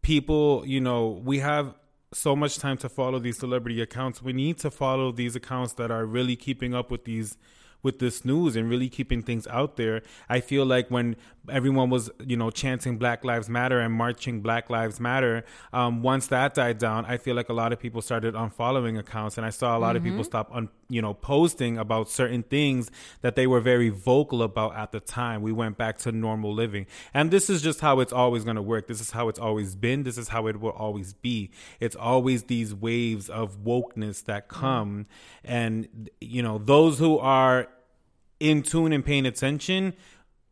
people, 0.03 0.63
you 0.67 0.79
know, 0.79 1.21
we 1.23 1.39
have 1.39 1.73
so 2.13 2.35
much 2.35 2.59
time 2.59 2.77
to 2.77 2.89
follow 2.89 3.17
these 3.17 3.39
celebrity 3.39 3.81
accounts. 3.81 4.21
We 4.21 4.33
need 4.33 4.59
to 4.59 4.69
follow 4.69 5.11
these 5.11 5.35
accounts 5.35 5.73
that 5.73 5.89
are 5.89 6.05
really 6.05 6.35
keeping 6.35 6.75
up 6.75 6.91
with 6.91 7.05
these 7.05 7.37
with 7.83 7.99
this 7.99 8.25
news 8.25 8.55
and 8.55 8.69
really 8.69 8.89
keeping 8.89 9.21
things 9.21 9.45
out 9.47 9.75
there. 9.75 10.01
I 10.29 10.39
feel 10.39 10.65
like 10.65 10.89
when 10.89 11.17
everyone 11.49 11.89
was, 11.89 12.09
you 12.25 12.37
know, 12.37 12.49
chanting 12.49 12.97
Black 12.97 13.25
Lives 13.25 13.49
Matter 13.49 13.79
and 13.79 13.93
marching 13.93 14.41
Black 14.41 14.69
Lives 14.69 14.99
Matter, 14.99 15.43
um, 15.73 16.01
once 16.01 16.27
that 16.27 16.53
died 16.53 16.77
down, 16.77 17.05
I 17.05 17.17
feel 17.17 17.35
like 17.35 17.49
a 17.49 17.53
lot 17.53 17.73
of 17.73 17.79
people 17.79 18.01
started 18.01 18.33
unfollowing 18.33 18.97
accounts, 18.97 19.37
and 19.37 19.45
I 19.45 19.49
saw 19.49 19.77
a 19.77 19.79
lot 19.79 19.95
of 19.95 20.03
people 20.03 20.23
stop, 20.23 20.49
un, 20.53 20.69
you 20.87 21.01
know, 21.01 21.13
posting 21.13 21.77
about 21.77 22.09
certain 22.09 22.43
things 22.43 22.89
that 23.21 23.35
they 23.35 23.47
were 23.47 23.59
very 23.59 23.89
vocal 23.89 24.41
about 24.41 24.75
at 24.75 24.91
the 24.91 25.01
time. 25.01 25.41
We 25.41 25.51
went 25.51 25.77
back 25.77 25.97
to 25.99 26.11
normal 26.11 26.53
living, 26.53 26.87
and 27.13 27.31
this 27.31 27.49
is 27.49 27.61
just 27.61 27.81
how 27.81 27.99
it's 27.99 28.13
always 28.13 28.45
going 28.45 28.55
to 28.55 28.61
work. 28.61 28.87
This 28.87 29.01
is 29.01 29.11
how 29.11 29.27
it's 29.27 29.39
always 29.39 29.75
been. 29.75 30.03
This 30.03 30.17
is 30.17 30.29
how 30.29 30.47
it 30.47 30.61
will 30.61 30.71
always 30.71 31.13
be. 31.13 31.51
It's 31.81 31.95
always 31.95 32.43
these 32.43 32.73
waves 32.73 33.29
of 33.29 33.63
wokeness 33.65 34.23
that 34.25 34.47
come, 34.47 35.07
and 35.43 36.09
you 36.21 36.41
know, 36.41 36.57
those 36.57 36.99
who 36.99 37.19
are 37.19 37.67
in 38.39 38.63
tune 38.63 38.93
and 38.93 39.05
paying 39.05 39.25
attention 39.25 39.93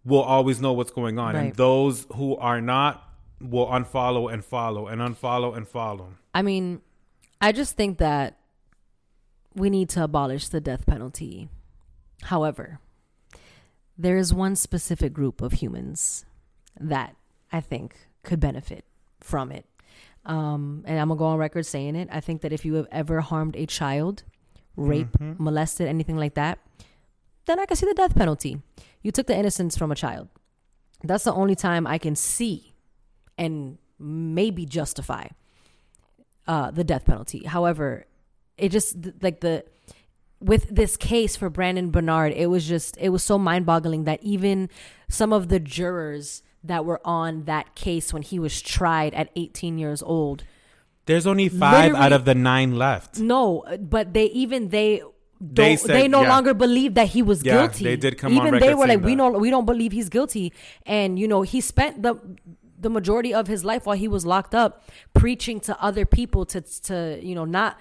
will 0.04 0.22
always 0.22 0.60
know 0.60 0.74
what's 0.74 0.92
going 0.92 1.20
on. 1.20 1.36
And 1.36 1.56
those 1.56 2.08
who 2.16 2.36
are 2.38 2.62
not 2.62 3.08
will 3.40 3.68
unfollow 3.68 4.32
and 4.32 4.44
follow 4.44 4.88
and 4.88 5.02
unfollow 5.02 5.56
and 5.56 5.68
follow. 5.68 6.14
I 6.34 6.42
mean, 6.42 6.82
I 7.40 7.52
just 7.52 7.76
think 7.76 7.98
that 7.98 8.38
we 9.56 9.70
need 9.70 9.90
to 9.90 10.04
abolish 10.04 10.48
the 10.48 10.62
death 10.62 10.86
penalty. 10.86 11.50
However, 12.24 12.80
there 13.98 14.18
is 14.18 14.34
one 14.34 14.56
specific 14.56 15.14
group 15.14 15.42
of 15.42 15.54
humans 15.54 16.26
that 16.80 17.16
I 17.52 17.62
think 17.62 17.96
could 18.24 18.40
benefit 18.40 18.86
from 19.20 19.52
it. 19.52 19.66
Um, 20.26 20.84
and 20.86 21.00
I'm 21.00 21.08
gonna 21.08 21.18
go 21.18 21.26
on 21.26 21.38
record 21.38 21.66
saying 21.66 21.96
it. 21.96 22.08
I 22.12 22.20
think 22.20 22.42
that 22.42 22.54
if 22.54 22.64
you 22.64 22.76
have 22.76 22.88
ever 22.92 23.22
harmed 23.22 23.56
a 23.56 23.66
child, 23.66 24.24
rape, 24.76 25.20
molested, 25.20 25.88
anything 25.88 26.16
like 26.18 26.36
that, 26.36 26.60
then 27.52 27.60
I 27.60 27.66
can 27.66 27.78
see 27.78 27.86
the 27.86 27.94
death 27.94 28.16
penalty. 28.16 28.62
You 29.04 29.12
took 29.12 29.28
the 29.28 29.36
innocence 29.38 29.78
from 29.78 29.92
a 29.92 29.96
child. 29.96 30.30
That's 31.04 31.24
the 31.24 31.34
only 31.34 31.56
time 31.56 31.86
I 31.86 31.98
can 31.98 32.16
see 32.16 32.74
and 33.38 33.78
maybe 34.00 34.66
justify 34.66 35.28
uh, 36.48 36.72
the 36.72 36.84
death 36.84 37.06
penalty. 37.06 37.46
However, 37.46 38.06
it 38.58 38.70
just 38.70 38.96
like 39.22 39.42
the 39.42 39.66
with 40.40 40.68
this 40.74 40.98
case 40.98 41.36
for 41.36 41.50
Brandon 41.50 41.92
Bernard, 41.92 42.34
it 42.34 42.48
was 42.48 42.68
just 42.68 42.98
it 42.98 43.10
was 43.10 43.24
so 43.24 43.38
mind 43.38 43.66
boggling 43.66 44.06
that 44.06 44.22
even 44.24 44.70
some 45.10 45.34
of 45.34 45.50
the 45.50 45.60
jurors 45.60 46.42
that 46.64 46.86
were 46.86 47.02
on 47.06 47.46
that 47.46 47.76
case 47.76 48.14
when 48.14 48.22
he 48.22 48.38
was 48.40 48.62
tried 48.62 49.14
at 49.16 49.30
18 49.36 49.78
years 49.80 50.04
old 50.04 50.44
There's 51.08 51.26
only 51.26 51.50
five 51.50 51.86
Literally- 51.94 52.06
out 52.06 52.14
of 52.14 52.26
the 52.26 52.36
nine 52.36 52.76
left. 52.76 53.20
no, 53.20 53.64
but 53.80 54.14
they 54.14 54.26
even 54.26 54.70
they 54.70 55.02
They 55.44 55.76
said- 55.76 55.90
they 55.96 56.08
no 56.08 56.22
yeah. 56.22 56.30
longer 56.30 56.54
believe 56.54 56.94
that 56.94 57.08
he 57.10 57.22
was 57.24 57.44
Yeah, 57.44 57.54
guilty. 57.68 57.84
they 57.84 57.96
did 57.98 58.18
come 58.20 58.38
on 58.38 58.48
even 58.48 58.60
they 58.60 58.76
were 58.76 58.86
like, 58.88 59.02
we 59.02 59.16
know 59.16 59.32
we 59.32 59.50
don't 59.50 59.66
believe 59.66 59.92
he's 59.92 60.08
guilty, 60.10 60.54
and 60.86 61.18
you 61.18 61.28
know 61.28 61.42
he 61.42 61.60
spent 61.62 62.04
the 62.04 62.16
the 62.80 62.90
majority 62.90 63.34
of 63.34 63.48
his 63.48 63.64
life 63.66 63.86
while 63.86 63.96
he 63.98 64.08
was 64.08 64.26
locked 64.26 64.54
up 64.56 64.84
preaching 65.14 65.60
to 65.62 65.74
other 65.82 66.06
people 66.06 66.46
to 66.46 66.62
to 66.62 67.20
you 67.24 67.34
know 67.36 67.46
not 67.46 67.80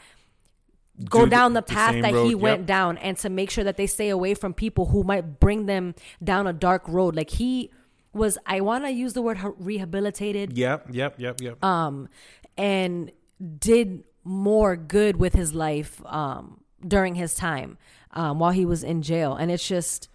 go 1.08 1.24
Do 1.24 1.30
down 1.30 1.52
the 1.54 1.60
the 1.60 1.72
path 1.74 1.94
that 2.02 2.12
road, 2.12 2.24
he 2.26 2.30
yep. 2.32 2.40
went 2.40 2.66
down 2.66 2.98
and 2.98 3.16
to 3.18 3.30
make 3.30 3.50
sure 3.50 3.64
that 3.64 3.76
they 3.78 3.86
stay 3.86 4.08
away 4.10 4.34
from 4.34 4.52
people 4.52 4.86
who 4.86 5.02
might 5.02 5.40
bring 5.40 5.64
them 5.66 5.94
down 6.22 6.46
a 6.46 6.52
dark 6.52 6.86
road 6.88 7.16
like 7.16 7.30
he 7.30 7.70
was 8.12 8.36
i 8.44 8.60
want 8.60 8.84
to 8.84 8.90
use 8.90 9.12
the 9.14 9.22
word 9.22 9.38
rehabilitated 9.58 10.56
Yep, 10.58 10.88
yep, 10.92 11.14
yep, 11.18 11.40
yep. 11.40 11.64
um, 11.64 12.08
and 12.58 13.12
did 13.58 14.04
more 14.24 14.76
good 14.76 15.16
with 15.16 15.32
his 15.34 15.54
life 15.54 16.02
um, 16.04 16.60
during 16.86 17.14
his 17.14 17.34
time 17.34 17.78
um, 18.12 18.38
while 18.38 18.52
he 18.52 18.64
was 18.64 18.82
in 18.82 19.02
jail. 19.02 19.34
And 19.34 19.50
it's 19.50 19.66
just, 19.66 20.08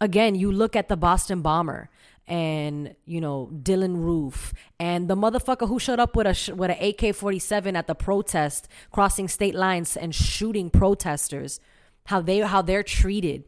again, 0.00 0.34
you 0.34 0.50
look 0.52 0.76
at 0.76 0.88
the 0.88 0.96
Boston 0.96 1.42
bomber 1.42 1.90
and 2.28 2.94
you 3.04 3.20
know 3.20 3.50
Dylann 3.52 3.96
Roof 3.96 4.54
and 4.78 5.08
the 5.08 5.16
motherfucker 5.16 5.68
who 5.68 5.78
showed 5.78 5.98
up 5.98 6.14
with 6.14 6.26
a 6.26 6.34
sh- 6.34 6.50
with 6.50 6.70
an 6.70 6.76
AK 6.80 7.14
forty 7.14 7.38
seven 7.38 7.74
at 7.74 7.86
the 7.86 7.94
protest, 7.94 8.68
crossing 8.90 9.28
state 9.28 9.54
lines 9.54 9.96
and 9.96 10.14
shooting 10.14 10.70
protesters. 10.70 11.60
How 12.04 12.20
they 12.20 12.38
how 12.38 12.62
they're 12.62 12.82
treated, 12.82 13.44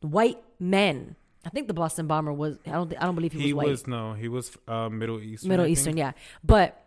white 0.00 0.42
men. 0.58 1.16
I 1.44 1.50
think 1.50 1.68
the 1.68 1.74
Boston 1.74 2.06
bomber 2.06 2.32
was. 2.32 2.58
I 2.66 2.72
don't. 2.72 2.94
I 2.98 3.04
don't 3.04 3.14
believe 3.14 3.32
he, 3.32 3.40
he 3.40 3.52
was 3.52 3.64
white. 3.64 3.70
was 3.70 3.86
no, 3.86 4.14
he 4.14 4.28
was 4.28 4.56
uh, 4.66 4.88
Middle 4.88 5.20
Eastern. 5.20 5.48
Middle 5.48 5.66
Eastern, 5.66 5.96
yeah. 5.96 6.12
But 6.42 6.82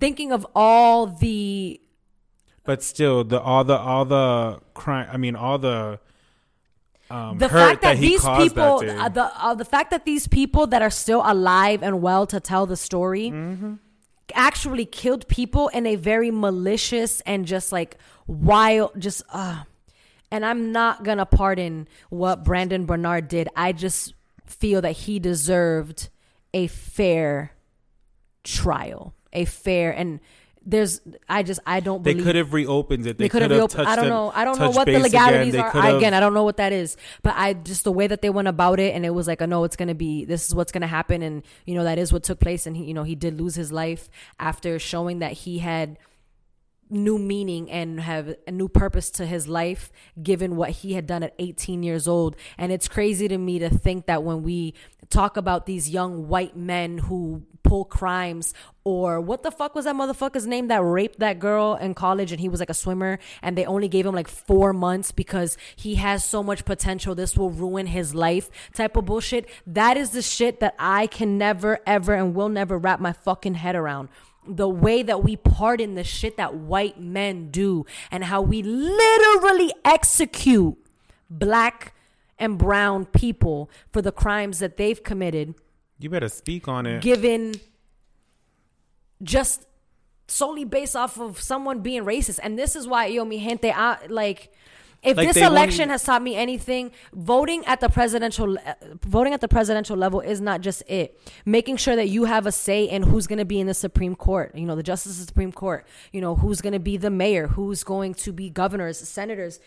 thinking 0.00 0.32
of 0.32 0.46
all 0.54 1.06
the 1.06 1.80
But 2.68 2.82
still, 2.82 3.24
the 3.24 3.40
all 3.40 3.64
the 3.64 3.78
all 3.78 4.04
the 4.04 4.60
crime. 4.74 5.08
I 5.10 5.16
mean, 5.16 5.36
all 5.36 5.56
the 5.56 5.98
um, 7.08 7.38
the 7.38 7.48
fact 7.48 7.80
that, 7.80 7.96
he 7.96 8.08
these 8.10 8.20
people, 8.20 8.80
that 8.80 8.98
uh, 8.98 9.08
the 9.08 9.24
uh, 9.42 9.54
the 9.54 9.64
fact 9.64 9.90
that 9.90 10.04
these 10.04 10.28
people 10.28 10.66
that 10.66 10.82
are 10.82 10.90
still 10.90 11.22
alive 11.24 11.82
and 11.82 12.02
well 12.02 12.26
to 12.26 12.40
tell 12.40 12.66
the 12.66 12.76
story, 12.76 13.30
Mm-hmm. 13.30 13.74
actually 14.34 14.84
killed 14.84 15.26
people 15.28 15.68
in 15.68 15.86
a 15.86 15.96
very 15.96 16.30
malicious 16.30 17.22
and 17.22 17.46
just 17.46 17.72
like 17.72 17.96
wild, 18.26 18.90
just 18.98 19.22
uh. 19.32 19.62
And 20.30 20.44
I'm 20.44 20.70
not 20.70 21.04
gonna 21.04 21.24
pardon 21.24 21.88
what 22.10 22.44
Brandon 22.44 22.84
Bernard 22.84 23.28
did. 23.28 23.48
I 23.56 23.72
just 23.72 24.12
feel 24.44 24.82
that 24.82 24.92
he 24.92 25.18
deserved 25.18 26.10
a 26.52 26.66
fair 26.66 27.52
trial, 28.44 29.14
a 29.32 29.46
fair 29.46 29.90
and 29.90 30.20
there's 30.68 31.00
I 31.28 31.42
just 31.42 31.60
I 31.66 31.80
don't 31.80 32.02
believe 32.02 32.18
They 32.18 32.22
could 32.24 32.34
have 32.36 32.52
reopened 32.52 33.06
it. 33.06 33.16
They, 33.16 33.24
they 33.24 33.28
could 33.30 33.40
have 33.40 33.50
reopened. 33.50 33.88
I 33.88 33.96
don't 33.96 34.08
know. 34.08 34.30
I 34.34 34.44
don't 34.44 34.58
know 34.58 34.70
what 34.70 34.84
the 34.86 34.98
legalities 34.98 35.54
They 35.54 35.58
are. 35.58 35.96
Again, 35.96 36.12
I 36.12 36.20
don't 36.20 36.34
know 36.34 36.44
what 36.44 36.58
that 36.58 36.72
is. 36.72 36.96
But 37.22 37.34
I 37.36 37.54
just 37.54 37.84
the 37.84 37.92
way 37.92 38.06
that 38.06 38.20
they 38.20 38.28
went 38.28 38.48
about 38.48 38.78
it, 38.78 38.94
and 38.94 39.06
it 39.06 39.10
was 39.10 39.26
like, 39.26 39.40
I 39.40 39.46
know 39.46 39.64
it's 39.64 39.76
gonna 39.76 39.94
be. 39.94 40.26
This 40.26 40.46
is 40.46 40.54
what's 40.54 40.70
gonna 40.70 40.86
happen, 40.86 41.22
and 41.22 41.42
you 41.64 41.74
know 41.74 41.84
that 41.84 41.98
is 41.98 42.12
what 42.12 42.22
took 42.22 42.38
place. 42.38 42.66
And 42.66 42.76
he, 42.76 42.84
you 42.84 42.94
know, 42.94 43.02
he 43.02 43.14
did 43.14 43.40
lose 43.40 43.54
his 43.54 43.72
life 43.72 44.10
after 44.38 44.78
showing 44.78 45.20
that 45.20 45.32
he 45.32 45.58
had 45.58 45.98
new 46.90 47.18
meaning 47.18 47.70
and 47.70 48.00
have 48.00 48.34
a 48.46 48.50
new 48.50 48.68
purpose 48.68 49.10
to 49.10 49.26
his 49.26 49.46
life 49.46 49.90
given 50.22 50.56
what 50.56 50.70
he 50.70 50.94
had 50.94 51.06
done 51.06 51.22
at 51.22 51.34
18 51.38 51.82
years 51.82 52.08
old 52.08 52.34
and 52.56 52.72
it's 52.72 52.88
crazy 52.88 53.28
to 53.28 53.36
me 53.36 53.58
to 53.58 53.68
think 53.68 54.06
that 54.06 54.22
when 54.22 54.42
we 54.42 54.72
talk 55.10 55.36
about 55.36 55.66
these 55.66 55.90
young 55.90 56.28
white 56.28 56.56
men 56.56 56.96
who 56.96 57.42
pull 57.68 57.84
crimes 57.84 58.54
or 58.84 59.20
what 59.20 59.42
the 59.42 59.50
fuck 59.50 59.74
was 59.74 59.84
that 59.84 59.94
motherfucker's 59.94 60.46
name 60.46 60.68
that 60.68 60.82
raped 60.82 61.18
that 61.18 61.38
girl 61.38 61.74
in 61.74 61.92
college 61.92 62.32
and 62.32 62.40
he 62.40 62.48
was 62.48 62.60
like 62.60 62.70
a 62.70 62.74
swimmer 62.74 63.18
and 63.42 63.58
they 63.58 63.66
only 63.66 63.88
gave 63.88 64.06
him 64.06 64.14
like 64.14 64.26
4 64.26 64.72
months 64.72 65.12
because 65.12 65.58
he 65.76 65.96
has 65.96 66.24
so 66.24 66.42
much 66.42 66.64
potential 66.64 67.14
this 67.14 67.36
will 67.36 67.50
ruin 67.50 67.86
his 67.86 68.14
life 68.14 68.50
type 68.72 68.96
of 68.96 69.04
bullshit? 69.04 69.46
That 69.66 69.98
is 69.98 70.10
the 70.10 70.22
shit 70.22 70.60
that 70.60 70.74
I 70.78 71.06
can 71.08 71.36
never 71.36 71.80
ever 71.86 72.14
and 72.14 72.34
will 72.34 72.48
never 72.48 72.78
wrap 72.78 73.00
my 73.00 73.12
fucking 73.12 73.54
head 73.54 73.76
around. 73.76 74.08
The 74.46 74.68
way 74.68 75.02
that 75.02 75.22
we 75.22 75.36
pardon 75.36 75.94
the 75.94 76.04
shit 76.04 76.38
that 76.38 76.54
white 76.54 76.98
men 76.98 77.50
do 77.50 77.84
and 78.10 78.24
how 78.24 78.40
we 78.40 78.62
literally 78.62 79.74
execute 79.84 80.78
black 81.28 81.92
and 82.38 82.56
brown 82.56 83.04
people 83.04 83.68
for 83.92 84.00
the 84.00 84.12
crimes 84.12 84.60
that 84.60 84.78
they've 84.78 85.02
committed 85.02 85.54
You 85.98 86.10
better 86.10 86.28
speak 86.28 86.68
on 86.68 86.86
it. 86.86 87.02
given 87.02 87.54
just 89.22 89.66
solely 90.28 90.64
based 90.64 90.94
off 90.94 91.18
of 91.18 91.40
someone 91.40 91.80
being 91.80 92.04
racist. 92.04 92.38
And 92.42 92.58
this 92.58 92.76
is 92.76 92.86
why 92.86 93.06
yo 93.06 93.24
mi 93.24 93.38
gente 93.38 93.70
I, 93.70 94.06
like 94.08 94.52
if 95.02 95.16
Like, 95.16 95.28
this 95.28 95.34
they 95.34 95.42
won't 95.42 95.52
election 95.52 95.90
has 95.90 96.02
taught 96.02 96.22
me 96.22 96.34
anything 96.34 96.90
voting 97.12 97.64
at 97.66 97.78
the 97.80 97.88
presidential 97.88 98.58
uh, 98.58 98.74
voting 99.06 99.32
at 99.32 99.40
the 99.40 99.46
presidential 99.46 99.96
level 99.96 100.20
is 100.20 100.40
not 100.40 100.60
just 100.60 100.82
it. 100.88 101.18
Making 101.44 101.76
sure 101.76 101.94
that 101.94 102.08
you 102.08 102.24
have 102.24 102.46
a 102.46 102.52
say 102.52 102.84
in 102.84 103.04
who's 103.04 103.28
going 103.28 103.38
to 103.38 103.44
be 103.44 103.60
in 103.60 103.68
the 103.68 103.74
supreme 103.74 104.16
court 104.16 104.56
you 104.56 104.66
know 104.66 104.74
the 104.74 104.82
justice 104.82 105.12
of 105.12 105.18
the 105.18 105.26
supreme 105.26 105.52
court 105.52 105.86
you 106.12 106.20
know 106.20 106.34
who's 106.34 106.60
going 106.60 106.72
to 106.72 106.80
be 106.80 106.96
the 106.96 107.10
mayor 107.10 107.46
who's 107.46 107.84
going 107.84 108.12
to 108.14 108.32
be 108.32 108.50
governors 108.50 108.98
senators 108.98 109.60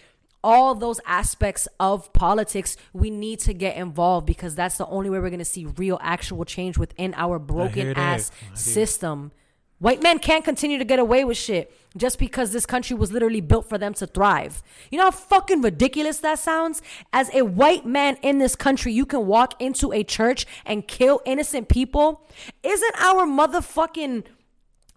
all 0.44 0.76
those 0.76 1.00
aspects 1.06 1.68
of 1.80 2.12
politics 2.14 2.78
we 2.94 3.10
need 3.10 3.39
to 3.39 3.54
get 3.54 3.76
involved 3.78 4.26
because 4.26 4.56
that's 4.56 4.78
the 4.78 4.86
only 4.88 5.10
way 5.10 5.20
we're 5.20 5.30
going 5.30 5.39
to 5.39 5.46
see 5.46 5.66
real 5.66 6.00
actual 6.02 6.46
change 6.46 6.78
within 6.78 7.14
our 7.16 7.39
broken 7.39 7.94
ass 7.96 8.22
is. 8.22 8.32
I 8.32 8.46
hear 8.46 8.54
it. 8.54 8.58
system 8.58 9.32
white 9.80 10.02
men 10.02 10.20
can't 10.20 10.44
continue 10.46 10.78
to 10.78 10.86
get 10.86 11.00
away 11.00 11.24
with 11.24 11.38
shit 11.38 11.76
just 11.98 12.20
because 12.20 12.52
this 12.52 12.66
country 12.66 12.96
was 12.96 13.12
literally 13.12 13.42
built 13.42 13.68
for 13.68 13.78
them 13.78 13.94
to 13.94 14.08
thrive 14.08 14.62
you 14.89 14.98
know 14.98 15.06
how 15.06 15.12
fucking 15.12 15.62
ridiculous 15.62 16.20
that 16.20 16.39
sounds 16.39 16.82
as 17.14 17.34
a 17.34 17.42
white 17.44 17.86
man 17.86 18.18
in 18.22 18.38
this 18.38 18.56
country 18.56 18.94
you 18.94 19.06
can 19.06 19.26
walk 19.26 19.60
into 19.62 19.92
a 19.92 20.04
church 20.04 20.46
and 20.66 20.88
kill 20.88 21.22
innocent 21.26 21.68
people 21.70 22.22
isn't 22.64 22.96
our 23.02 23.26
motherfucking 23.26 24.24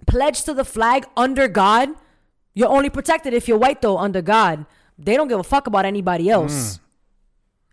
pledge 0.06 0.44
to 0.44 0.54
the 0.54 0.64
flag 0.64 1.06
under 1.16 1.48
God. 1.48 1.90
You're 2.54 2.68
only 2.68 2.90
protected 2.90 3.34
if 3.34 3.48
you're 3.48 3.58
white, 3.58 3.82
though, 3.82 3.98
under 3.98 4.22
God. 4.22 4.66
They 4.98 5.16
don't 5.16 5.28
give 5.28 5.40
a 5.40 5.44
fuck 5.44 5.66
about 5.66 5.84
anybody 5.84 6.30
else. 6.30 6.78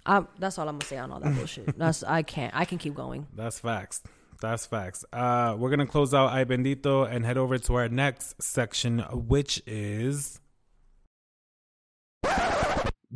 Um, 0.05 0.27
that's 0.39 0.57
all 0.57 0.67
I'm 0.67 0.75
gonna 0.79 0.85
say 0.85 0.97
on 0.97 1.11
all 1.11 1.19
that 1.19 1.35
bullshit. 1.35 1.77
That's 1.77 2.01
I 2.03 2.23
can't. 2.23 2.51
I 2.55 2.65
can 2.65 2.79
keep 2.79 2.95
going. 2.95 3.27
That's 3.35 3.59
facts. 3.59 4.01
That's 4.41 4.65
facts. 4.65 5.05
Uh, 5.13 5.55
we're 5.59 5.69
gonna 5.69 5.85
close 5.85 6.13
out 6.13 6.31
Ay 6.31 6.43
Bendito 6.43 7.07
and 7.07 7.23
head 7.23 7.37
over 7.37 7.59
to 7.59 7.75
our 7.75 7.87
next 7.87 8.41
section, 8.41 8.99
which 9.11 9.61
is. 9.67 10.39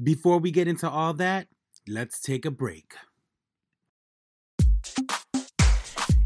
Before 0.02 0.38
we 0.38 0.52
get 0.52 0.68
into 0.68 0.88
all 0.90 1.14
that, 1.14 1.48
let's 1.88 2.22
take 2.22 2.46
a 2.46 2.52
break. 2.52 2.94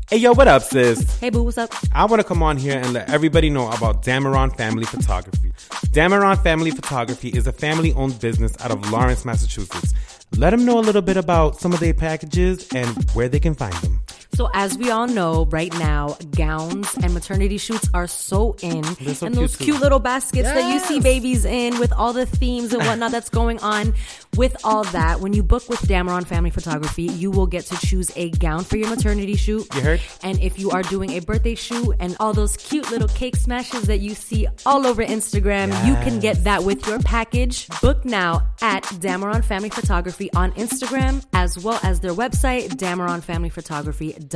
Hey 0.09 0.17
yo, 0.17 0.33
what 0.33 0.47
up, 0.47 0.63
sis? 0.63 1.19
Hey, 1.19 1.29
boo, 1.29 1.43
what's 1.43 1.59
up? 1.59 1.71
I 1.93 2.03
want 2.05 2.19
to 2.19 2.27
come 2.27 2.41
on 2.41 2.57
here 2.57 2.79
and 2.79 2.93
let 2.93 3.11
everybody 3.11 3.51
know 3.51 3.69
about 3.69 4.01
Dameron 4.01 4.57
Family 4.57 4.83
Photography. 4.83 5.51
Dameron 5.91 6.41
Family 6.41 6.71
Photography 6.71 7.29
is 7.29 7.45
a 7.45 7.51
family 7.51 7.93
owned 7.93 8.19
business 8.19 8.59
out 8.59 8.71
of 8.71 8.89
Lawrence, 8.89 9.23
Massachusetts. 9.23 9.93
Let 10.35 10.49
them 10.49 10.65
know 10.65 10.79
a 10.79 10.81
little 10.81 11.03
bit 11.03 11.15
about 11.15 11.59
some 11.59 11.73
of 11.73 11.79
their 11.79 11.93
packages 11.93 12.67
and 12.73 12.89
where 13.11 13.29
they 13.29 13.39
can 13.39 13.53
find 13.53 13.75
them. 13.75 13.99
So, 14.39 14.49
as 14.53 14.77
we 14.77 14.89
all 14.89 15.07
know, 15.07 15.47
right 15.47 15.73
now, 15.79 16.15
gowns 16.31 16.95
and 17.03 17.13
maternity 17.13 17.57
shoots 17.57 17.89
are 17.93 18.07
so 18.07 18.55
in. 18.61 18.85
So 19.13 19.25
and 19.25 19.35
those 19.35 19.57
cute, 19.57 19.81
little 19.81 19.99
baskets 19.99 20.47
that 20.47 20.73
you 20.73 20.79
see 20.79 21.01
babies 21.01 21.43
in 21.43 21.77
with 21.77 21.91
all 21.91 22.13
the 22.13 22.25
themes 22.25 22.71
and 22.71 22.81
whatnot 22.81 23.11
that's 23.11 23.27
going 23.27 23.59
on. 23.59 23.93
With 24.37 24.55
all 24.63 24.85
that, 24.85 25.19
when 25.19 25.33
you 25.33 25.43
book 25.43 25.67
with 25.67 25.81
Dameron 25.81 26.25
Family 26.25 26.51
Photography, 26.51 27.03
you 27.03 27.31
will 27.31 27.47
get 27.47 27.65
to 27.65 27.85
choose 27.85 28.13
a 28.15 28.29
gown 28.29 28.63
for 28.63 28.77
your 28.77 28.87
maternity 28.89 29.35
shoot. 29.35 29.67
You 29.75 29.81
heard? 29.81 30.01
And 30.23 30.39
if 30.39 30.57
you 30.57 30.71
are 30.71 30.83
doing 30.83 31.09
a 31.11 31.19
birthday 31.19 31.55
shoot 31.55 31.97
and 31.99 32.15
all 32.21 32.31
those 32.31 32.55
cute 32.55 32.89
little 32.91 33.09
cake 33.09 33.35
smashes 33.35 33.87
that 33.87 33.99
you 33.99 34.15
see 34.15 34.47
all 34.65 34.87
over 34.87 35.03
Instagram, 35.03 35.67
you 35.85 35.95
can 35.95 36.21
get 36.21 36.45
that 36.45 36.63
with 36.63 36.87
your 36.87 36.99
package. 36.99 37.67
Book 37.81 38.05
now 38.05 38.47
at 38.61 38.83
Dameron 38.83 39.43
Family 39.43 39.69
Photography 39.69 40.31
on 40.33 40.53
Instagram 40.53 41.25
as 41.33 41.59
well 41.59 41.81
as 41.83 41.99
their 41.99 42.13
website, 42.13 42.69
dameronfamilyphotography.com. 42.69 44.28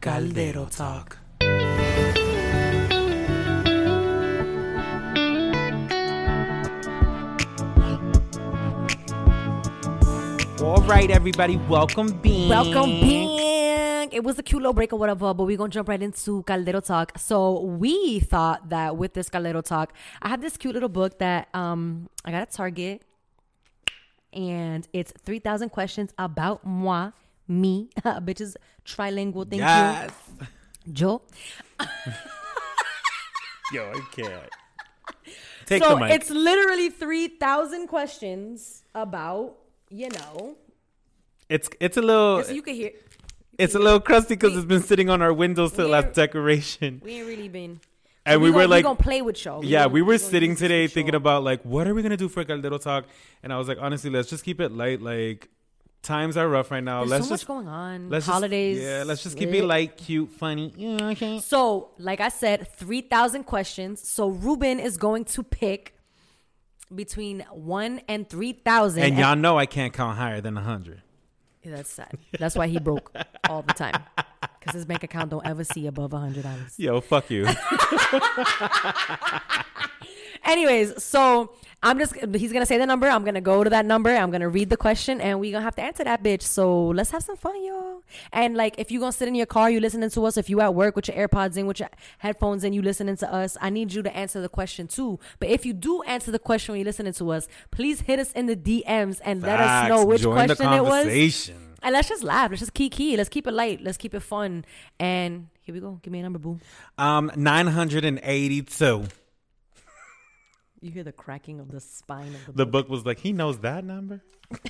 Caldero 0.00 0.66
Talk. 0.66 1.18
All 10.62 10.82
right, 10.82 11.10
everybody, 11.10 11.56
welcome 11.68 12.08
back. 12.08 12.48
Welcome 12.48 13.00
back. 13.00 14.14
It 14.14 14.22
was 14.22 14.38
a 14.38 14.42
cute 14.42 14.62
little 14.62 14.72
break 14.72 14.92
or 14.92 14.98
whatever, 14.98 15.32
but 15.34 15.44
we're 15.44 15.56
gonna 15.56 15.70
jump 15.70 15.88
right 15.88 16.02
into 16.02 16.42
Caldero 16.42 16.80
Talk. 16.84 17.18
So 17.18 17.60
we 17.60 18.20
thought 18.20 18.68
that 18.70 18.96
with 18.96 19.14
this 19.14 19.28
Caldero 19.28 19.62
Talk, 19.62 19.92
I 20.22 20.28
have 20.28 20.40
this 20.40 20.56
cute 20.56 20.74
little 20.74 20.88
book 20.88 21.18
that 21.18 21.48
um 21.54 22.08
I 22.24 22.30
got 22.32 22.42
at 22.42 22.50
Target, 22.52 23.02
and 24.36 24.86
it's 24.92 25.12
three 25.24 25.38
thousand 25.40 25.70
questions 25.70 26.12
about 26.18 26.64
moi, 26.64 27.10
me, 27.48 27.88
bitches 28.04 28.54
trilingual. 28.84 29.48
Thank 29.48 29.62
Yes. 29.62 30.10
you, 30.38 30.46
Joe. 30.92 31.22
Yo, 33.72 33.90
I 33.94 34.00
can't. 34.12 34.50
Take 35.64 35.82
so 35.82 35.90
the 35.90 35.96
mic. 35.96 36.12
it's 36.12 36.30
literally 36.30 36.90
three 36.90 37.26
thousand 37.28 37.88
questions 37.88 38.84
about 38.94 39.56
you 39.90 40.08
know. 40.10 40.56
It's 41.48 41.68
it's 41.80 41.96
a 41.96 42.02
little 42.02 42.44
you 42.48 42.62
can 42.62 42.74
hear. 42.74 42.90
it's 43.58 43.74
a 43.74 43.78
little 43.80 43.98
crusty 44.00 44.34
because 44.34 44.56
it's 44.56 44.64
been 44.66 44.82
sitting 44.82 45.10
on 45.10 45.20
our 45.22 45.32
windows 45.32 45.72
till 45.72 45.86
We 45.86 45.90
last 45.92 46.12
decoration. 46.14 47.00
We 47.04 47.14
ain't 47.14 47.26
really 47.26 47.48
been. 47.48 47.80
And 48.26 48.42
we, 48.42 48.50
gon- 48.50 48.56
were 48.58 48.66
like, 48.66 48.82
gonna 48.84 48.96
play 48.96 49.22
with 49.22 49.42
y'all. 49.44 49.64
yeah, 49.64 49.84
gonna- 49.84 49.94
we 49.94 50.02
were 50.02 50.18
sitting 50.18 50.56
today 50.56 50.86
thinking 50.88 51.12
sure. 51.12 51.16
about 51.18 51.44
like, 51.44 51.62
what 51.62 51.86
are 51.86 51.94
we 51.94 52.02
gonna 52.02 52.16
do 52.16 52.28
for 52.28 52.44
Caldero 52.44 52.78
Talk? 52.80 53.04
And 53.42 53.52
I 53.52 53.56
was 53.58 53.68
like, 53.68 53.78
honestly, 53.80 54.10
let's 54.10 54.28
just 54.28 54.44
keep 54.44 54.60
it 54.60 54.72
light. 54.72 55.00
Like, 55.00 55.48
times 56.02 56.36
are 56.36 56.48
rough 56.48 56.70
right 56.70 56.82
now. 56.82 57.00
There's 57.00 57.10
let's 57.10 57.24
so 57.26 57.30
much 57.30 57.40
just 57.40 57.46
going 57.48 57.68
on. 57.68 58.08
let's 58.10 58.26
Holidays. 58.26 58.78
Just, 58.78 58.88
yeah, 58.88 59.02
let's 59.04 59.22
just 59.22 59.36
keep 59.36 59.50
lit. 59.50 59.62
it 59.62 59.66
light, 59.66 59.96
cute, 59.96 60.30
funny. 60.32 60.72
Yeah, 60.76 61.08
okay. 61.10 61.38
So, 61.40 61.90
like 61.98 62.20
I 62.20 62.28
said, 62.28 62.68
3,000 62.76 63.44
questions. 63.44 64.08
So, 64.08 64.28
Ruben 64.28 64.78
is 64.78 64.96
going 64.96 65.24
to 65.26 65.42
pick 65.42 65.96
between 66.94 67.40
1 67.50 68.00
and 68.08 68.28
3,000. 68.28 69.02
And 69.02 69.18
y'all 69.18 69.36
know 69.36 69.58
I 69.58 69.66
can't 69.66 69.92
count 69.92 70.16
higher 70.16 70.40
than 70.40 70.56
hundred. 70.56 71.02
Yeah, 71.62 71.76
that's 71.76 71.90
sad. 71.90 72.16
That's 72.38 72.54
why 72.54 72.68
he 72.68 72.78
broke 72.78 73.12
all 73.48 73.62
the 73.62 73.74
time. 73.74 74.02
Because 74.66 74.80
his 74.80 74.84
bank 74.84 75.04
account 75.04 75.30
don't 75.30 75.46
ever 75.46 75.62
see 75.62 75.86
above 75.86 76.12
a 76.12 76.16
$100. 76.16 76.44
Yo, 76.76 77.00
fuck 77.00 77.30
you. 77.30 77.46
Anyways, 80.44 81.02
so 81.02 81.52
I'm 81.84 81.98
just, 82.00 82.16
he's 82.34 82.50
to 82.62 82.66
say 82.66 82.78
the 82.78 82.86
number. 82.86 83.08
I'm 83.08 83.22
to 83.34 83.40
go 83.40 83.62
to 83.62 83.70
that 83.70 83.86
number. 83.86 84.10
I'm 84.10 84.30
to 84.40 84.48
read 84.48 84.70
the 84.70 84.76
question 84.76 85.20
and 85.20 85.38
we're 85.38 85.52
going 85.52 85.60
to 85.60 85.64
have 85.64 85.76
to 85.76 85.82
answer 85.82 86.02
that 86.02 86.22
bitch. 86.22 86.42
So 86.42 86.88
let's 86.88 87.10
have 87.10 87.22
some 87.22 87.36
fun, 87.36 87.64
y'all. 87.64 88.02
And 88.32 88.56
like, 88.56 88.74
if 88.78 88.90
you're 88.90 89.00
going 89.00 89.12
to 89.12 89.16
sit 89.16 89.28
in 89.28 89.36
your 89.36 89.46
car, 89.46 89.70
you 89.70 89.78
listening 89.78 90.10
to 90.10 90.24
us. 90.24 90.36
If 90.36 90.50
you 90.50 90.60
at 90.60 90.74
work 90.74 90.96
with 90.96 91.08
your 91.08 91.16
AirPods 91.16 91.56
in, 91.56 91.66
with 91.66 91.78
your 91.78 91.88
headphones 92.18 92.64
in, 92.64 92.72
you 92.72 92.82
listening 92.82 93.16
to 93.18 93.32
us, 93.32 93.56
I 93.60 93.70
need 93.70 93.92
you 93.92 94.02
to 94.02 94.16
answer 94.16 94.40
the 94.40 94.48
question 94.48 94.88
too. 94.88 95.20
But 95.38 95.48
if 95.48 95.64
you 95.64 95.72
do 95.72 96.02
answer 96.02 96.32
the 96.32 96.40
question 96.40 96.72
when 96.72 96.80
you're 96.80 96.86
listening 96.86 97.12
to 97.14 97.30
us, 97.30 97.46
please 97.70 98.00
hit 98.00 98.18
us 98.18 98.32
in 98.32 98.46
the 98.46 98.56
DMs 98.56 99.20
and 99.24 99.42
let 99.42 99.60
us 99.60 99.88
know 99.88 100.04
which 100.04 100.22
Join 100.22 100.34
question 100.34 100.72
it 100.72 100.82
was. 100.82 101.06
And 101.82 101.92
let's 101.92 102.08
just 102.08 102.22
laugh. 102.24 102.50
Let's 102.50 102.60
just 102.60 102.74
key 102.74 102.88
key. 102.90 103.16
Let's 103.16 103.28
keep 103.28 103.46
it 103.46 103.52
light. 103.52 103.80
Let's 103.82 103.96
keep 103.98 104.14
it 104.14 104.20
fun. 104.20 104.64
And 104.98 105.48
here 105.62 105.74
we 105.74 105.80
go. 105.80 106.00
Give 106.02 106.12
me 106.12 106.20
a 106.20 106.22
number, 106.22 106.38
boo. 106.38 106.58
Um, 106.98 107.30
nine 107.36 107.66
hundred 107.66 108.04
and 108.04 108.18
eighty-two. 108.22 109.04
You 110.80 110.90
hear 110.90 111.04
the 111.04 111.12
cracking 111.12 111.58
of 111.58 111.70
the 111.70 111.80
spine 111.80 112.34
of 112.34 112.46
the, 112.46 112.52
The 112.52 112.66
book. 112.66 112.86
book 112.86 112.90
was 112.90 113.06
like, 113.06 113.18
he 113.18 113.32
knows 113.32 113.58
that 113.60 113.84
number. 113.84 114.22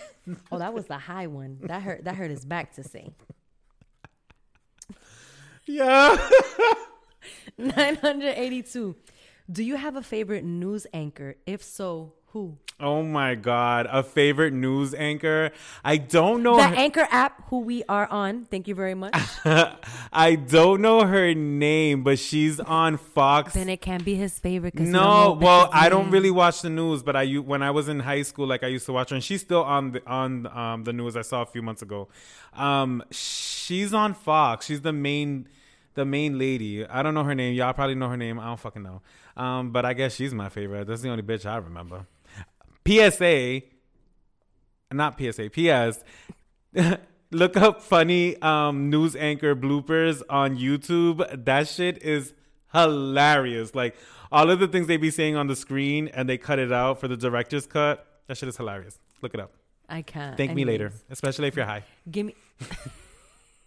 Oh, 0.50 0.58
that 0.58 0.74
was 0.74 0.86
the 0.86 0.98
high 0.98 1.28
one. 1.28 1.58
That 1.62 1.82
hurt. 1.82 2.02
That 2.04 2.16
hurt 2.16 2.30
his 2.30 2.44
back 2.44 2.74
to 2.74 2.82
say. 2.84 3.10
Yeah. 5.66 6.16
982. 7.58 8.94
Do 9.50 9.62
you 9.64 9.76
have 9.76 9.96
a 9.96 10.02
favorite 10.02 10.44
news 10.44 10.86
anchor? 10.92 11.36
If 11.46 11.62
so, 11.62 12.14
who? 12.36 12.58
oh 12.78 13.02
my 13.02 13.34
god, 13.34 13.86
a 13.90 14.02
favorite 14.02 14.52
news 14.52 14.92
anchor. 14.92 15.50
I 15.82 15.96
don't 15.96 16.42
know. 16.42 16.56
The 16.56 16.68
her- 16.68 16.74
Anchor 16.74 17.08
app, 17.10 17.48
who 17.48 17.60
we 17.60 17.82
are 17.88 18.06
on. 18.08 18.44
Thank 18.44 18.68
you 18.68 18.74
very 18.74 18.94
much. 18.94 19.14
I 20.12 20.34
don't 20.34 20.82
know 20.82 21.06
her 21.06 21.32
name, 21.34 22.02
but 22.02 22.18
she's 22.18 22.60
on 22.60 22.98
Fox. 22.98 23.54
then 23.54 23.70
it 23.70 23.80
can't 23.80 24.04
be 24.04 24.14
his 24.16 24.38
favorite. 24.38 24.74
No, 24.74 25.38
well, 25.40 25.70
I 25.72 25.88
don't 25.88 26.10
really 26.10 26.30
watch 26.30 26.60
the 26.60 26.68
news, 26.68 27.02
but 27.02 27.16
I 27.16 27.26
when 27.36 27.62
I 27.62 27.70
was 27.70 27.88
in 27.88 28.00
high 28.00 28.22
school, 28.22 28.46
like 28.46 28.62
I 28.62 28.68
used 28.68 28.84
to 28.86 28.92
watch 28.92 29.08
her, 29.08 29.16
and 29.16 29.24
she's 29.24 29.40
still 29.40 29.64
on 29.64 29.92
the 29.92 30.06
on 30.06 30.46
um, 30.48 30.84
the 30.84 30.92
news. 30.92 31.16
I 31.16 31.22
saw 31.22 31.40
a 31.40 31.46
few 31.46 31.62
months 31.62 31.80
ago. 31.80 32.08
Um, 32.52 33.02
she's 33.10 33.94
on 33.94 34.12
Fox. 34.12 34.66
She's 34.66 34.82
the 34.82 34.92
main 34.92 35.48
the 35.94 36.04
main 36.04 36.38
lady. 36.38 36.86
I 36.86 37.02
don't 37.02 37.14
know 37.14 37.24
her 37.24 37.34
name. 37.34 37.54
Y'all 37.54 37.72
probably 37.72 37.94
know 37.94 38.10
her 38.10 38.18
name. 38.18 38.38
I 38.38 38.48
don't 38.48 38.60
fucking 38.60 38.82
know. 38.82 39.00
Um, 39.34 39.70
but 39.70 39.86
I 39.86 39.94
guess 39.94 40.14
she's 40.14 40.34
my 40.34 40.50
favorite. 40.50 40.86
That's 40.86 41.00
the 41.00 41.08
only 41.08 41.22
bitch 41.22 41.46
I 41.46 41.56
remember. 41.56 42.06
PSA, 42.86 43.62
not 44.92 45.18
PSA. 45.18 45.50
PS. 45.50 46.04
Look 47.32 47.56
up 47.56 47.82
funny 47.82 48.40
um, 48.40 48.88
news 48.88 49.16
anchor 49.16 49.56
bloopers 49.56 50.22
on 50.30 50.56
YouTube. 50.56 51.44
That 51.44 51.66
shit 51.66 52.02
is 52.02 52.34
hilarious. 52.72 53.74
Like 53.74 53.96
all 54.30 54.50
of 54.50 54.60
the 54.60 54.68
things 54.68 54.86
they 54.86 54.96
be 54.96 55.10
saying 55.10 55.36
on 55.36 55.48
the 55.48 55.56
screen 55.56 56.08
and 56.08 56.28
they 56.28 56.38
cut 56.38 56.58
it 56.58 56.72
out 56.72 57.00
for 57.00 57.08
the 57.08 57.16
director's 57.16 57.66
cut. 57.66 58.06
That 58.28 58.36
shit 58.36 58.48
is 58.48 58.56
hilarious. 58.56 58.98
Look 59.22 59.34
it 59.34 59.40
up. 59.40 59.52
I 59.88 60.02
can't. 60.02 60.36
Thank 60.36 60.54
me 60.54 60.62
Anyways, 60.62 60.72
later, 60.72 60.92
especially 61.10 61.48
if 61.48 61.56
you're 61.56 61.66
high. 61.66 61.84
Give 62.10 62.26
me. 62.26 62.34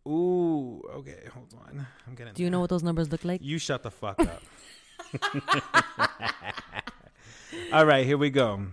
Ooh, 0.09 0.81
okay, 0.95 1.29
hold 1.33 1.53
on. 1.67 1.87
I'm 2.07 2.15
getting. 2.15 2.33
Do 2.33 2.43
you 2.43 2.49
know 2.51 2.61
what 2.61 2.71
those 2.71 2.83
numbers 2.83 3.13
look 3.13 3.25
like? 3.25 3.43
You 3.43 3.59
shut 3.59 3.83
the 3.83 3.91
fuck 3.91 4.19
up. 4.21 4.43
All 7.73 7.85
right, 7.85 8.07
here 8.07 8.17
we 8.17 8.31
go. 8.31 8.69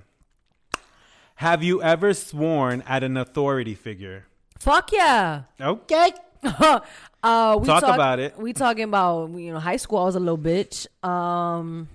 Have 1.35 1.63
you 1.63 1.81
ever 1.83 2.13
sworn 2.13 2.81
at 2.87 3.03
an 3.03 3.17
authority 3.17 3.75
figure? 3.75 4.25
Fuck 4.57 4.91
yeah. 4.91 5.43
Okay. 5.61 6.11
Uh, 6.43 7.57
we 7.59 7.65
Talk 7.67 7.83
about 7.83 8.19
it. 8.19 8.37
We 8.37 8.53
talking 8.53 8.83
about 8.83 9.31
you 9.31 9.51
know 9.51 9.59
high 9.59 9.77
school. 9.77 9.99
I 9.99 10.05
was 10.05 10.15
a 10.15 10.19
little 10.19 10.37
bitch. 10.37 10.87
Um, 11.07 11.89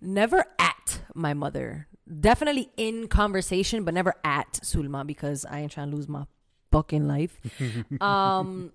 never 0.00 0.44
at 0.58 1.00
my 1.14 1.34
mother. 1.34 1.88
Definitely 2.20 2.70
in 2.76 3.08
conversation, 3.08 3.84
but 3.84 3.94
never 3.94 4.14
at 4.24 4.52
Sulma 4.62 5.06
because 5.06 5.44
I 5.46 5.60
ain't 5.60 5.72
trying 5.72 5.90
to 5.90 5.96
lose 5.96 6.08
my 6.08 6.24
fucking 6.70 7.06
life. 7.06 7.38
um. 8.00 8.72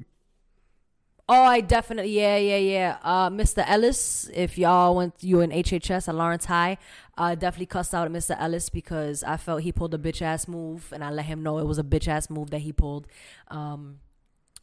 Oh, 1.32 1.44
I 1.44 1.62
definitely, 1.62 2.12
yeah, 2.20 2.38
yeah, 2.38 2.58
yeah. 2.58 2.98
Uh, 3.04 3.30
Mr. 3.30 3.64
Ellis, 3.68 4.28
if 4.34 4.58
y'all 4.58 4.96
went, 4.96 5.14
you 5.20 5.42
in 5.42 5.52
HHS 5.52 6.08
at 6.08 6.16
Lawrence 6.16 6.46
High, 6.46 6.80
uh, 7.20 7.36
definitely 7.36 7.68
cussed 7.68 7.94
out 7.94 8.08
at 8.08 8.12
Mr. 8.12 8.36
Ellis 8.40 8.70
because 8.70 9.24
I 9.24 9.38
felt 9.38 9.62
he 9.62 9.72
pulled 9.72 9.94
a 9.94 10.00
bitch 10.00 10.24
ass 10.24 10.48
move, 10.48 10.92
and 10.92 11.04
I 11.04 11.12
let 11.12 11.26
him 11.26 11.44
know 11.44 11.60
it 11.60 11.68
was 11.68 11.78
a 11.78 11.84
bitch 11.84 12.08
ass 12.08 12.32
move 12.32 12.50
that 12.50 12.62
he 12.62 12.74
pulled. 12.74 13.06
Um, 13.50 14.00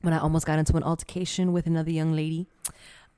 when 0.03 0.15
I 0.15 0.19
almost 0.19 0.47
got 0.47 0.59
into 0.59 0.77
an 0.77 0.83
altercation 0.83 1.53
with 1.53 1.67
another 1.67 1.91
young 1.91 2.13
lady. 2.13 2.47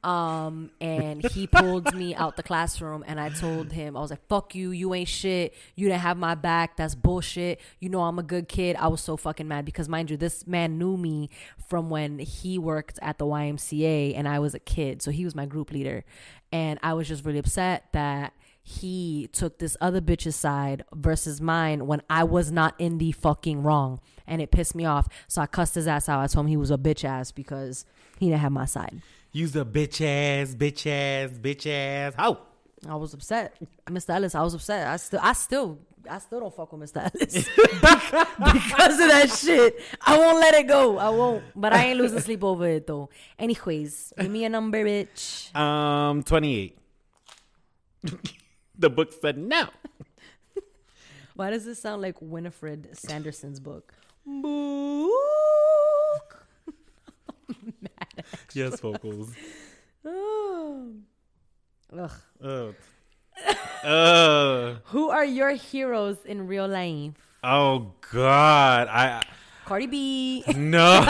Um, 0.05 0.71
and 0.81 1.25
he 1.27 1.49
pulled 1.49 1.93
me 1.93 2.15
out 2.17 2.37
the 2.37 2.43
classroom 2.43 3.05
and 3.07 3.19
I 3.19 3.31
told 3.31 3.73
him, 3.73 3.97
I 3.97 4.01
was 4.01 4.11
like, 4.11 4.25
fuck 4.29 4.55
you, 4.55 4.71
you 4.71 4.95
ain't 4.95 5.09
shit. 5.09 5.55
You 5.75 5.89
didn't 5.89 6.03
have 6.03 6.17
my 6.17 6.35
back. 6.35 6.77
That's 6.77 6.95
bullshit. 6.95 7.61
You 7.81 7.89
know, 7.89 8.03
I'm 8.03 8.19
a 8.19 8.23
good 8.23 8.49
kid. 8.49 8.77
I 8.77 8.87
was 8.89 9.01
so 9.01 9.17
fucking 9.17 9.49
mad 9.49 9.65
because, 9.65 9.89
mind 9.89 10.11
you, 10.11 10.17
this 10.17 10.47
man 10.47 10.79
knew 10.79 10.97
me 10.97 11.31
from 11.69 11.91
when 11.91 12.21
he 12.21 12.59
worked 12.59 12.99
at 13.03 13.19
the 13.19 13.27
YMCA 13.27 14.17
and 14.17 14.29
I 14.29 14.39
was 14.39 14.55
a 14.55 14.61
kid. 14.61 15.03
So 15.03 15.11
he 15.11 15.25
was 15.25 15.35
my 15.35 15.47
group 15.47 15.73
leader. 15.73 16.05
And 16.53 16.79
I 16.83 16.95
was 16.95 17.09
just 17.09 17.25
really 17.25 17.39
upset 17.39 17.87
that 17.93 18.33
he 18.69 19.31
took 19.33 19.59
this 19.59 19.79
other 19.81 20.03
bitch's 20.03 20.37
side 20.37 20.85
versus 20.93 21.41
mine 21.41 21.87
when 21.87 22.03
I 22.11 22.25
was 22.25 22.53
not 22.53 22.75
in 22.79 22.99
the 22.99 23.13
fucking 23.13 23.63
wrong. 23.63 23.99
And 24.27 24.43
it 24.43 24.51
pissed 24.51 24.75
me 24.75 24.85
off. 24.85 25.09
So 25.27 25.41
I 25.41 25.47
cussed 25.47 25.75
his 25.75 25.89
ass 25.89 26.07
out. 26.07 26.21
I 26.21 26.27
told 26.27 26.45
him 26.45 26.51
he 26.51 26.59
was 26.59 26.71
a 26.71 26.77
bitch 26.77 27.03
ass 27.03 27.33
because 27.33 27.87
he 28.19 28.27
didn't 28.27 28.41
have 28.41 28.53
my 28.53 28.67
side. 28.67 29.01
Use 29.33 29.57
a 29.57 29.65
bitch 29.65 30.03
ass, 30.05 30.55
bitch 30.55 30.87
ass, 30.87 31.31
bitch 31.39 31.67
ass. 31.67 32.13
How? 32.15 32.41
I 32.87 32.95
was 32.97 33.15
upset. 33.15 33.57
Mr. 33.87 34.11
Ellis, 34.11 34.35
I 34.35 34.43
was 34.43 34.53
upset. 34.53 34.87
I 34.87 34.99
still 34.99 35.21
I 35.23 35.33
still 35.33 35.79
I 36.09 36.19
still 36.19 36.41
don't 36.41 36.55
fuck 36.55 36.71
with 36.71 36.93
Mr. 36.93 36.99
Ellis. 36.99 37.49
because 37.57 39.01
of 39.01 39.09
that 39.09 39.31
shit. 39.35 39.81
I 40.03 40.19
won't 40.19 40.41
let 40.41 40.53
it 40.53 40.69
go. 40.69 40.99
I 40.99 41.09
won't. 41.09 41.43
But 41.57 41.73
I 41.73 41.87
ain't 41.87 41.99
losing 41.99 42.21
sleep 42.21 42.45
over 42.45 42.69
it 42.69 42.87
though. 42.87 43.09
Anyways, 43.39 44.13
give 44.19 44.31
me 44.31 44.45
a 44.45 44.51
number, 44.51 44.85
bitch. 44.85 45.57
Um, 45.57 46.23
28. 46.23 46.79
The 48.79 48.89
book 48.89 49.13
said 49.13 49.37
no. 49.37 49.69
Why 51.35 51.51
does 51.51 51.65
this 51.65 51.81
sound 51.81 52.03
like 52.03 52.17
Winifred 52.21 52.97
Sanderson's 52.97 53.61
book? 53.61 53.95
Book. 54.25 55.13
yes, 58.55 58.81
vocals. 58.81 59.33
Oh. 60.05 60.93
Ugh. 61.97 62.13
Oh. 62.43 62.75
Uh, 63.85 64.75
Who 64.87 65.11
are 65.11 65.25
your 65.25 65.51
heroes 65.53 66.19
in 66.25 66.47
real 66.47 66.67
life? 66.69 67.13
oh 67.45 67.93
God. 68.13 68.89
I 68.89 69.23
Cardi 69.65 69.87
B. 69.87 70.45
no. 70.57 71.05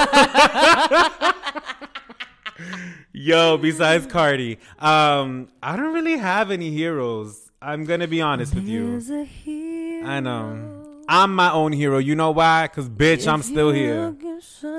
Yo, 3.12 3.56
besides 3.56 4.06
Cardi, 4.06 4.58
um, 4.78 5.48
I 5.62 5.76
don't 5.76 5.94
really 5.94 6.18
have 6.18 6.50
any 6.50 6.70
heroes. 6.70 7.47
I'm 7.60 7.84
gonna 7.84 8.06
be 8.06 8.20
honest 8.22 8.54
with 8.54 8.66
you. 8.66 8.96
A 9.10 9.24
hero. 9.24 10.06
I 10.06 10.20
know. 10.20 11.02
I'm 11.08 11.34
my 11.34 11.50
own 11.50 11.72
hero. 11.72 11.98
You 11.98 12.14
know 12.14 12.30
why? 12.30 12.68
Cause 12.72 12.88
bitch, 12.88 13.26
I'm 13.26 13.42
still 13.42 13.72
here. 13.72 14.14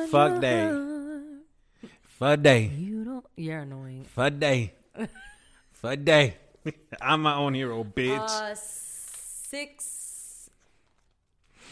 Fuck 0.09 0.39
that. 0.41 0.71
Fuck 2.19 2.41
day. 2.41 2.71
You 2.75 3.03
don't. 3.03 3.25
You're 3.35 3.59
annoying. 3.59 4.05
Fuck 4.05 4.39
day. 4.39 4.73
Fuck 5.73 6.03
day. 6.03 6.37
I'm 7.01 7.21
my 7.21 7.35
own 7.35 7.53
hero, 7.53 7.83
bitch. 7.83 8.19
Uh, 8.19 8.55
six 8.55 10.49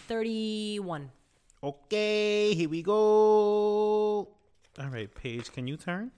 thirty-one. 0.08 1.12
Okay, 1.64 2.53
here 2.53 2.70
we 2.70 2.82
go. 2.82 2.93
All 4.80 4.89
right, 4.91 5.14
Paige, 5.14 5.51
can 5.51 5.68
you 5.68 5.76
turn? 5.76 6.12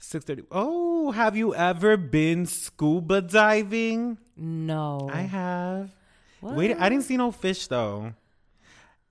6:30. 0.00 0.46
Oh, 0.50 1.10
have 1.10 1.36
you 1.36 1.54
ever 1.54 1.96
been 1.96 2.46
scuba 2.46 3.20
diving? 3.20 4.18
No. 4.36 5.10
I 5.12 5.22
have. 5.22 5.90
What? 6.40 6.54
Wait, 6.54 6.76
I 6.78 6.88
didn't 6.88 7.04
see 7.04 7.16
no 7.16 7.30
fish 7.30 7.66
though. 7.66 8.14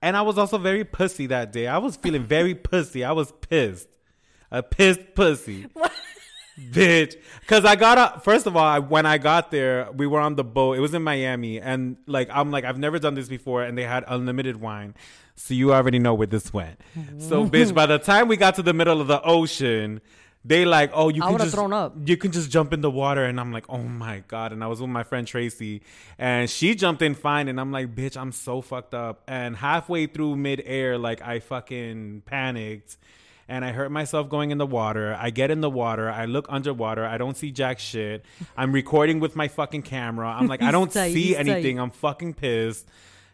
And 0.02 0.16
I 0.16 0.22
was 0.22 0.38
also 0.38 0.58
very 0.58 0.84
pussy 0.84 1.26
that 1.26 1.52
day. 1.52 1.66
I 1.66 1.78
was 1.78 1.96
feeling 1.96 2.24
very 2.24 2.54
pussy. 2.70 3.04
I 3.04 3.12
was 3.12 3.32
pissed. 3.40 3.88
A 4.50 4.62
pissed 4.62 5.14
pussy. 5.14 5.68
Bitch. 6.72 7.14
Cause 7.46 7.64
I 7.64 7.76
got 7.76 7.96
up 7.96 8.24
first 8.24 8.46
of 8.46 8.56
all, 8.56 8.64
I, 8.64 8.80
when 8.80 9.06
I 9.06 9.18
got 9.18 9.50
there, 9.50 9.90
we 9.92 10.06
were 10.06 10.20
on 10.20 10.34
the 10.34 10.44
boat. 10.44 10.76
It 10.76 10.80
was 10.80 10.92
in 10.92 11.02
Miami. 11.02 11.60
And 11.60 11.96
like 12.06 12.28
I'm 12.32 12.50
like, 12.50 12.64
I've 12.64 12.78
never 12.78 12.98
done 12.98 13.14
this 13.14 13.28
before, 13.28 13.62
and 13.62 13.78
they 13.78 13.84
had 13.84 14.04
unlimited 14.08 14.56
wine. 14.56 14.94
So 15.36 15.54
you 15.54 15.72
already 15.72 15.98
know 15.98 16.12
where 16.12 16.26
this 16.26 16.52
went. 16.52 16.80
So 17.18 17.46
bitch, 17.48 17.72
by 17.72 17.86
the 17.86 17.98
time 17.98 18.28
we 18.28 18.36
got 18.36 18.56
to 18.56 18.62
the 18.62 18.74
middle 18.74 19.00
of 19.00 19.06
the 19.06 19.22
ocean, 19.22 20.02
they 20.44 20.64
like, 20.64 20.90
oh, 20.94 21.08
you 21.10 21.22
I 21.22 21.28
can 21.30 21.38
just 21.38 21.54
thrown 21.54 21.72
up. 21.72 21.94
you 22.06 22.16
can 22.16 22.32
just 22.32 22.50
jump 22.50 22.72
in 22.72 22.80
the 22.80 22.90
water. 22.90 23.24
And 23.24 23.38
i'm 23.38 23.52
like 23.52 23.66
oh 23.68 23.82
my 23.82 24.22
god. 24.26 24.52
And 24.52 24.64
i 24.64 24.66
was 24.66 24.80
with 24.80 24.90
my 24.90 25.02
friend 25.02 25.26
tracy 25.26 25.82
and 26.18 26.48
she 26.48 26.74
jumped 26.74 27.02
in 27.02 27.14
fine. 27.14 27.48
And 27.48 27.60
i'm 27.60 27.72
like 27.72 27.94
bitch 27.94 28.16
i'm 28.16 28.32
so 28.32 28.60
fucked 28.62 28.94
up. 28.94 29.22
And 29.28 29.56
halfway 29.56 30.06
through 30.06 30.36
midair 30.36 30.96
like 30.98 31.20
i 31.22 31.40
fucking 31.40 32.22
panicked 32.24 32.96
and 33.48 33.64
i 33.64 33.72
hurt 33.72 33.90
myself 33.90 34.28
going 34.30 34.50
in 34.50 34.58
the 34.58 34.66
water. 34.66 35.16
I 35.20 35.30
get 35.30 35.50
in 35.50 35.60
the 35.60 35.70
water. 35.70 36.08
I 36.10 36.24
look 36.24 36.46
underwater. 36.48 37.04
I 37.04 37.18
don't 37.18 37.36
see 37.36 37.50
jack 37.50 37.78
shit. 37.78 38.24
I'm 38.56 38.72
recording 38.72 39.20
with 39.20 39.36
my 39.36 39.48
fucking 39.48 39.82
camera. 39.82 40.28
I'm 40.28 40.46
like 40.46 40.62
i 40.62 40.70
don't 40.76 40.90
tight, 40.90 41.12
see 41.12 41.22
he's 41.22 41.36
tight. 41.36 41.48
anything. 41.48 41.78
I'm 41.78 41.90
fucking 41.90 42.34
pissed. 42.34 42.88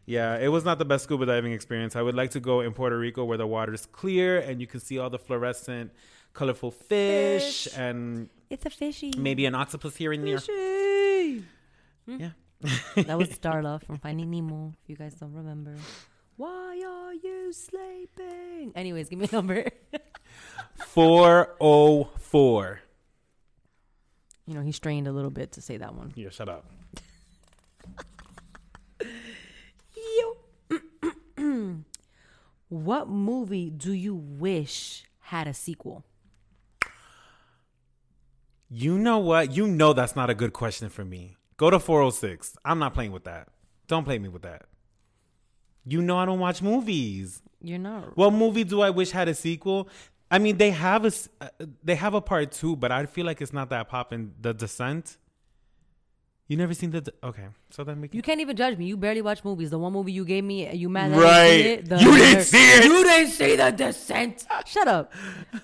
Yeah, 0.07 0.39
it 0.39 0.49
was 0.49 0.65
not 0.65 0.79
the 0.79 0.85
best 0.85 1.05
scuba 1.05 1.27
diving 1.27 1.53
experience. 1.53 1.97
I 1.97 2.03
would 2.03 2.15
like 2.15 2.31
to 2.31 2.41
go 2.41 2.61
in 2.61 2.73
Puerto 2.73 2.97
Rico 2.97 3.25
where 3.25 3.37
the 3.39 3.47
water 3.47 3.75
is 3.75 3.87
clear 3.87 4.39
and 4.39 4.61
you 4.61 4.67
can 4.69 4.79
see 4.79 4.99
all 5.01 5.11
the 5.11 5.19
fluorescent, 5.19 5.91
colorful 6.37 6.71
fish, 6.71 7.65
Fish. 7.65 7.77
and 7.77 8.29
It's 8.51 8.67
a 8.67 8.71
fishy. 8.71 9.11
maybe 9.17 9.47
an 9.47 9.55
octopus 9.55 9.97
here 9.97 10.13
and 10.13 10.23
there. 10.27 10.39
Fishy. 10.39 11.45
Hmm. 12.07 12.17
Yeah. 12.21 12.31
that 13.09 13.17
was 13.19 13.29
Starla 13.41 13.83
from 13.83 13.99
Finding 13.99 14.31
Nemo. 14.31 14.73
If 14.83 14.91
you 14.91 14.97
guys 14.97 15.15
don't 15.15 15.33
remember. 15.33 15.75
Why 16.37 16.83
are 16.87 17.15
you 17.15 17.53
sleeping? 17.53 18.73
Anyways, 18.75 19.09
give 19.09 19.19
me 19.19 19.27
a 19.31 19.35
number. 19.35 19.65
404. 20.87 22.81
You 24.47 24.55
know, 24.55 24.61
he 24.61 24.73
strained 24.73 25.09
a 25.09 25.13
little 25.13 25.31
bit 25.31 25.53
to 25.53 25.61
say 25.63 25.79
that 25.79 25.95
one. 25.95 26.13
Yeah, 26.15 26.29
shut 26.31 26.49
up. 26.49 26.65
What 32.69 33.09
movie 33.09 33.71
do 33.71 33.93
you 33.93 34.15
wish 34.17 35.05
had 35.21 35.47
a 35.47 35.55
sequel? 35.55 36.05
You 38.69 38.99
know 38.99 39.19
what? 39.19 39.53
You 39.57 39.67
know 39.67 39.93
that's 39.93 40.17
not 40.17 40.29
a 40.31 40.35
good 40.35 40.53
question 40.53 40.89
for 40.89 41.05
me. 41.05 41.37
Go 41.57 41.71
to 41.71 41.79
406. 41.79 42.57
I'm 42.65 42.79
not 42.79 42.95
playing 42.95 43.13
with 43.13 43.25
that. 43.25 43.49
Don't 43.87 44.05
play 44.05 44.19
me 44.19 44.29
with 44.29 44.43
that. 44.43 44.63
You 45.85 46.03
know 46.03 46.19
I 46.19 46.25
don't 46.27 46.41
watch 46.41 46.61
movies. 46.63 47.43
You're 47.63 47.79
not. 47.79 48.17
What 48.17 48.33
movie 48.33 48.65
do 48.65 48.81
I 48.81 48.91
wish 48.91 49.11
had 49.11 49.29
a 49.29 49.35
sequel? 49.35 49.89
I 50.31 50.41
mean, 50.41 50.57
they 50.57 50.71
have 50.73 51.05
a 51.05 51.13
uh, 51.41 51.49
they 51.85 51.95
have 51.95 52.13
a 52.15 52.21
part 52.21 52.51
two, 52.51 52.75
but 52.75 52.91
I 52.91 53.07
feel 53.07 53.25
like 53.25 53.41
it's 53.41 53.53
not 53.53 53.71
that 53.71 53.89
poppin'. 53.89 54.35
The 54.41 54.53
Descent. 54.53 55.17
You 56.49 56.57
never 56.57 56.75
seen 56.75 56.91
the? 56.91 57.01
De- 57.01 57.13
okay, 57.25 57.47
so 57.71 57.85
then 57.85 58.01
we 58.01 58.09
can. 58.09 58.17
You 58.17 58.23
can't 58.23 58.41
even 58.41 58.57
judge 58.57 58.77
me. 58.77 58.87
You 58.87 58.97
barely 58.97 59.23
watch 59.23 59.45
movies. 59.45 59.71
The 59.71 59.79
one 59.79 59.93
movie 59.93 60.13
you 60.13 60.25
gave 60.25 60.43
me, 60.45 60.73
you 60.75 60.89
mad 60.89 61.13
that 61.13 61.19
Right. 61.21 61.57
didn't 61.57 61.63
see 61.63 61.73
it? 61.73 61.89
The- 61.89 61.99
You 62.03 62.17
didn't 62.17 62.45
see 62.45 62.59
it. 62.73 62.85
You 62.85 63.05
didn't 63.05 63.31
see 63.33 63.57
the 63.57 63.71
descent. 63.71 64.47
Shut 64.67 64.89
up. 64.89 65.13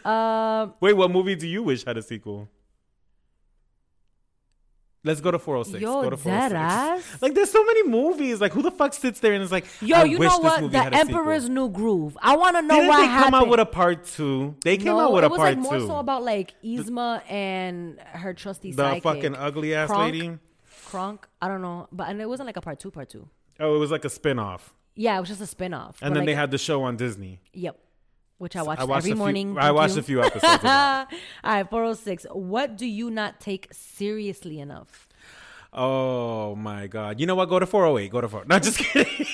Um, 0.06 0.74
Wait, 0.80 0.92
what 0.94 1.10
movie 1.10 1.34
do 1.34 1.48
you 1.48 1.64
wish 1.64 1.84
had 1.84 1.96
a 1.98 2.02
sequel? 2.02 2.48
Let's 5.04 5.20
go 5.20 5.32
to 5.32 5.38
406. 5.38 5.82
Yo, 5.82 6.02
go 6.02 6.10
to 6.10 6.16
dead 6.16 6.52
406. 6.52 6.54
ass? 7.12 7.22
Like, 7.22 7.34
there's 7.34 7.50
so 7.50 7.64
many 7.64 7.88
movies. 7.88 8.40
Like, 8.40 8.52
who 8.52 8.62
the 8.62 8.70
fuck 8.70 8.94
sits 8.94 9.18
there 9.18 9.32
and 9.32 9.42
is 9.42 9.50
like, 9.50 9.66
yo, 9.80 9.96
I 9.96 10.04
you 10.04 10.18
know 10.18 10.38
what? 10.38 10.70
The. 10.70 10.78
Emperor's 10.94 11.48
New 11.48 11.68
Groove. 11.70 12.16
I 12.22 12.36
want 12.36 12.56
to 12.56 12.62
know 12.62 12.76
Didn't 12.76 12.88
what 12.88 12.96
they 12.98 13.06
happened. 13.06 13.32
come 13.32 13.34
out 13.42 13.48
with 13.48 13.58
a 13.60 13.66
part 13.66 14.04
two? 14.04 14.54
They 14.62 14.76
came 14.76 14.86
no, 14.86 15.00
out 15.00 15.12
with 15.12 15.24
it 15.24 15.26
a 15.26 15.30
was 15.30 15.38
part 15.38 15.50
like 15.56 15.58
more 15.58 15.78
two. 15.78 15.86
so 15.88 15.96
about 15.96 16.22
like 16.22 16.54
Yzma 16.62 17.22
and 17.28 17.98
her 18.12 18.32
trusty 18.32 18.70
the 18.70 18.82
sidekick. 18.82 19.02
fucking 19.02 19.34
ugly 19.34 19.74
ass 19.74 19.88
Kronk? 19.88 20.12
lady. 20.12 20.38
Kronk. 20.86 21.26
I 21.40 21.48
don't 21.48 21.62
know, 21.62 21.88
but 21.90 22.08
and 22.08 22.20
it 22.20 22.28
wasn't 22.28 22.46
like 22.46 22.56
a 22.56 22.60
part 22.60 22.78
two, 22.78 22.90
part 22.92 23.08
two. 23.08 23.28
Oh, 23.58 23.74
it 23.74 23.78
was 23.78 23.90
like 23.90 24.04
a 24.04 24.10
spin 24.10 24.38
off. 24.38 24.72
Yeah, 24.94 25.16
it 25.16 25.20
was 25.20 25.30
just 25.30 25.40
a 25.40 25.46
spin 25.46 25.74
off. 25.74 25.98
And 26.02 26.14
then 26.14 26.26
they 26.26 26.34
had 26.34 26.50
the 26.50 26.58
show 26.58 26.82
on 26.82 26.96
Disney. 26.96 27.40
Yep. 27.54 27.76
Which 28.42 28.56
I 28.56 28.62
watched, 28.62 28.80
I 28.80 28.84
every 28.84 28.96
a 28.96 29.00
few, 29.02 29.14
morning. 29.14 29.56
I 29.56 29.70
watched 29.70 29.96
a 29.96 30.02
few 30.02 30.20
episodes. 30.20 30.64
All 30.64 31.06
right, 31.44 31.70
406. 31.70 32.26
What 32.32 32.76
do 32.76 32.86
you 32.86 33.08
not 33.08 33.38
take 33.38 33.68
seriously 33.70 34.58
enough? 34.58 35.06
Oh 35.72 36.56
my 36.56 36.88
god! 36.88 37.20
You 37.20 37.26
know 37.26 37.36
what? 37.36 37.48
Go 37.48 37.60
to 37.60 37.66
408. 37.66 38.10
Go 38.10 38.20
to 38.20 38.28
4. 38.28 38.44
Not 38.46 38.64
just 38.64 38.78
kidding. 38.84 39.26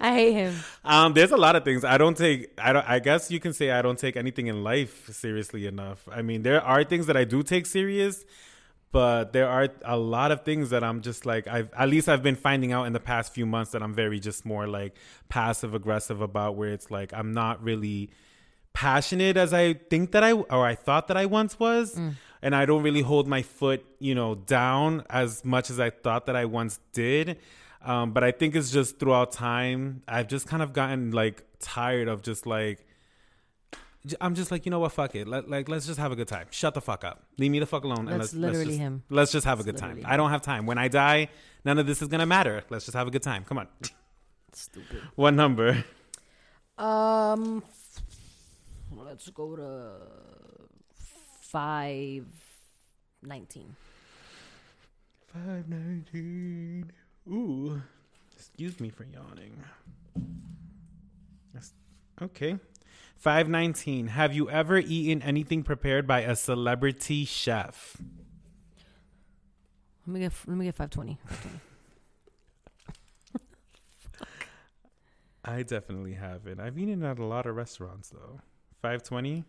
I 0.00 0.14
hate 0.14 0.32
him. 0.32 0.54
um, 0.84 1.12
there's 1.12 1.32
a 1.32 1.36
lot 1.36 1.56
of 1.56 1.64
things 1.64 1.84
I 1.84 1.98
don't 1.98 2.16
take. 2.16 2.52
I 2.56 2.72
don't. 2.72 2.88
I 2.88 3.00
guess 3.00 3.32
you 3.32 3.40
can 3.40 3.52
say 3.52 3.72
I 3.72 3.82
don't 3.82 3.98
take 3.98 4.16
anything 4.16 4.46
in 4.46 4.62
life 4.62 5.10
seriously 5.12 5.66
enough. 5.66 6.08
I 6.10 6.22
mean, 6.22 6.42
there 6.44 6.62
are 6.62 6.84
things 6.84 7.06
that 7.06 7.16
I 7.16 7.24
do 7.24 7.42
take 7.42 7.66
serious, 7.66 8.24
but 8.92 9.32
there 9.32 9.48
are 9.48 9.68
a 9.84 9.96
lot 9.96 10.32
of 10.32 10.44
things 10.44 10.70
that 10.70 10.82
I'm 10.82 11.00
just 11.00 11.24
like 11.24 11.46
I've 11.46 11.72
at 11.74 11.88
least 11.88 12.08
I've 12.08 12.22
been 12.22 12.36
finding 12.36 12.72
out 12.72 12.84
in 12.84 12.92
the 12.92 13.00
past 13.00 13.32
few 13.32 13.46
months 13.46 13.72
that 13.72 13.82
I'm 13.82 13.94
very 13.94 14.18
just 14.20 14.44
more 14.44 14.66
like 14.66 14.96
passive 15.28 15.74
aggressive 15.74 16.20
about 16.20 16.56
where 16.56 16.70
it's 16.70 16.90
like 16.90 17.12
I'm 17.12 17.32
not 17.32 17.62
really 17.62 18.10
passionate 18.72 19.36
as 19.36 19.52
I 19.52 19.74
think 19.74 20.12
that 20.12 20.24
I 20.24 20.32
or 20.32 20.66
I 20.66 20.74
thought 20.74 21.08
that 21.08 21.16
I 21.16 21.26
once 21.26 21.58
was. 21.58 21.96
And 22.42 22.56
I 22.56 22.64
don't 22.64 22.82
really 22.82 23.02
hold 23.02 23.28
my 23.28 23.42
foot, 23.42 23.84
you 23.98 24.14
know, 24.14 24.34
down 24.34 25.04
as 25.10 25.44
much 25.44 25.68
as 25.68 25.78
I 25.78 25.90
thought 25.90 26.24
that 26.24 26.36
I 26.36 26.46
once 26.46 26.80
did. 26.94 27.36
Um, 27.82 28.12
but 28.12 28.24
I 28.24 28.30
think 28.30 28.56
it's 28.56 28.70
just 28.70 28.98
throughout 28.98 29.32
time, 29.32 30.02
I've 30.08 30.26
just 30.26 30.46
kind 30.46 30.62
of 30.62 30.72
gotten 30.72 31.10
like 31.10 31.44
tired 31.58 32.08
of 32.08 32.22
just 32.22 32.46
like 32.46 32.86
I'm 34.20 34.34
just 34.34 34.50
like, 34.50 34.64
you 34.64 34.70
know 34.70 34.78
what, 34.78 34.92
fuck 34.92 35.14
it. 35.14 35.28
Let, 35.28 35.48
like, 35.50 35.68
let's 35.68 35.86
just 35.86 35.98
have 35.98 36.10
a 36.10 36.16
good 36.16 36.28
time. 36.28 36.46
Shut 36.50 36.72
the 36.74 36.80
fuck 36.80 37.04
up. 37.04 37.22
Leave 37.38 37.50
me 37.50 37.58
the 37.58 37.66
fuck 37.66 37.84
alone. 37.84 37.98
and 38.00 38.08
That's 38.08 38.18
let's, 38.18 38.34
let's 38.34 38.52
literally 38.52 38.64
just, 38.72 38.78
him. 38.78 39.02
Let's 39.10 39.32
just 39.32 39.44
have 39.46 39.60
a 39.60 39.62
good 39.62 39.76
time. 39.76 39.96
literally 39.96 40.12
I 40.12 40.16
don't 40.16 40.30
have 40.30 40.40
time. 40.42 40.64
When 40.66 40.78
I 40.78 40.88
die, 40.88 41.28
none 41.64 41.78
of 41.78 41.86
this 41.86 42.00
is 42.00 42.08
gonna 42.08 42.24
matter. 42.26 42.62
Let's 42.70 42.86
just 42.86 42.96
have 42.96 43.06
a 43.06 43.10
good 43.10 43.22
time. 43.22 43.44
Come 43.44 43.58
on. 43.58 43.68
Stupid. 44.52 45.02
what 45.16 45.34
number? 45.34 45.84
Um, 46.78 47.62
let's 48.90 49.28
go 49.30 49.54
to 49.56 49.92
five 51.42 52.24
nineteen. 53.22 53.76
Five 55.26 55.68
nineteen. 55.68 56.90
Ooh, 57.28 57.82
excuse 58.34 58.80
me 58.80 58.88
for 58.88 59.04
yawning. 59.04 59.62
That's- 61.52 61.72
Okay. 62.22 62.58
Five 63.20 63.50
nineteen. 63.50 64.06
Have 64.06 64.34
you 64.34 64.48
ever 64.48 64.78
eaten 64.78 65.20
anything 65.20 65.62
prepared 65.62 66.06
by 66.06 66.20
a 66.20 66.34
celebrity 66.34 67.26
chef? 67.26 67.98
Let 70.06 70.14
me 70.14 70.20
get 70.20 70.32
let 70.46 70.56
me 70.56 70.64
get 70.64 70.74
five 70.74 70.88
twenty. 70.88 71.18
I 75.44 75.62
definitely 75.64 76.14
haven't. 76.14 76.60
I've 76.60 76.78
eaten 76.78 77.02
at 77.02 77.18
a 77.18 77.24
lot 77.26 77.44
of 77.44 77.56
restaurants 77.56 78.08
though. 78.08 78.40
Five 78.80 79.02
twenty. 79.02 79.44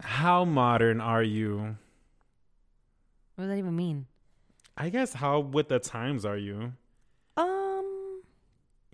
How 0.00 0.44
modern 0.44 1.00
are 1.00 1.22
you? 1.22 1.76
What 3.36 3.44
does 3.44 3.48
that 3.50 3.58
even 3.58 3.76
mean? 3.76 4.06
I 4.76 4.88
guess 4.88 5.12
how 5.12 5.38
with 5.38 5.68
the 5.68 5.78
times 5.78 6.24
are 6.24 6.36
you? 6.36 6.72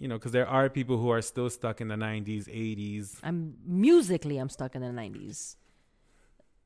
Um, 0.03 0.05
You 0.05 0.09
know, 0.09 0.19
because 0.19 0.33
there 0.33 0.49
are 0.49 0.69
people 0.69 0.97
who 0.99 1.11
are 1.11 1.23
still 1.23 1.49
stuck 1.51 1.81
in 1.81 1.89
the 1.89 1.95
'90s, 1.97 2.47
'80s. 2.49 3.21
I'm 3.23 3.55
musically 3.65 4.39
I'm 4.39 4.49
stuck 4.49 4.75
in 4.75 4.83
the 4.83 4.93
nineties. 4.93 5.57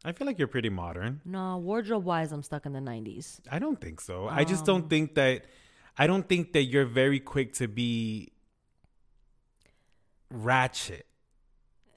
I 0.05 0.13
feel 0.13 0.27
like 0.27 0.39
you're 0.39 0.49
pretty 0.49 0.71
modern. 0.71 1.21
No, 1.25 1.59
wardrobe 1.59 2.05
wise 2.05 2.33
I'm 2.33 2.43
stuck 2.43 2.65
in 2.67 2.73
the 2.73 2.81
nineties. 2.81 3.41
I 3.51 3.59
don't 3.59 3.81
think 3.81 4.01
so. 4.01 4.27
I 4.29 4.45
just 4.45 4.63
Um, 4.63 4.67
don't 4.81 4.89
think 4.89 5.15
that. 5.15 5.45
I 5.99 6.07
don't 6.07 6.27
think 6.29 6.53
that 6.53 6.65
you're 6.65 6.85
very 6.87 7.21
quick 7.21 7.53
to 7.55 7.67
be 7.69 8.29
ratchet. 10.31 11.07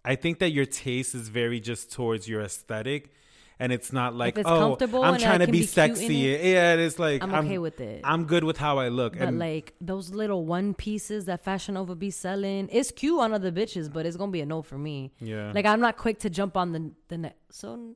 I 0.05 0.15
think 0.15 0.39
that 0.39 0.51
your 0.51 0.65
taste 0.65 1.13
is 1.13 1.29
very 1.29 1.59
just 1.59 1.91
towards 1.91 2.27
your 2.27 2.41
aesthetic, 2.41 3.11
and 3.60 3.72
it's 3.74 3.91
not 3.91 4.16
like 4.16 4.38
it's 4.38 4.47
oh, 4.49 4.78
I'm 5.03 5.18
trying 5.20 5.39
to 5.39 5.45
be, 5.47 5.60
be 5.60 5.66
sexy. 5.66 6.32
it, 6.34 6.43
Yeah, 6.45 6.74
it's 6.76 6.97
like 6.97 7.22
I'm 7.24 7.34
okay 7.45 7.57
with 7.57 7.80
it. 7.82 8.01
I'm 8.03 8.26
good 8.26 8.43
with 8.43 8.57
how 8.57 8.78
I 8.80 8.88
look. 8.89 9.18
But 9.18 9.28
and 9.28 9.39
like 9.39 9.74
those 9.82 10.12
little 10.12 10.45
one 10.45 10.74
pieces 10.74 11.26
that 11.26 11.43
Fashion 11.43 11.74
Nova 11.76 11.95
be 11.95 12.10
selling, 12.12 12.70
it's 12.72 12.91
cute 12.91 13.20
on 13.20 13.34
other 13.34 13.51
bitches, 13.51 13.91
but 13.91 14.05
it's 14.05 14.16
gonna 14.18 14.32
be 14.32 14.41
a 14.41 14.45
no 14.45 14.62
for 14.62 14.78
me. 14.78 15.12
yeah, 15.20 15.51
Like 15.53 15.66
I'm 15.66 15.82
not 15.82 15.97
quick 15.97 16.20
to 16.20 16.30
jump 16.30 16.55
on 16.57 16.72
the 16.72 16.91
the 17.10 17.18
net. 17.18 17.38
So 17.51 17.95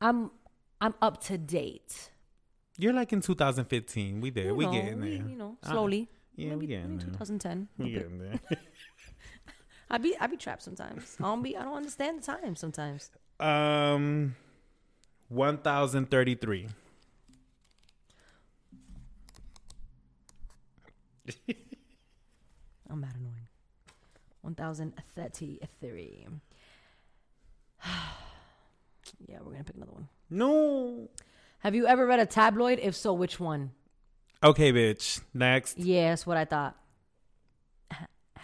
I'm 0.00 0.30
I'm 0.80 0.94
up 1.00 1.22
to 1.24 1.38
date. 1.38 2.10
you're 2.76 2.92
like 2.92 3.12
in 3.12 3.20
2015. 3.20 4.20
We 4.20 4.30
there. 4.30 4.46
You 4.46 4.54
we 4.54 4.64
know, 4.66 4.72
getting 4.72 5.00
we- 5.00 5.16
there. 5.18 5.28
You 5.28 5.36
know, 5.36 5.56
Uh, 5.62 5.70
slowly. 5.70 6.08
yeah, 6.34 6.50
we 6.50 6.56
maybe, 6.56 6.66
getting 6.66 6.90
maybe 6.96 7.04
there. 7.04 7.12
2010. 7.12 7.68
We 7.78 7.90
getting 7.92 8.18
there. 8.18 8.40
I 9.90 9.98
be 9.98 10.16
I 10.20 10.26
be 10.26 10.36
trapped 10.36 10.62
sometimes. 10.62 11.16
I 11.20 11.22
don't 11.22 11.42
be 11.42 11.56
I 11.56 11.62
don't 11.62 11.76
understand 11.76 12.20
the 12.20 12.26
time 12.26 12.56
sometimes. 12.56 13.10
um, 13.38 14.34
1033. 15.28 16.68
I'm 22.88 23.00
mad 23.00 23.14
annoying. 23.18 23.48
1033. 24.42 26.26
yeah, 29.26 29.38
we're 29.42 29.52
gonna 29.52 29.64
pick 29.64 29.76
another 29.76 29.92
one. 29.92 30.08
No. 30.30 31.08
Have 31.60 31.74
you 31.74 31.86
ever 31.86 32.06
read 32.06 32.20
a 32.20 32.26
tabloid? 32.26 32.78
If 32.80 32.94
so, 32.94 33.12
which 33.12 33.40
one? 33.40 33.72
Okay, 34.42 34.72
bitch. 34.72 35.20
Next. 35.34 35.78
Yeah, 35.78 36.10
that's 36.10 36.26
what 36.26 36.36
I 36.36 36.44
thought. 36.44 36.76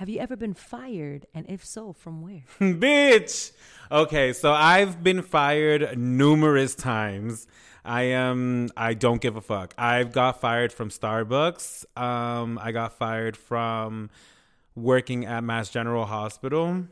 Have 0.02 0.08
you 0.08 0.18
ever 0.18 0.34
been 0.34 0.52
fired? 0.52 1.26
And 1.32 1.48
if 1.48 1.64
so, 1.64 1.92
from 1.92 2.22
where? 2.22 2.42
Bitch. 2.60 3.52
Okay, 3.88 4.32
so 4.32 4.52
I've 4.52 5.00
been 5.00 5.22
fired 5.22 5.96
numerous 5.96 6.74
times. 6.74 7.46
I 7.84 8.02
am 8.02 8.70
I 8.76 8.94
don't 8.94 9.20
give 9.20 9.36
a 9.36 9.40
fuck. 9.40 9.74
I've 9.78 10.10
got 10.10 10.40
fired 10.40 10.72
from 10.72 10.88
Starbucks. 10.88 11.84
Um 11.96 12.58
I 12.60 12.72
got 12.72 12.98
fired 12.98 13.36
from 13.36 14.10
working 14.74 15.24
at 15.24 15.44
Mass 15.44 15.70
General 15.70 16.04
Hospital. 16.04 16.84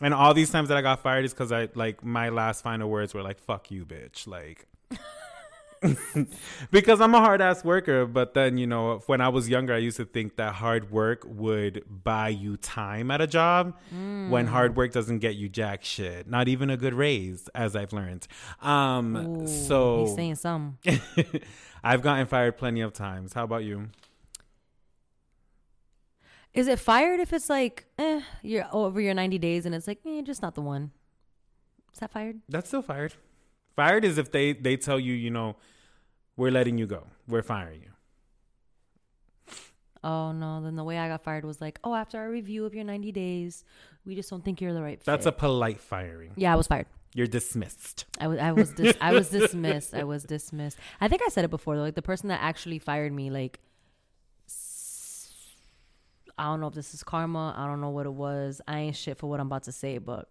And 0.00 0.14
all 0.14 0.32
these 0.32 0.48
times 0.48 0.70
that 0.70 0.78
I 0.78 0.80
got 0.80 1.02
fired 1.02 1.26
is 1.26 1.34
cuz 1.34 1.52
I 1.52 1.68
like 1.74 2.02
my 2.02 2.30
last 2.30 2.62
final 2.62 2.88
words 2.88 3.12
were 3.12 3.22
like 3.22 3.38
fuck 3.38 3.70
you, 3.70 3.84
bitch. 3.84 4.26
Like 4.26 4.66
because 6.70 7.00
I'm 7.00 7.14
a 7.14 7.20
hard 7.20 7.40
ass 7.40 7.64
worker. 7.64 8.06
But 8.06 8.34
then, 8.34 8.58
you 8.58 8.66
know, 8.66 9.02
when 9.06 9.20
I 9.20 9.28
was 9.28 9.48
younger, 9.48 9.74
I 9.74 9.78
used 9.78 9.96
to 9.98 10.04
think 10.04 10.36
that 10.36 10.54
hard 10.54 10.90
work 10.90 11.24
would 11.26 11.84
buy 11.88 12.28
you 12.28 12.56
time 12.56 13.10
at 13.10 13.20
a 13.20 13.26
job 13.26 13.74
when 13.90 14.46
hard 14.46 14.76
work 14.76 14.92
doesn't 14.92 15.18
get 15.18 15.36
you 15.36 15.48
jack 15.48 15.84
shit. 15.84 16.28
Not 16.28 16.48
even 16.48 16.70
a 16.70 16.76
good 16.76 16.94
raise, 16.94 17.48
as 17.54 17.76
I've 17.76 17.92
learned. 17.92 18.26
Um, 18.62 19.16
Ooh, 19.16 19.46
so 19.46 20.06
he's 20.06 20.14
saying 20.14 20.34
something. 20.36 21.00
I've 21.84 22.02
gotten 22.02 22.26
fired 22.26 22.56
plenty 22.56 22.80
of 22.80 22.92
times. 22.92 23.32
How 23.32 23.44
about 23.44 23.64
you? 23.64 23.88
Is 26.52 26.68
it 26.68 26.78
fired 26.78 27.20
if 27.20 27.34
it's 27.34 27.50
like, 27.50 27.84
eh, 27.98 28.22
you're 28.42 28.66
over 28.72 28.98
your 28.98 29.12
90 29.12 29.38
days 29.38 29.66
and 29.66 29.74
it's 29.74 29.86
like, 29.86 29.98
eh, 30.06 30.22
just 30.22 30.40
not 30.40 30.54
the 30.54 30.62
one? 30.62 30.90
Is 31.92 32.00
that 32.00 32.10
fired? 32.10 32.40
That's 32.48 32.68
still 32.68 32.82
fired. 32.82 33.14
Fired 33.76 34.04
is 34.06 34.16
if 34.16 34.32
they 34.32 34.54
they 34.54 34.76
tell 34.76 34.98
you, 34.98 35.12
you 35.12 35.30
know, 35.30 35.56
we're 36.36 36.50
letting 36.50 36.78
you 36.78 36.86
go. 36.86 37.06
We're 37.28 37.42
firing 37.42 37.82
you. 37.82 37.90
Oh 40.04 40.30
no, 40.32 40.62
then 40.62 40.76
the 40.76 40.84
way 40.84 40.98
I 40.98 41.08
got 41.08 41.22
fired 41.24 41.44
was 41.44 41.60
like, 41.60 41.80
oh, 41.82 41.94
after 41.94 42.18
our 42.18 42.30
review 42.30 42.64
of 42.64 42.74
your 42.74 42.84
90 42.84 43.10
days, 43.12 43.64
we 44.04 44.14
just 44.14 44.30
don't 44.30 44.44
think 44.44 44.60
you're 44.60 44.72
the 44.74 44.82
right 44.82 44.98
fit. 44.98 45.04
That's 45.06 45.26
a 45.26 45.32
polite 45.32 45.80
firing. 45.80 46.32
yeah, 46.36 46.52
I 46.52 46.56
was 46.56 46.66
fired. 46.68 46.86
You're 47.14 47.26
dismissed. 47.26 48.04
I 48.20 48.28
was 48.28 48.38
I 48.38 48.52
was 48.52 48.70
dis- 48.72 48.96
I 49.00 49.12
was 49.12 49.30
dismissed. 49.40 49.94
I 49.94 50.04
was 50.04 50.22
dismissed. 50.24 50.76
I 51.00 51.08
think 51.08 51.22
I 51.24 51.28
said 51.28 51.44
it 51.44 51.50
before 51.50 51.74
though. 51.76 51.82
Like 51.82 51.94
the 51.94 52.02
person 52.02 52.28
that 52.28 52.40
actually 52.42 52.78
fired 52.78 53.12
me, 53.12 53.30
like 53.30 53.58
I 56.38 56.44
don't 56.44 56.60
know 56.60 56.66
if 56.66 56.74
this 56.74 56.92
is 56.92 57.02
karma. 57.02 57.54
I 57.56 57.66
don't 57.66 57.80
know 57.80 57.88
what 57.90 58.04
it 58.04 58.12
was. 58.12 58.60
I 58.68 58.80
ain't 58.80 58.96
shit 58.96 59.16
for 59.16 59.28
what 59.28 59.40
I'm 59.40 59.46
about 59.46 59.62
to 59.64 59.72
say, 59.72 59.96
but 59.98 60.28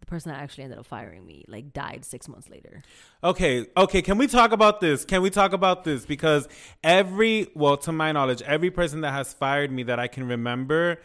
the 0.00 0.06
person 0.06 0.32
that 0.32 0.40
actually 0.40 0.64
ended 0.64 0.78
up 0.78 0.86
firing 0.86 1.24
me 1.24 1.44
like 1.48 1.72
died 1.72 2.04
six 2.04 2.28
months 2.28 2.48
later. 2.48 2.82
Okay, 3.22 3.66
okay. 3.76 4.02
Can 4.02 4.18
we 4.18 4.26
talk 4.26 4.52
about 4.52 4.80
this? 4.80 5.04
Can 5.04 5.22
we 5.22 5.30
talk 5.30 5.52
about 5.52 5.84
this? 5.84 6.04
Because 6.06 6.48
every, 6.82 7.48
well, 7.54 7.76
to 7.78 7.92
my 7.92 8.12
knowledge, 8.12 8.42
every 8.42 8.70
person 8.70 9.02
that 9.02 9.12
has 9.12 9.32
fired 9.32 9.70
me 9.70 9.82
that 9.84 9.98
I 9.98 10.08
can 10.08 10.26
remember, 10.26 11.00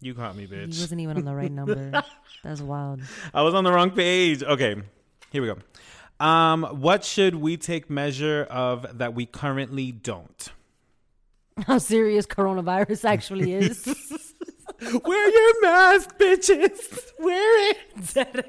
You 0.00 0.14
caught 0.14 0.34
me, 0.34 0.46
He 0.46 0.54
bitch. 0.54 0.80
wasn't 0.80 1.00
even 1.02 1.18
on 1.18 1.24
the 1.24 1.34
right 1.34 1.52
number. 1.52 2.02
That's 2.42 2.60
wild. 2.62 3.02
I 3.34 3.42
was 3.42 3.54
on 3.54 3.64
the 3.64 3.72
wrong 3.72 3.90
page. 3.90 4.42
Okay, 4.42 4.74
here 5.30 5.42
we 5.42 5.48
go. 5.48 5.58
Um, 6.24 6.64
what 6.64 7.04
should 7.04 7.34
we 7.36 7.56
take 7.56 7.88
measure 7.90 8.46
of 8.50 8.98
that 8.98 9.14
we 9.14 9.26
currently 9.26 9.92
don't? 9.92 10.50
How 11.66 11.78
serious 11.78 12.26
coronavirus 12.26 13.04
actually 13.04 13.52
is. 13.52 14.29
Wear 15.04 15.30
your 15.30 15.62
mask, 15.62 16.16
bitches. 16.18 17.12
Wear 17.18 17.70
it. 17.70 18.46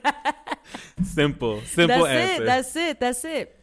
simple, 1.03 1.61
simple 1.61 2.05
that's 2.05 2.07
answer. 2.07 2.43
it. 2.43 2.45
That's 2.45 2.75
it. 2.75 2.99
That's 2.99 3.25
it. 3.25 3.57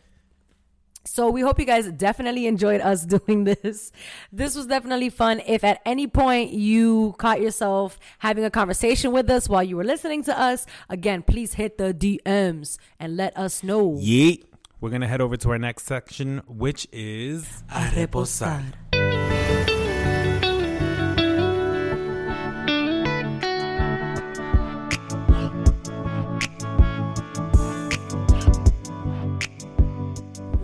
So 1.08 1.30
we 1.30 1.40
hope 1.40 1.58
you 1.58 1.64
guys 1.64 1.90
definitely 1.92 2.46
enjoyed 2.46 2.80
us 2.82 3.04
doing 3.16 3.44
this. 3.44 3.92
This 4.30 4.54
was 4.54 4.66
definitely 4.66 5.08
fun. 5.08 5.40
If 5.46 5.64
at 5.64 5.80
any 5.86 6.06
point 6.06 6.50
you 6.52 7.14
caught 7.18 7.40
yourself 7.40 7.98
having 8.18 8.44
a 8.44 8.50
conversation 8.50 9.12
with 9.12 9.30
us 9.30 9.48
while 9.48 9.62
you 9.62 9.76
were 9.76 9.84
listening 9.84 10.22
to 10.24 10.38
us, 10.38 10.66
again, 10.88 11.22
please 11.22 11.54
hit 11.54 11.78
the 11.78 11.94
DMs 11.94 12.78
and 13.00 13.16
let 13.16 13.36
us 13.36 13.62
know. 13.62 13.92
Yeet. 13.92 14.44
We're 14.80 14.90
gonna 14.90 15.08
head 15.08 15.20
over 15.20 15.36
to 15.38 15.50
our 15.50 15.58
next 15.58 15.86
section, 15.86 16.40
which 16.46 16.86
is 16.92 17.64
A 17.74 18.06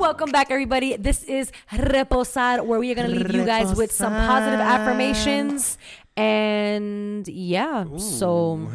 Welcome 0.05 0.33
back, 0.33 0.51
everybody. 0.51 0.99
This 0.99 1.25
is 1.25 1.51
Reposar, 1.73 2.67
where 2.67 2.79
we 2.79 2.93
are 2.93 2.95
going 2.95 3.09
to 3.09 3.17
leave 3.17 3.35
you 3.35 3.47
guys 3.47 3.75
with 3.75 3.91
some 3.91 4.13
positive 4.13 4.61
affirmations. 4.61 5.79
And 6.15 7.27
yeah, 7.27 7.87
so 7.97 8.69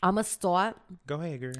I'm 0.00 0.14
going 0.14 0.24
to 0.24 0.30
start. 0.30 0.76
Go 1.08 1.16
ahead, 1.16 1.40
girl. 1.40 1.52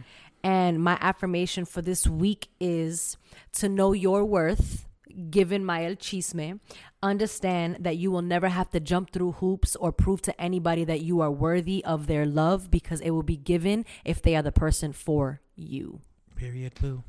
And 0.44 0.80
my 0.80 0.96
affirmation 1.00 1.64
for 1.64 1.82
this 1.82 2.06
week 2.06 2.46
is 2.60 3.16
to 3.54 3.68
know 3.68 3.92
your 3.92 4.24
worth, 4.24 4.86
given 5.30 5.64
my 5.64 5.84
el 5.84 5.96
chisme. 5.96 6.60
Understand 7.02 7.78
that 7.80 7.96
you 7.96 8.12
will 8.12 8.22
never 8.22 8.46
have 8.48 8.70
to 8.70 8.78
jump 8.78 9.10
through 9.10 9.32
hoops 9.32 9.74
or 9.74 9.90
prove 9.90 10.22
to 10.22 10.40
anybody 10.40 10.84
that 10.84 11.00
you 11.00 11.20
are 11.20 11.32
worthy 11.32 11.84
of 11.84 12.06
their 12.06 12.24
love 12.24 12.70
because 12.70 13.00
it 13.00 13.10
will 13.10 13.24
be 13.24 13.36
given 13.36 13.84
if 14.04 14.22
they 14.22 14.36
are 14.36 14.42
the 14.42 14.52
person 14.52 14.92
for 14.92 15.40
you. 15.56 16.02
Period. 16.36 16.74
Boo. 16.80 17.02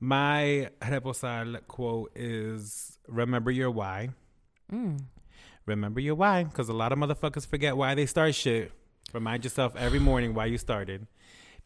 My 0.00 0.70
reposar 0.80 1.60
quote 1.68 2.10
is: 2.14 2.98
"Remember 3.06 3.50
your 3.50 3.70
why. 3.70 4.10
Remember 5.66 6.00
your 6.00 6.14
why, 6.14 6.44
because 6.44 6.68
a 6.68 6.72
lot 6.72 6.90
of 6.92 6.98
motherfuckers 6.98 7.46
forget 7.46 7.76
why 7.76 7.94
they 7.94 8.06
start 8.06 8.34
shit. 8.34 8.72
Remind 9.12 9.44
yourself 9.44 9.76
every 9.76 9.98
morning 9.98 10.34
why 10.34 10.46
you 10.46 10.58
started. 10.58 11.06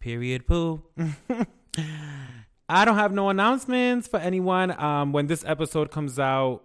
Period. 0.00 0.46
Poo. 0.46 0.82
I 2.68 2.84
don't 2.84 2.96
have 2.96 3.12
no 3.12 3.28
announcements 3.28 4.08
for 4.08 4.18
anyone. 4.18 4.70
Um, 4.82 5.12
when 5.12 5.26
this 5.26 5.44
episode 5.46 5.90
comes 5.90 6.18
out, 6.18 6.64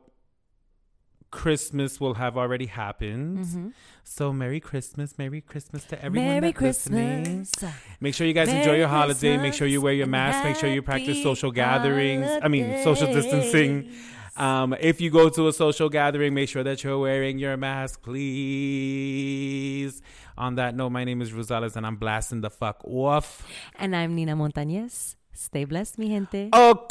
Christmas 1.32 2.00
will 2.00 2.16
have 2.16 2.38
already 2.38 2.66
happened. 2.66 3.74
So 4.04 4.34
Merry 4.34 4.60
Christmas, 4.60 5.18
Merry 5.18 5.42
Christmas 5.42 5.84
to 5.86 6.04
everyone. 6.04 6.28
Merry 6.30 6.52
that's 6.52 6.62
listening. 6.62 7.46
Christmas. 7.46 7.74
Make 8.00 8.16
sure 8.16 8.28
you 8.28 8.34
guys 8.34 8.50
enjoy 8.50 8.78
your 8.78 8.88
holiday. 8.88 9.38
Make 9.38 9.54
sure 9.54 9.68
you 9.68 9.82
wear 9.82 9.94
your 9.94 10.08
Christmas 10.08 10.08
mask. 10.08 10.44
Make 10.44 10.56
sure 10.58 10.70
you 10.70 10.82
practice 10.82 11.22
social 11.22 11.52
gatherings. 11.52 12.28
I 12.42 12.48
mean, 12.48 12.84
social 12.84 13.08
distancing. 13.14 13.92
Um, 14.36 14.74
if 14.80 15.02
you 15.02 15.10
go 15.12 15.28
to 15.30 15.50
a 15.50 15.54
social 15.54 15.90
gathering, 15.90 16.34
make 16.34 16.48
sure 16.48 16.64
that 16.64 16.82
you're 16.84 16.98
wearing 16.98 17.40
your 17.40 17.58
mask, 17.58 18.02
please. 18.02 20.02
On 20.38 20.56
that 20.56 20.76
note, 20.76 20.92
my 20.92 21.04
name 21.04 21.22
is 21.22 21.32
Rosales 21.32 21.76
and 21.76 21.86
I'm 21.86 21.98
blasting 21.98 22.42
the 22.42 22.50
fuck 22.50 22.82
off. 22.86 23.46
And 23.76 23.96
I'm 23.96 24.16
Nina 24.16 24.36
Montañez. 24.36 25.16
Stay 25.34 25.66
blessed, 25.66 26.00
mi 26.00 26.08
gente. 26.08 26.50
Oh. 26.54 26.88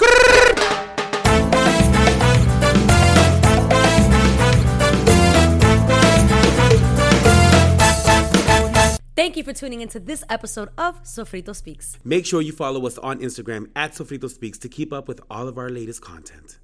Thank 9.19 9.37
you 9.37 9.43
for 9.43 9.53
tuning 9.53 9.81
into 9.81 9.99
this 9.99 10.23
episode 10.31 10.69
of 10.79 11.03
Sofrito 11.03 11.53
Speaks. 11.53 11.99
Make 12.05 12.25
sure 12.25 12.41
you 12.41 12.53
follow 12.53 12.87
us 12.87 12.99
on 12.99 13.19
Instagram 13.19 13.69
at 13.75 13.91
Sofrito 13.91 14.31
Speaks 14.31 14.59
to 14.59 14.69
keep 14.69 14.93
up 14.93 15.09
with 15.09 15.21
all 15.29 15.49
of 15.49 15.59
our 15.59 15.69
latest 15.69 16.03
content. 16.03 16.61